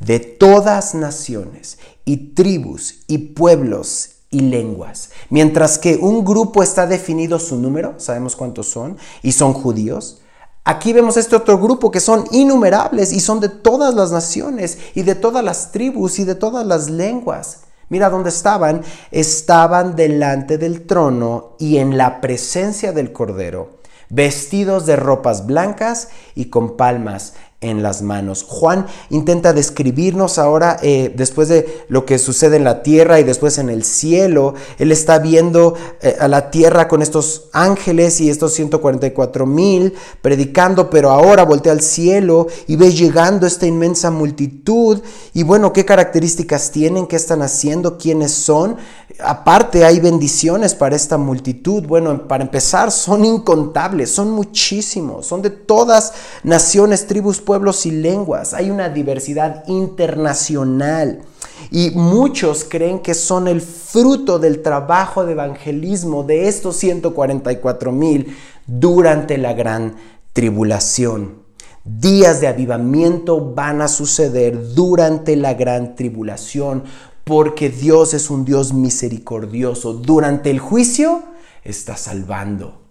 de 0.00 0.20
todas 0.20 0.94
naciones 0.94 1.78
y 2.04 2.34
tribus 2.34 3.04
y 3.06 3.18
pueblos 3.18 4.10
y 4.30 4.40
lenguas. 4.40 5.10
Mientras 5.30 5.78
que 5.78 5.96
un 5.96 6.24
grupo 6.24 6.62
está 6.62 6.86
definido 6.86 7.38
su 7.38 7.56
número, 7.56 7.94
sabemos 7.98 8.36
cuántos 8.36 8.68
son, 8.68 8.96
y 9.22 9.32
son 9.32 9.52
judíos. 9.52 10.20
Aquí 10.64 10.92
vemos 10.92 11.16
este 11.16 11.36
otro 11.36 11.58
grupo 11.58 11.90
que 11.90 12.00
son 12.00 12.24
innumerables 12.32 13.12
y 13.12 13.20
son 13.20 13.38
de 13.38 13.48
todas 13.48 13.94
las 13.94 14.10
naciones 14.10 14.78
y 14.94 15.02
de 15.02 15.14
todas 15.14 15.44
las 15.44 15.70
tribus 15.70 16.18
y 16.18 16.24
de 16.24 16.34
todas 16.34 16.66
las 16.66 16.90
lenguas. 16.90 17.60
Mira 17.88 18.10
dónde 18.10 18.30
estaban. 18.30 18.82
Estaban 19.12 19.94
delante 19.94 20.58
del 20.58 20.86
trono 20.86 21.54
y 21.60 21.76
en 21.76 21.96
la 21.96 22.20
presencia 22.20 22.92
del 22.92 23.12
Cordero, 23.12 23.76
vestidos 24.08 24.86
de 24.86 24.96
ropas 24.96 25.46
blancas 25.46 26.08
y 26.34 26.46
con 26.46 26.76
palmas 26.76 27.34
en 27.60 27.82
las 27.82 28.02
manos. 28.02 28.44
Juan 28.46 28.86
intenta 29.08 29.52
describirnos 29.52 30.38
ahora, 30.38 30.76
eh, 30.82 31.12
después 31.16 31.48
de 31.48 31.84
lo 31.88 32.04
que 32.04 32.18
sucede 32.18 32.56
en 32.56 32.64
la 32.64 32.82
tierra 32.82 33.18
y 33.18 33.24
después 33.24 33.58
en 33.58 33.70
el 33.70 33.82
cielo, 33.82 34.54
él 34.78 34.92
está 34.92 35.18
viendo 35.18 35.74
eh, 36.02 36.16
a 36.20 36.28
la 36.28 36.50
tierra 36.50 36.86
con 36.86 37.00
estos 37.00 37.48
ángeles 37.52 38.20
y 38.20 38.28
estos 38.28 38.52
144 38.52 39.46
mil 39.46 39.94
predicando, 40.20 40.90
pero 40.90 41.10
ahora 41.10 41.44
voltea 41.44 41.72
al 41.72 41.80
cielo 41.80 42.46
y 42.66 42.76
ve 42.76 42.92
llegando 42.92 43.46
esta 43.46 43.66
inmensa 43.66 44.10
multitud 44.10 45.00
y 45.32 45.42
bueno, 45.42 45.72
¿qué 45.72 45.84
características 45.84 46.70
tienen? 46.70 47.06
¿Qué 47.06 47.16
están 47.16 47.42
haciendo? 47.42 47.96
¿Quiénes 47.96 48.32
son? 48.32 48.76
Aparte 49.18 49.84
hay 49.84 49.98
bendiciones 49.98 50.74
para 50.74 50.94
esta 50.94 51.16
multitud. 51.16 51.84
Bueno, 51.84 52.28
para 52.28 52.44
empezar, 52.44 52.90
son 52.90 53.24
incontables, 53.24 54.10
son 54.10 54.30
muchísimos, 54.30 55.26
son 55.26 55.40
de 55.40 55.50
todas 55.50 56.12
naciones, 56.42 57.06
tribus, 57.06 57.40
y 57.86 57.90
lenguas. 57.90 58.54
Hay 58.54 58.70
una 58.70 58.88
diversidad 58.88 59.64
internacional. 59.66 61.22
Y 61.70 61.90
muchos 61.90 62.64
creen 62.64 63.00
que 63.00 63.14
son 63.14 63.48
el 63.48 63.60
fruto 63.60 64.38
del 64.38 64.62
trabajo 64.62 65.24
de 65.24 65.32
evangelismo 65.32 66.22
de 66.22 66.48
estos 66.48 66.76
144 66.76 67.92
mil 67.92 68.36
durante 68.66 69.38
la 69.38 69.54
gran 69.54 69.96
tribulación. 70.32 71.46
Días 71.84 72.40
de 72.40 72.48
avivamiento 72.48 73.54
van 73.54 73.80
a 73.80 73.88
suceder 73.88 74.74
durante 74.74 75.34
la 75.36 75.54
gran 75.54 75.94
tribulación 75.96 76.84
porque 77.24 77.70
Dios 77.70 78.14
es 78.14 78.30
un 78.30 78.44
Dios 78.44 78.72
misericordioso. 78.72 79.94
Durante 79.94 80.50
el 80.50 80.58
juicio 80.58 81.22
está 81.64 81.96
salvando. 81.96 82.85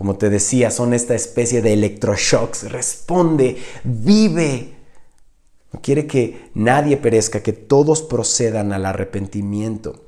Como 0.00 0.16
te 0.16 0.30
decía, 0.30 0.70
son 0.70 0.94
esta 0.94 1.14
especie 1.14 1.60
de 1.60 1.74
electroshocks. 1.74 2.72
Responde, 2.72 3.58
vive. 3.84 4.72
No 5.74 5.82
quiere 5.82 6.06
que 6.06 6.48
nadie 6.54 6.96
perezca, 6.96 7.42
que 7.42 7.52
todos 7.52 8.00
procedan 8.00 8.72
al 8.72 8.86
arrepentimiento. 8.86 10.06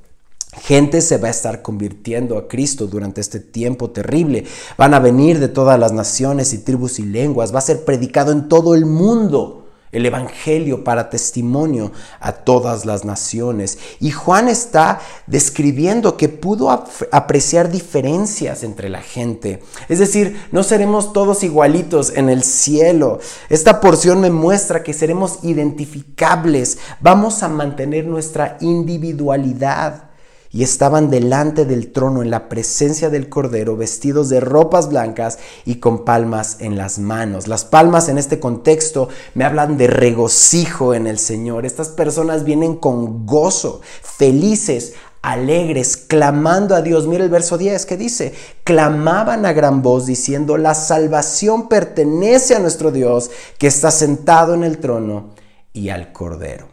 Gente 0.63 0.99
se 0.99 1.19
va 1.19 1.27
a 1.27 1.29
estar 1.29 1.61
convirtiendo 1.61 2.39
a 2.39 2.47
Cristo 2.47 2.87
durante 2.87 3.21
este 3.21 3.39
tiempo 3.39 3.91
terrible. 3.91 4.45
Van 4.79 4.95
a 4.95 4.99
venir 4.99 5.39
de 5.39 5.47
todas 5.47 5.79
las 5.79 5.91
naciones 5.91 6.53
y 6.53 6.57
tribus 6.57 6.97
y 6.97 7.03
lenguas. 7.03 7.53
Va 7.53 7.59
a 7.59 7.61
ser 7.61 7.85
predicado 7.85 8.31
en 8.31 8.49
todo 8.49 8.73
el 8.73 8.87
mundo 8.87 9.62
el 9.93 10.05
Evangelio 10.05 10.83
para 10.83 11.09
testimonio 11.09 11.91
a 12.19 12.33
todas 12.33 12.85
las 12.85 13.05
naciones. 13.05 13.77
Y 13.99 14.11
Juan 14.11 14.49
está 14.49 14.99
describiendo 15.27 16.17
que 16.17 16.27
pudo 16.27 16.69
apreciar 17.11 17.71
diferencias 17.71 18.63
entre 18.63 18.89
la 18.89 19.01
gente. 19.01 19.63
Es 19.87 19.99
decir, 19.99 20.37
no 20.51 20.63
seremos 20.63 21.13
todos 21.13 21.43
igualitos 21.43 22.11
en 22.15 22.29
el 22.29 22.43
cielo. 22.43 23.19
Esta 23.49 23.79
porción 23.79 24.19
me 24.19 24.31
muestra 24.31 24.83
que 24.83 24.93
seremos 24.93 25.39
identificables. 25.43 26.79
Vamos 26.99 27.43
a 27.43 27.47
mantener 27.47 28.05
nuestra 28.05 28.57
individualidad 28.59 30.12
y 30.53 30.61
estaban 30.61 31.09
delante 31.09 31.65
del 31.65 31.91
trono 31.91 32.21
en 32.21 32.29
la 32.29 32.47
presencia 32.47 33.09
del 33.09 33.27
Cordero, 33.27 33.75
vestidos 33.75 34.29
de 34.29 34.39
ropas 34.39 34.87
blancas 34.87 35.39
y 35.65 35.75
con 35.79 36.05
palmas 36.05 36.57
en 36.59 36.77
las 36.77 36.99
manos. 36.99 37.47
Las 37.47 37.65
palmas 37.65 38.07
en 38.07 38.19
este 38.19 38.39
contexto 38.39 39.09
me 39.33 39.45
hablan 39.45 39.77
de 39.77 39.87
regocijo 39.87 40.93
en 40.93 41.07
el 41.07 41.17
Señor. 41.17 41.65
Estas 41.65 41.89
personas 41.89 42.43
vienen 42.43 42.75
con 42.75 43.25
gozo, 43.25 43.81
felices, 44.03 44.93
alegres, 45.23 45.97
clamando 45.97 46.75
a 46.75 46.83
Dios. 46.83 47.07
Mira 47.07 47.23
el 47.23 47.31
verso 47.31 47.57
10 47.57 47.87
que 47.87 47.97
dice, 47.97 48.35
clamaban 48.63 49.47
a 49.47 49.53
gran 49.53 49.81
voz 49.81 50.05
diciendo, 50.05 50.57
la 50.57 50.75
salvación 50.75 51.67
pertenece 51.67 52.53
a 52.53 52.59
nuestro 52.59 52.91
Dios 52.91 53.31
que 53.57 53.65
está 53.65 53.89
sentado 53.89 54.53
en 54.53 54.63
el 54.63 54.77
trono 54.77 55.31
y 55.73 55.89
al 55.89 56.13
Cordero. 56.13 56.67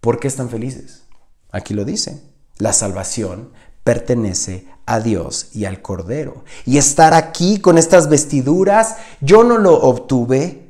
¿Por 0.00 0.18
qué 0.18 0.26
están 0.26 0.50
felices? 0.50 1.04
Aquí 1.52 1.72
lo 1.72 1.84
dice, 1.84 2.33
la 2.58 2.72
salvación 2.72 3.50
pertenece 3.82 4.66
a 4.86 5.00
Dios 5.00 5.48
y 5.52 5.64
al 5.64 5.82
Cordero. 5.82 6.44
Y 6.64 6.78
estar 6.78 7.14
aquí 7.14 7.58
con 7.58 7.78
estas 7.78 8.08
vestiduras, 8.08 8.96
yo 9.20 9.44
no 9.44 9.58
lo 9.58 9.74
obtuve, 9.74 10.64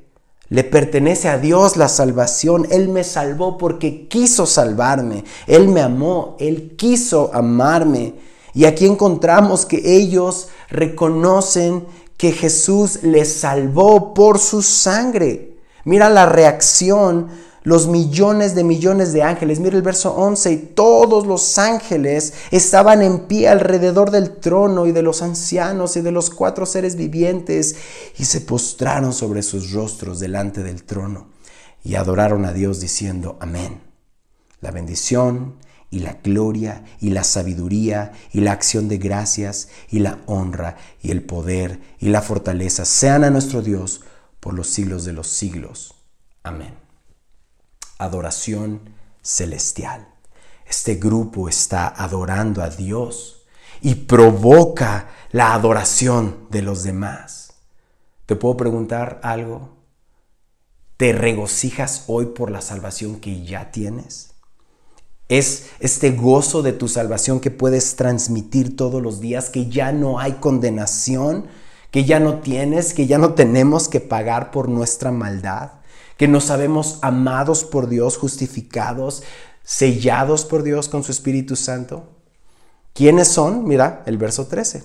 le 0.49 0.63
pertenece 0.63 1.29
a 1.29 1.39
Dios 1.39 1.77
la 1.77 1.89
salvación. 1.89 2.67
Él 2.71 2.89
me 2.89 3.03
salvó 3.03 3.59
porque 3.59 4.07
quiso 4.09 4.47
salvarme. 4.47 5.25
Él 5.47 5.69
me 5.69 5.81
amó. 5.81 6.37
Él 6.39 6.75
quiso 6.77 7.31
amarme. 7.33 8.15
Y 8.53 8.67
aquí 8.67 8.87
encontramos 8.87 9.67
que 9.67 9.97
ellos 9.97 10.49
reconocen 10.69 11.87
que 12.17 12.31
Jesús 12.31 13.03
les 13.03 13.33
salvó 13.33 14.15
por 14.15 14.39
su 14.39 14.63
sangre. 14.63 15.57
Mira 15.85 16.09
la 16.09 16.27
reacción 16.27 17.29
los 17.65 17.89
millones 17.89 18.55
de 18.55 18.63
millones 18.63 19.13
de 19.13 19.23
ángeles. 19.23 19.59
Mira 19.59 19.77
el 19.77 19.83
verso 19.83 20.15
11, 20.15 20.53
y 20.53 20.57
todos 20.59 21.27
los 21.27 21.59
ángeles 21.59 22.35
estaban 22.51 23.03
en 23.03 23.21
pie 23.21 23.49
alrededor 23.49 24.11
del 24.11 24.37
trono 24.37 24.87
y 24.87 24.93
de 24.93 25.03
los 25.03 25.23
ancianos 25.23 25.97
y 25.97 26.03
de 26.03 26.13
los 26.13 26.31
cuatro 26.31 26.67
seres 26.67 26.95
vivientes 26.95 27.77
y 28.19 28.27
se 28.27 28.43
postraron 28.43 29.13
sobre 29.13 29.43
sus 29.43 29.73
rostros 29.73 30.21
delante 30.21 30.63
del 30.63 30.85
trono 30.85 31.29
y 31.83 31.97
adoraron 31.97 32.45
a 32.45 32.53
Dios 32.53 32.81
diciendo, 32.81 33.39
amén. 33.41 33.81
La 34.61 34.71
bendición 34.71 35.57
y 35.91 36.01
la 36.01 36.19
gloria 36.23 36.85
y 37.01 37.11
la 37.11 37.25
sabiduría 37.25 38.13
y 38.33 38.41
la 38.41 38.53
acción 38.53 38.89
de 38.89 38.99
gracias 38.99 39.69
y 39.91 40.01
la 40.01 40.19
honra 40.27 40.77
y 41.03 41.11
el 41.11 41.23
poder 41.23 41.81
y 41.99 42.09
la 42.09 42.21
fortaleza 42.21 42.85
sean 42.85 43.25
a 43.25 43.31
nuestro 43.31 43.63
Dios 43.63 44.03
por 44.41 44.53
los 44.53 44.69
siglos 44.69 45.05
de 45.05 45.13
los 45.13 45.29
siglos. 45.29 45.95
Amén 46.43 46.84
adoración 47.99 48.81
celestial. 49.23 50.09
Este 50.67 50.97
grupo 50.97 51.49
está 51.49 51.89
adorando 51.89 52.63
a 52.63 52.71
Dios 52.71 53.43
y 53.81 53.95
provoca 53.95 55.09
la 55.31 55.55
adoración 55.55 56.47
de 56.51 56.63
los 56.63 56.83
demás. 56.83 57.55
¿Te 58.27 58.37
puedo 58.37 58.57
preguntar 58.57 59.21
algo? 59.23 59.77
¿Te 60.97 61.13
regocijas 61.13 62.05
hoy 62.07 62.27
por 62.27 62.51
la 62.51 62.61
salvación 62.61 63.21
que 63.21 63.45
ya 63.45 63.71
tienes? 63.71 64.31
Es 65.29 65.71
este 65.81 66.13
gozo 66.13 66.63
de 66.63 66.73
tu 66.73 66.89
salvación 66.89 67.41
que 67.41 67.51
puedes 67.51 67.97
transmitir 67.97 68.77
todos 68.77 69.03
los 69.03 69.21
días, 69.21 69.51
que 69.51 69.69
ya 69.69 69.93
no 69.93 70.19
hay 70.19 70.35
condenación, 70.35 71.47
que 71.91 72.05
ya 72.05 72.21
no 72.21 72.41
tienes, 72.41 72.95
que 72.95 73.07
ya 73.07 73.19
no 73.19 73.35
tenemos 73.35 73.89
que 73.89 74.01
pagar 74.01 74.51
por 74.51 74.69
nuestra 74.69 75.11
maldad 75.11 75.84
que 76.17 76.29
nos 76.29 76.45
sabemos 76.45 76.99
amados 77.03 77.65
por 77.65 77.89
Dios, 77.89 78.17
justificados, 78.17 79.23
sellados 79.63 80.45
por 80.45 80.63
Dios 80.63 80.89
con 80.89 81.03
su 81.03 81.13
Espíritu 81.13 81.57
Santo. 81.57 82.05
¿Quiénes 82.93 83.29
son? 83.29 83.65
Mira 83.65 84.03
el 84.07 84.19
verso 84.19 84.47
13. 84.47 84.85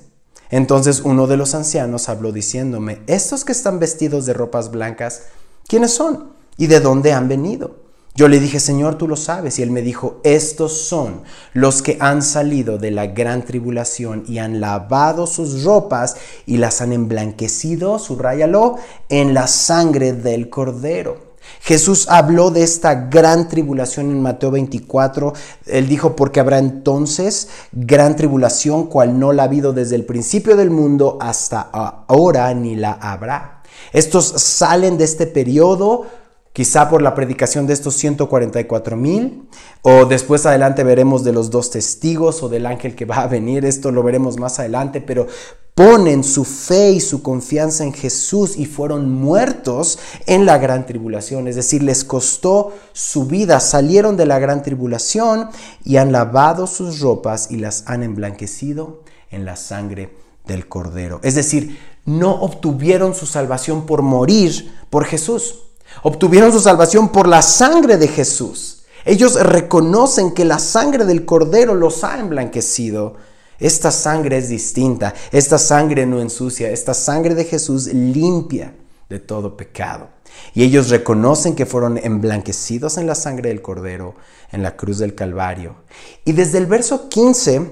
Entonces 0.49 1.01
uno 1.01 1.27
de 1.27 1.37
los 1.37 1.53
ancianos 1.53 2.09
habló 2.09 2.31
diciéndome, 2.31 3.01
estos 3.05 3.45
que 3.45 3.51
están 3.51 3.79
vestidos 3.79 4.25
de 4.25 4.33
ropas 4.33 4.71
blancas, 4.71 5.23
¿quiénes 5.67 5.93
son? 5.93 6.31
¿Y 6.57 6.67
de 6.67 6.79
dónde 6.79 7.13
han 7.13 7.27
venido? 7.27 7.88
Yo 8.19 8.27
le 8.27 8.41
dije, 8.41 8.59
Señor, 8.59 8.95
tú 8.95 9.07
lo 9.07 9.15
sabes. 9.15 9.59
Y 9.59 9.63
él 9.63 9.71
me 9.71 9.81
dijo, 9.81 10.19
estos 10.25 10.73
son 10.73 11.21
los 11.53 11.81
que 11.81 11.95
han 12.01 12.21
salido 12.21 12.77
de 12.77 12.91
la 12.91 13.07
gran 13.07 13.45
tribulación 13.45 14.25
y 14.27 14.39
han 14.39 14.59
lavado 14.59 15.25
sus 15.25 15.63
ropas 15.63 16.17
y 16.45 16.57
las 16.57 16.81
han 16.81 16.91
emblanquecido, 16.91 17.97
subrayalo, 17.97 18.75
en 19.07 19.33
la 19.33 19.47
sangre 19.47 20.11
del 20.11 20.49
cordero. 20.49 21.37
Jesús 21.61 22.07
habló 22.09 22.51
de 22.51 22.63
esta 22.63 22.93
gran 23.07 23.47
tribulación 23.47 24.11
en 24.11 24.21
Mateo 24.21 24.51
24. 24.51 25.31
Él 25.67 25.87
dijo, 25.87 26.17
porque 26.17 26.41
habrá 26.41 26.57
entonces 26.57 27.47
gran 27.71 28.17
tribulación, 28.17 28.87
cual 28.87 29.17
no 29.17 29.31
la 29.31 29.43
ha 29.43 29.45
habido 29.45 29.71
desde 29.71 29.95
el 29.95 30.03
principio 30.03 30.57
del 30.57 30.71
mundo 30.71 31.17
hasta 31.21 31.61
ahora, 31.61 32.53
ni 32.53 32.75
la 32.75 32.91
habrá. 32.91 33.63
Estos 33.93 34.25
salen 34.25 34.97
de 34.97 35.05
este 35.05 35.25
periodo 35.25 36.05
quizá 36.53 36.89
por 36.89 37.01
la 37.01 37.15
predicación 37.15 37.67
de 37.67 37.73
estos 37.73 37.95
144 37.95 38.95
mil, 38.95 39.47
o 39.81 40.05
después 40.05 40.45
adelante 40.45 40.83
veremos 40.83 41.23
de 41.23 41.33
los 41.33 41.49
dos 41.49 41.71
testigos 41.71 42.43
o 42.43 42.49
del 42.49 42.65
ángel 42.65 42.95
que 42.95 43.05
va 43.05 43.17
a 43.17 43.27
venir, 43.27 43.65
esto 43.65 43.91
lo 43.91 44.03
veremos 44.03 44.37
más 44.37 44.59
adelante, 44.59 45.01
pero 45.01 45.27
ponen 45.75 46.25
su 46.25 46.43
fe 46.43 46.91
y 46.91 46.99
su 46.99 47.21
confianza 47.23 47.85
en 47.85 47.93
Jesús 47.93 48.57
y 48.57 48.65
fueron 48.65 49.09
muertos 49.09 49.97
en 50.25 50.45
la 50.45 50.57
gran 50.57 50.85
tribulación, 50.85 51.47
es 51.47 51.55
decir, 51.55 51.83
les 51.83 52.03
costó 52.03 52.73
su 52.91 53.25
vida, 53.27 53.61
salieron 53.61 54.17
de 54.17 54.25
la 54.25 54.39
gran 54.39 54.61
tribulación 54.61 55.49
y 55.85 55.95
han 55.95 56.11
lavado 56.11 56.67
sus 56.67 56.99
ropas 56.99 57.49
y 57.49 57.57
las 57.57 57.83
han 57.85 58.03
emblanquecido 58.03 59.03
en 59.31 59.45
la 59.45 59.55
sangre 59.55 60.13
del 60.45 60.67
cordero. 60.67 61.21
Es 61.23 61.35
decir, 61.35 61.79
no 62.05 62.41
obtuvieron 62.41 63.15
su 63.15 63.25
salvación 63.25 63.85
por 63.85 64.01
morir 64.01 64.73
por 64.89 65.05
Jesús 65.05 65.68
Obtuvieron 66.03 66.51
su 66.51 66.59
salvación 66.59 67.09
por 67.09 67.27
la 67.27 67.41
sangre 67.41 67.97
de 67.97 68.07
Jesús. 68.07 68.83
Ellos 69.05 69.41
reconocen 69.41 70.33
que 70.33 70.45
la 70.45 70.59
sangre 70.59 71.05
del 71.05 71.25
Cordero 71.25 71.75
los 71.75 72.03
ha 72.03 72.19
emblanquecido. 72.19 73.15
Esta 73.59 73.91
sangre 73.91 74.37
es 74.37 74.49
distinta, 74.49 75.13
esta 75.31 75.57
sangre 75.57 76.05
no 76.05 76.21
ensucia, 76.21 76.69
esta 76.69 76.93
sangre 76.93 77.35
de 77.35 77.43
Jesús 77.43 77.87
limpia 77.87 78.73
de 79.09 79.19
todo 79.19 79.57
pecado. 79.57 80.09
Y 80.53 80.63
ellos 80.63 80.89
reconocen 80.89 81.55
que 81.55 81.65
fueron 81.65 81.97
emblanquecidos 81.97 82.97
en 82.97 83.07
la 83.07 83.15
sangre 83.15 83.49
del 83.49 83.61
Cordero, 83.61 84.15
en 84.51 84.63
la 84.63 84.77
cruz 84.77 84.99
del 84.99 85.15
Calvario. 85.15 85.75
Y 86.23 86.31
desde 86.31 86.57
el 86.57 86.67
verso 86.67 87.09
15 87.09 87.71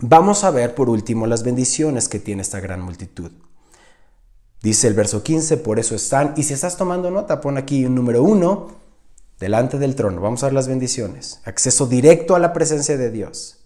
vamos 0.00 0.44
a 0.44 0.50
ver 0.50 0.74
por 0.74 0.88
último 0.88 1.26
las 1.26 1.42
bendiciones 1.42 2.08
que 2.08 2.18
tiene 2.18 2.42
esta 2.42 2.60
gran 2.60 2.80
multitud. 2.80 3.30
Dice 4.62 4.88
el 4.88 4.94
verso 4.94 5.22
15, 5.22 5.56
por 5.56 5.78
eso 5.78 5.94
están, 5.94 6.34
y 6.36 6.42
si 6.42 6.52
estás 6.52 6.76
tomando 6.76 7.10
nota, 7.10 7.40
pon 7.40 7.56
aquí 7.56 7.86
un 7.86 7.94
número 7.94 8.22
uno, 8.22 8.68
delante 9.38 9.78
del 9.78 9.94
trono. 9.94 10.20
Vamos 10.20 10.42
a 10.42 10.46
ver 10.46 10.52
las 10.52 10.68
bendiciones. 10.68 11.40
Acceso 11.44 11.86
directo 11.86 12.36
a 12.36 12.38
la 12.38 12.52
presencia 12.52 12.98
de 12.98 13.10
Dios. 13.10 13.56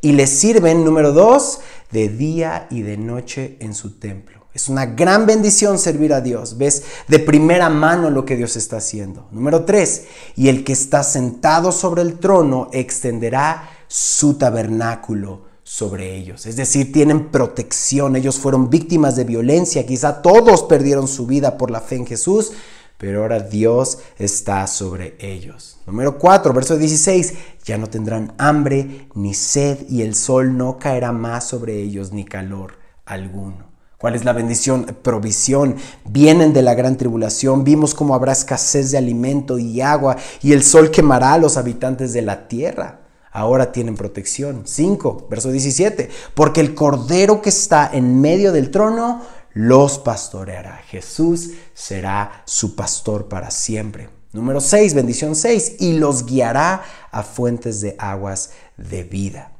Y 0.00 0.12
les 0.12 0.30
sirven, 0.30 0.84
número 0.84 1.12
dos, 1.12 1.58
de 1.90 2.08
día 2.08 2.68
y 2.70 2.82
de 2.82 2.96
noche 2.96 3.56
en 3.58 3.74
su 3.74 3.98
templo. 3.98 4.46
Es 4.54 4.68
una 4.68 4.86
gran 4.86 5.26
bendición 5.26 5.78
servir 5.78 6.14
a 6.14 6.20
Dios. 6.20 6.56
Ves 6.56 6.84
de 7.08 7.18
primera 7.18 7.68
mano 7.68 8.08
lo 8.08 8.24
que 8.24 8.36
Dios 8.36 8.56
está 8.56 8.76
haciendo. 8.76 9.26
Número 9.32 9.64
tres, 9.64 10.04
y 10.36 10.48
el 10.48 10.62
que 10.62 10.72
está 10.72 11.02
sentado 11.02 11.72
sobre 11.72 12.02
el 12.02 12.18
trono 12.20 12.70
extenderá 12.72 13.68
su 13.88 14.38
tabernáculo 14.38 15.45
sobre 15.66 16.14
ellos. 16.14 16.46
Es 16.46 16.54
decir, 16.54 16.92
tienen 16.92 17.28
protección. 17.30 18.14
Ellos 18.14 18.38
fueron 18.38 18.70
víctimas 18.70 19.16
de 19.16 19.24
violencia. 19.24 19.84
Quizá 19.84 20.22
todos 20.22 20.62
perdieron 20.62 21.08
su 21.08 21.26
vida 21.26 21.58
por 21.58 21.72
la 21.72 21.80
fe 21.80 21.96
en 21.96 22.06
Jesús, 22.06 22.52
pero 22.98 23.22
ahora 23.22 23.40
Dios 23.40 23.98
está 24.16 24.64
sobre 24.68 25.16
ellos. 25.18 25.78
Número 25.84 26.20
4, 26.20 26.52
verso 26.52 26.78
16. 26.78 27.34
Ya 27.64 27.78
no 27.78 27.88
tendrán 27.88 28.32
hambre 28.38 29.08
ni 29.14 29.34
sed 29.34 29.78
y 29.88 30.02
el 30.02 30.14
sol 30.14 30.56
no 30.56 30.78
caerá 30.78 31.10
más 31.10 31.48
sobre 31.48 31.82
ellos 31.82 32.12
ni 32.12 32.24
calor 32.24 32.74
alguno. 33.04 33.66
¿Cuál 33.98 34.14
es 34.14 34.24
la 34.24 34.34
bendición? 34.34 34.96
Provisión. 35.02 35.74
Vienen 36.04 36.52
de 36.52 36.62
la 36.62 36.74
gran 36.74 36.96
tribulación. 36.96 37.64
Vimos 37.64 37.92
cómo 37.92 38.14
habrá 38.14 38.30
escasez 38.30 38.92
de 38.92 38.98
alimento 38.98 39.58
y 39.58 39.80
agua 39.80 40.16
y 40.42 40.52
el 40.52 40.62
sol 40.62 40.92
quemará 40.92 41.32
a 41.32 41.38
los 41.38 41.56
habitantes 41.56 42.12
de 42.12 42.22
la 42.22 42.46
tierra 42.46 43.05
ahora 43.36 43.70
tienen 43.70 43.96
protección. 43.96 44.62
5, 44.64 45.26
verso 45.28 45.50
17, 45.50 46.08
porque 46.32 46.62
el 46.62 46.74
cordero 46.74 47.42
que 47.42 47.50
está 47.50 47.90
en 47.92 48.18
medio 48.22 48.50
del 48.50 48.70
trono 48.70 49.22
los 49.52 49.98
pastoreará. 49.98 50.78
Jesús 50.88 51.50
será 51.74 52.42
su 52.46 52.74
pastor 52.74 53.28
para 53.28 53.50
siempre. 53.50 54.08
Número 54.32 54.60
6, 54.60 54.94
bendición 54.94 55.34
6, 55.36 55.76
y 55.80 55.98
los 55.98 56.24
guiará 56.24 56.82
a 57.10 57.22
fuentes 57.22 57.82
de 57.82 57.94
aguas 57.98 58.52
de 58.78 59.04
vida. 59.04 59.52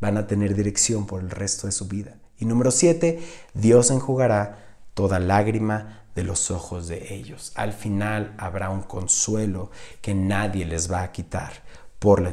Van 0.00 0.16
a 0.16 0.28
tener 0.28 0.54
dirección 0.54 1.04
por 1.04 1.20
el 1.20 1.30
resto 1.30 1.66
de 1.66 1.72
su 1.72 1.88
vida. 1.88 2.14
Y 2.38 2.44
número 2.44 2.70
7, 2.70 3.20
Dios 3.52 3.90
enjugará 3.90 4.76
toda 4.94 5.18
lágrima 5.18 6.04
de 6.14 6.22
los 6.22 6.52
ojos 6.52 6.86
de 6.86 7.14
ellos. 7.14 7.50
Al 7.56 7.72
final 7.72 8.34
habrá 8.38 8.70
un 8.70 8.82
consuelo 8.82 9.72
que 10.02 10.14
nadie 10.14 10.64
les 10.64 10.90
va 10.90 11.02
a 11.02 11.10
quitar 11.10 11.66
por 11.98 12.20
la, 12.20 12.30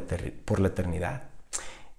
eternidad. 0.68 1.24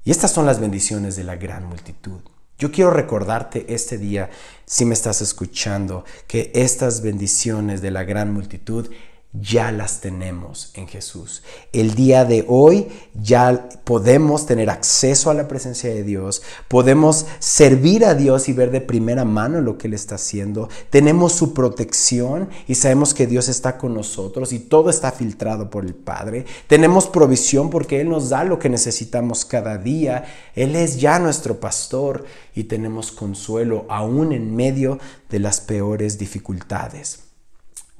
Y 0.03 0.11
estas 0.11 0.31
son 0.31 0.45
las 0.45 0.59
bendiciones 0.59 1.15
de 1.15 1.23
la 1.23 1.35
gran 1.35 1.65
multitud. 1.65 2.21
Yo 2.57 2.71
quiero 2.71 2.91
recordarte 2.91 3.73
este 3.73 3.97
día, 3.97 4.29
si 4.65 4.85
me 4.85 4.93
estás 4.93 5.21
escuchando, 5.21 6.05
que 6.27 6.51
estas 6.55 7.01
bendiciones 7.01 7.81
de 7.81 7.91
la 7.91 8.03
gran 8.03 8.33
multitud 8.33 8.89
ya 9.33 9.71
las 9.71 10.01
tenemos 10.01 10.71
en 10.73 10.87
Jesús. 10.87 11.43
El 11.73 11.95
día 11.95 12.25
de 12.25 12.45
hoy 12.47 12.87
ya 13.13 13.69
podemos 13.83 14.45
tener 14.45 14.69
acceso 14.69 15.29
a 15.29 15.33
la 15.33 15.47
presencia 15.47 15.89
de 15.93 16.03
Dios, 16.03 16.41
podemos 16.67 17.25
servir 17.39 18.05
a 18.05 18.15
Dios 18.15 18.49
y 18.49 18.53
ver 18.53 18.71
de 18.71 18.81
primera 18.81 19.25
mano 19.25 19.61
lo 19.61 19.77
que 19.77 19.87
Él 19.87 19.93
está 19.93 20.15
haciendo. 20.15 20.69
Tenemos 20.89 21.33
su 21.33 21.53
protección 21.53 22.49
y 22.67 22.75
sabemos 22.75 23.13
que 23.13 23.27
Dios 23.27 23.49
está 23.49 23.77
con 23.77 23.93
nosotros 23.93 24.53
y 24.53 24.59
todo 24.59 24.89
está 24.89 25.11
filtrado 25.11 25.69
por 25.69 25.85
el 25.85 25.93
Padre. 25.93 26.45
Tenemos 26.67 27.07
provisión 27.07 27.69
porque 27.69 28.01
Él 28.01 28.09
nos 28.09 28.29
da 28.29 28.43
lo 28.43 28.59
que 28.59 28.69
necesitamos 28.69 29.45
cada 29.45 29.77
día. 29.77 30.25
Él 30.55 30.75
es 30.75 30.99
ya 30.99 31.19
nuestro 31.19 31.59
pastor 31.59 32.25
y 32.55 32.63
tenemos 32.63 33.11
consuelo 33.11 33.85
aún 33.89 34.31
en 34.31 34.55
medio 34.55 34.99
de 35.29 35.39
las 35.39 35.59
peores 35.59 36.17
dificultades. 36.17 37.26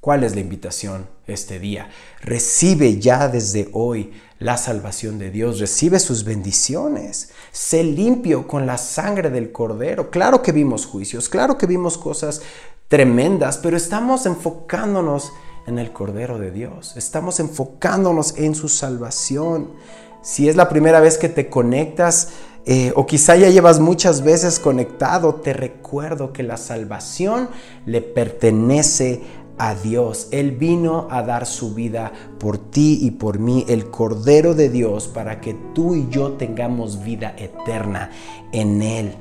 ¿Cuál 0.07 0.23
es 0.23 0.35
la 0.35 0.39
invitación 0.39 1.05
este 1.27 1.59
día? 1.59 1.89
Recibe 2.21 2.97
ya 2.97 3.27
desde 3.27 3.67
hoy 3.73 4.13
la 4.39 4.55
salvación 4.55 5.19
de 5.19 5.31
Dios, 5.31 5.59
recibe 5.59 5.99
sus 5.99 6.23
bendiciones, 6.23 7.31
sé 7.51 7.83
limpio 7.83 8.47
con 8.47 8.65
la 8.65 8.77
sangre 8.77 9.29
del 9.29 9.51
cordero. 9.51 10.09
Claro 10.09 10.41
que 10.41 10.53
vimos 10.53 10.85
juicios, 10.85 11.27
claro 11.27 11.57
que 11.57 11.67
vimos 11.67 11.97
cosas 11.97 12.41
tremendas, 12.87 13.57
pero 13.57 13.75
estamos 13.75 14.25
enfocándonos 14.25 15.33
en 15.65 15.77
el 15.77 15.91
cordero 15.91 16.39
de 16.39 16.51
Dios, 16.51 16.95
estamos 16.95 17.41
enfocándonos 17.41 18.37
en 18.37 18.55
su 18.55 18.69
salvación. 18.69 19.73
Si 20.21 20.47
es 20.47 20.55
la 20.55 20.69
primera 20.69 21.01
vez 21.01 21.17
que 21.17 21.27
te 21.27 21.49
conectas, 21.49 22.29
eh, 22.69 22.91
o 22.97 23.05
quizá 23.05 23.37
ya 23.37 23.49
llevas 23.49 23.79
muchas 23.79 24.23
veces 24.23 24.59
conectado, 24.59 25.35
te 25.35 25.53
recuerdo 25.53 26.33
que 26.33 26.43
la 26.43 26.57
salvación 26.57 27.47
le 27.85 28.01
pertenece 28.01 29.21
a 29.57 29.75
Dios. 29.75 30.27
Él 30.31 30.51
vino 30.51 31.07
a 31.09 31.23
dar 31.23 31.45
su 31.45 31.73
vida 31.73 32.11
por 32.39 32.57
ti 32.57 32.99
y 33.01 33.11
por 33.11 33.39
mí, 33.39 33.65
el 33.67 33.89
Cordero 33.89 34.53
de 34.53 34.69
Dios, 34.69 35.07
para 35.07 35.41
que 35.41 35.55
tú 35.73 35.95
y 35.95 36.07
yo 36.09 36.33
tengamos 36.33 37.03
vida 37.03 37.35
eterna 37.37 38.11
en 38.51 38.81
Él. 38.81 39.15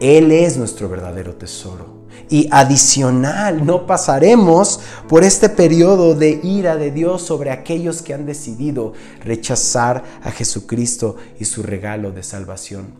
Él 0.00 0.32
es 0.32 0.56
nuestro 0.56 0.88
verdadero 0.88 1.34
tesoro. 1.34 2.00
Y 2.28 2.48
adicional, 2.50 3.66
no 3.66 3.86
pasaremos 3.86 4.80
por 5.08 5.24
este 5.24 5.48
periodo 5.48 6.14
de 6.14 6.40
ira 6.42 6.76
de 6.76 6.90
Dios 6.90 7.22
sobre 7.22 7.50
aquellos 7.50 8.02
que 8.02 8.14
han 8.14 8.26
decidido 8.26 8.92
rechazar 9.24 10.04
a 10.22 10.30
Jesucristo 10.30 11.16
y 11.38 11.44
su 11.44 11.62
regalo 11.62 12.12
de 12.12 12.22
salvación. 12.22 12.94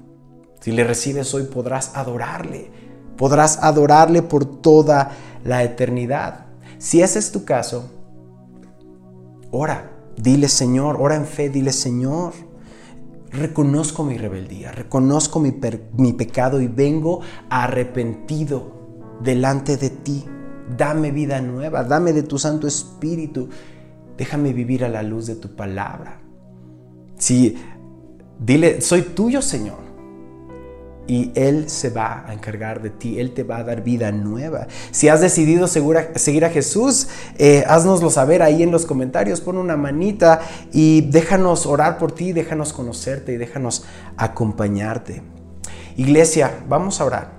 Si 0.61 0.72
le 0.72 0.84
recibes 0.84 1.32
hoy 1.32 1.44
podrás 1.44 1.92
adorarle, 1.94 2.70
podrás 3.16 3.59
adorarle 3.62 4.22
por 4.22 4.44
toda 4.44 5.11
la 5.45 5.62
eternidad. 5.62 6.47
Si 6.78 7.03
ese 7.03 7.18
es 7.18 7.32
tu 7.32 7.45
caso, 7.45 7.91
ora, 9.51 9.91
dile 10.16 10.49
Señor, 10.49 10.97
ora 11.01 11.16
en 11.16 11.26
fe, 11.26 11.51
dile 11.51 11.72
Señor, 11.72 12.32
reconozco 13.30 14.05
mi 14.05 14.16
rebeldía, 14.16 14.72
reconozco 14.72 15.41
mi, 15.41 15.55
mi 15.97 16.12
pecado 16.12 16.61
y 16.61 16.68
vengo 16.68 17.20
arrepentido 17.49 19.18
delante 19.22 19.76
de 19.76 19.91
ti. 19.91 20.24
Dame 20.76 21.11
vida 21.11 21.41
nueva, 21.41 21.82
dame 21.82 22.12
de 22.12 22.22
tu 22.22 22.38
Santo 22.38 22.66
Espíritu, 22.66 23.49
déjame 24.16 24.53
vivir 24.53 24.84
a 24.84 24.88
la 24.88 25.03
luz 25.03 25.26
de 25.26 25.36
tu 25.36 25.55
palabra. 25.57 26.20
Si 27.16 27.57
dile, 28.38 28.80
soy 28.80 29.03
tuyo, 29.03 29.43
Señor 29.43 29.89
y 31.11 31.32
Él 31.34 31.68
se 31.68 31.90
va 31.90 32.24
a 32.24 32.32
encargar 32.32 32.80
de 32.82 32.90
ti, 32.90 33.18
Él 33.18 33.34
te 33.34 33.42
va 33.42 33.56
a 33.56 33.64
dar 33.64 33.82
vida 33.82 34.12
nueva. 34.12 34.68
Si 34.92 35.08
has 35.08 35.20
decidido 35.20 35.66
seguir 35.66 36.44
a 36.44 36.50
Jesús, 36.50 37.08
eh, 37.36 37.64
haznoslo 37.66 38.11
saber 38.11 38.42
ahí 38.42 38.62
en 38.62 38.70
los 38.70 38.86
comentarios, 38.86 39.40
pon 39.40 39.58
una 39.58 39.76
manita 39.76 40.40
y 40.72 41.00
déjanos 41.00 41.66
orar 41.66 41.98
por 41.98 42.12
ti, 42.12 42.32
déjanos 42.32 42.72
conocerte 42.72 43.32
y 43.32 43.38
déjanos 43.38 43.84
acompañarte. 44.16 45.24
Iglesia, 45.96 46.62
vamos 46.68 47.00
a 47.00 47.06
orar 47.06 47.32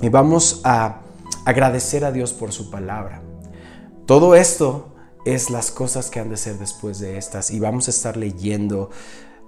y 0.00 0.08
vamos 0.08 0.60
a 0.62 1.00
agradecer 1.44 2.04
a 2.04 2.12
Dios 2.12 2.32
por 2.32 2.52
su 2.52 2.70
palabra. 2.70 3.22
Todo 4.06 4.36
esto 4.36 4.94
es 5.24 5.50
las 5.50 5.72
cosas 5.72 6.10
que 6.10 6.20
han 6.20 6.30
de 6.30 6.36
ser 6.36 6.60
después 6.60 7.00
de 7.00 7.18
estas 7.18 7.50
y 7.50 7.58
vamos 7.58 7.88
a 7.88 7.90
estar 7.90 8.16
leyendo 8.16 8.90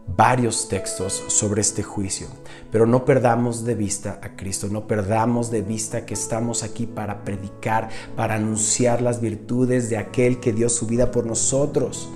varios 0.07 0.69
textos 0.69 1.23
sobre 1.29 1.61
este 1.61 1.83
juicio, 1.83 2.27
pero 2.71 2.87
no 2.87 3.05
perdamos 3.05 3.65
de 3.65 3.75
vista 3.75 4.21
a 4.23 4.37
Cristo, 4.37 4.69
no 4.71 4.87
perdamos 4.87 5.51
de 5.51 5.63
vista 5.63 6.05
que 6.05 6.15
estamos 6.15 6.63
aquí 6.63 6.87
para 6.87 7.25
predicar, 7.25 7.89
para 8.17 8.35
anunciar 8.35 9.01
las 9.01 9.21
virtudes 9.21 9.89
de 9.91 9.97
aquel 9.97 10.41
que 10.41 10.53
dio 10.53 10.69
su 10.69 10.87
vida 10.87 11.11
por 11.11 11.27
nosotros 11.27 12.09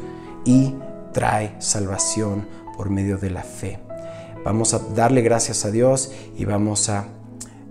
y 0.44 0.74
trae 1.12 1.56
salvación 1.60 2.46
por 2.76 2.90
medio 2.90 3.18
de 3.18 3.30
la 3.30 3.42
fe. 3.42 3.80
Vamos 4.44 4.74
a 4.74 4.78
darle 4.94 5.22
gracias 5.22 5.64
a 5.64 5.70
Dios 5.70 6.12
y 6.36 6.44
vamos 6.44 6.88
a 6.88 7.08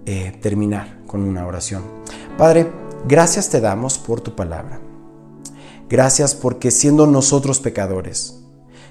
eh, 0.05 0.37
terminar 0.41 0.99
con 1.07 1.21
una 1.21 1.45
oración. 1.45 1.83
Padre, 2.37 2.69
gracias 3.07 3.49
te 3.49 3.61
damos 3.61 3.97
por 3.97 4.21
tu 4.21 4.35
palabra. 4.35 4.79
Gracias 5.87 6.33
porque 6.33 6.71
siendo 6.71 7.05
nosotros 7.05 7.59
pecadores, 7.59 8.34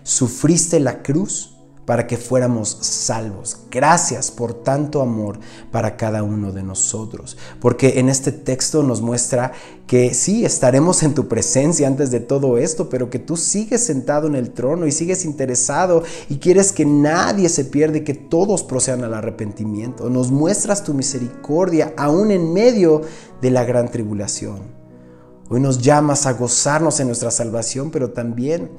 sufriste 0.05 0.79
la 0.79 1.03
cruz 1.03 1.51
para 1.87 2.07
que 2.07 2.17
fuéramos 2.17 2.79
salvos. 2.81 3.59
Gracias 3.71 4.31
por 4.31 4.55
tanto 4.55 5.03
amor 5.03 5.39
para 5.71 5.97
cada 5.97 6.23
uno 6.23 6.53
de 6.53 6.63
nosotros, 6.63 7.37
porque 7.61 7.99
en 7.99 8.09
este 8.09 8.33
texto 8.33 8.83
nos 8.83 9.03
muestra 9.03 9.53
que 9.87 10.15
sí, 10.15 10.47
estaremos 10.47 11.03
en 11.03 11.15
tu 11.15 11.29
presencia 11.29 11.87
antes 11.87 12.11
de 12.11 12.21
todo 12.21 12.57
esto, 12.57 12.89
pero 12.89 13.11
que 13.11 13.19
tú 13.19 13.37
sigues 13.37 13.85
sentado 13.85 14.27
en 14.27 14.35
el 14.35 14.51
trono 14.51 14.87
y 14.87 14.93
sigues 14.93 15.27
interesado 15.27 16.03
y 16.31 16.39
quieres 16.39 16.73
que 16.73 16.87
nadie 16.87 17.51
se 17.51 17.67
pierda 17.67 17.99
y 17.99 18.05
que 18.05 18.15
todos 18.15 18.63
procedan 18.63 19.05
al 19.05 19.13
arrepentimiento. 19.13 20.09
Nos 20.09 20.31
muestras 20.31 20.85
tu 20.85 20.95
misericordia 20.95 21.93
aún 21.99 22.31
en 22.31 22.53
medio 22.55 23.03
de 23.43 23.51
la 23.51 23.65
gran 23.65 23.91
tribulación. 23.91 24.85
Hoy 25.51 25.61
nos 25.61 25.83
llamas 25.83 26.25
a 26.25 26.33
gozarnos 26.33 26.99
en 27.01 27.09
nuestra 27.09 27.31
salvación, 27.31 27.91
pero 27.91 28.13
también 28.13 28.71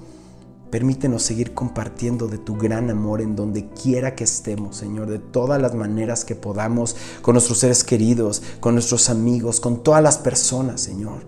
Permítenos 0.72 1.22
seguir 1.22 1.54
compartiendo 1.54 2.28
de 2.28 2.38
tu 2.38 2.56
gran 2.56 2.90
amor 2.90 3.22
en 3.22 3.36
donde 3.36 3.70
quiera 3.70 4.16
que 4.16 4.24
estemos, 4.24 4.76
Señor, 4.76 5.10
de 5.10 5.20
todas 5.20 5.62
las 5.62 5.76
maneras 5.76 6.26
que 6.26 6.36
podamos, 6.36 6.96
con 7.22 7.34
nuestros 7.34 7.60
seres 7.60 7.84
queridos, 7.84 8.42
con 8.60 8.74
nuestros 8.74 9.10
amigos, 9.10 9.60
con 9.60 9.84
todas 9.84 10.02
las 10.02 10.18
personas, 10.18 10.82
Señor. 10.82 11.28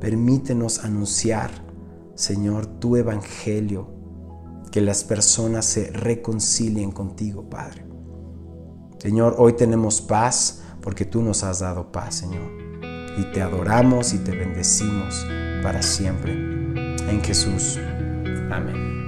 Permítenos 0.00 0.84
anunciar, 0.84 1.50
Señor, 2.14 2.66
tu 2.66 2.96
evangelio, 2.96 3.88
que 4.70 4.80
las 4.80 5.04
personas 5.04 5.64
se 5.64 5.90
reconcilien 5.90 6.90
contigo, 6.90 7.48
Padre. 7.50 7.84
Señor, 8.98 9.34
hoy 9.38 9.52
tenemos 9.54 10.00
paz 10.00 10.62
porque 10.80 11.04
tú 11.04 11.22
nos 11.22 11.44
has 11.44 11.60
dado 11.60 11.92
paz, 11.92 12.14
Señor. 12.16 12.50
Y 13.18 13.24
te 13.32 13.42
adoramos 13.42 14.14
y 14.14 14.18
te 14.18 14.32
bendecimos 14.32 15.26
para 15.62 15.82
siempre. 15.82 16.32
En 16.32 17.22
Jesús. 17.22 17.78
Amén. 18.54 19.03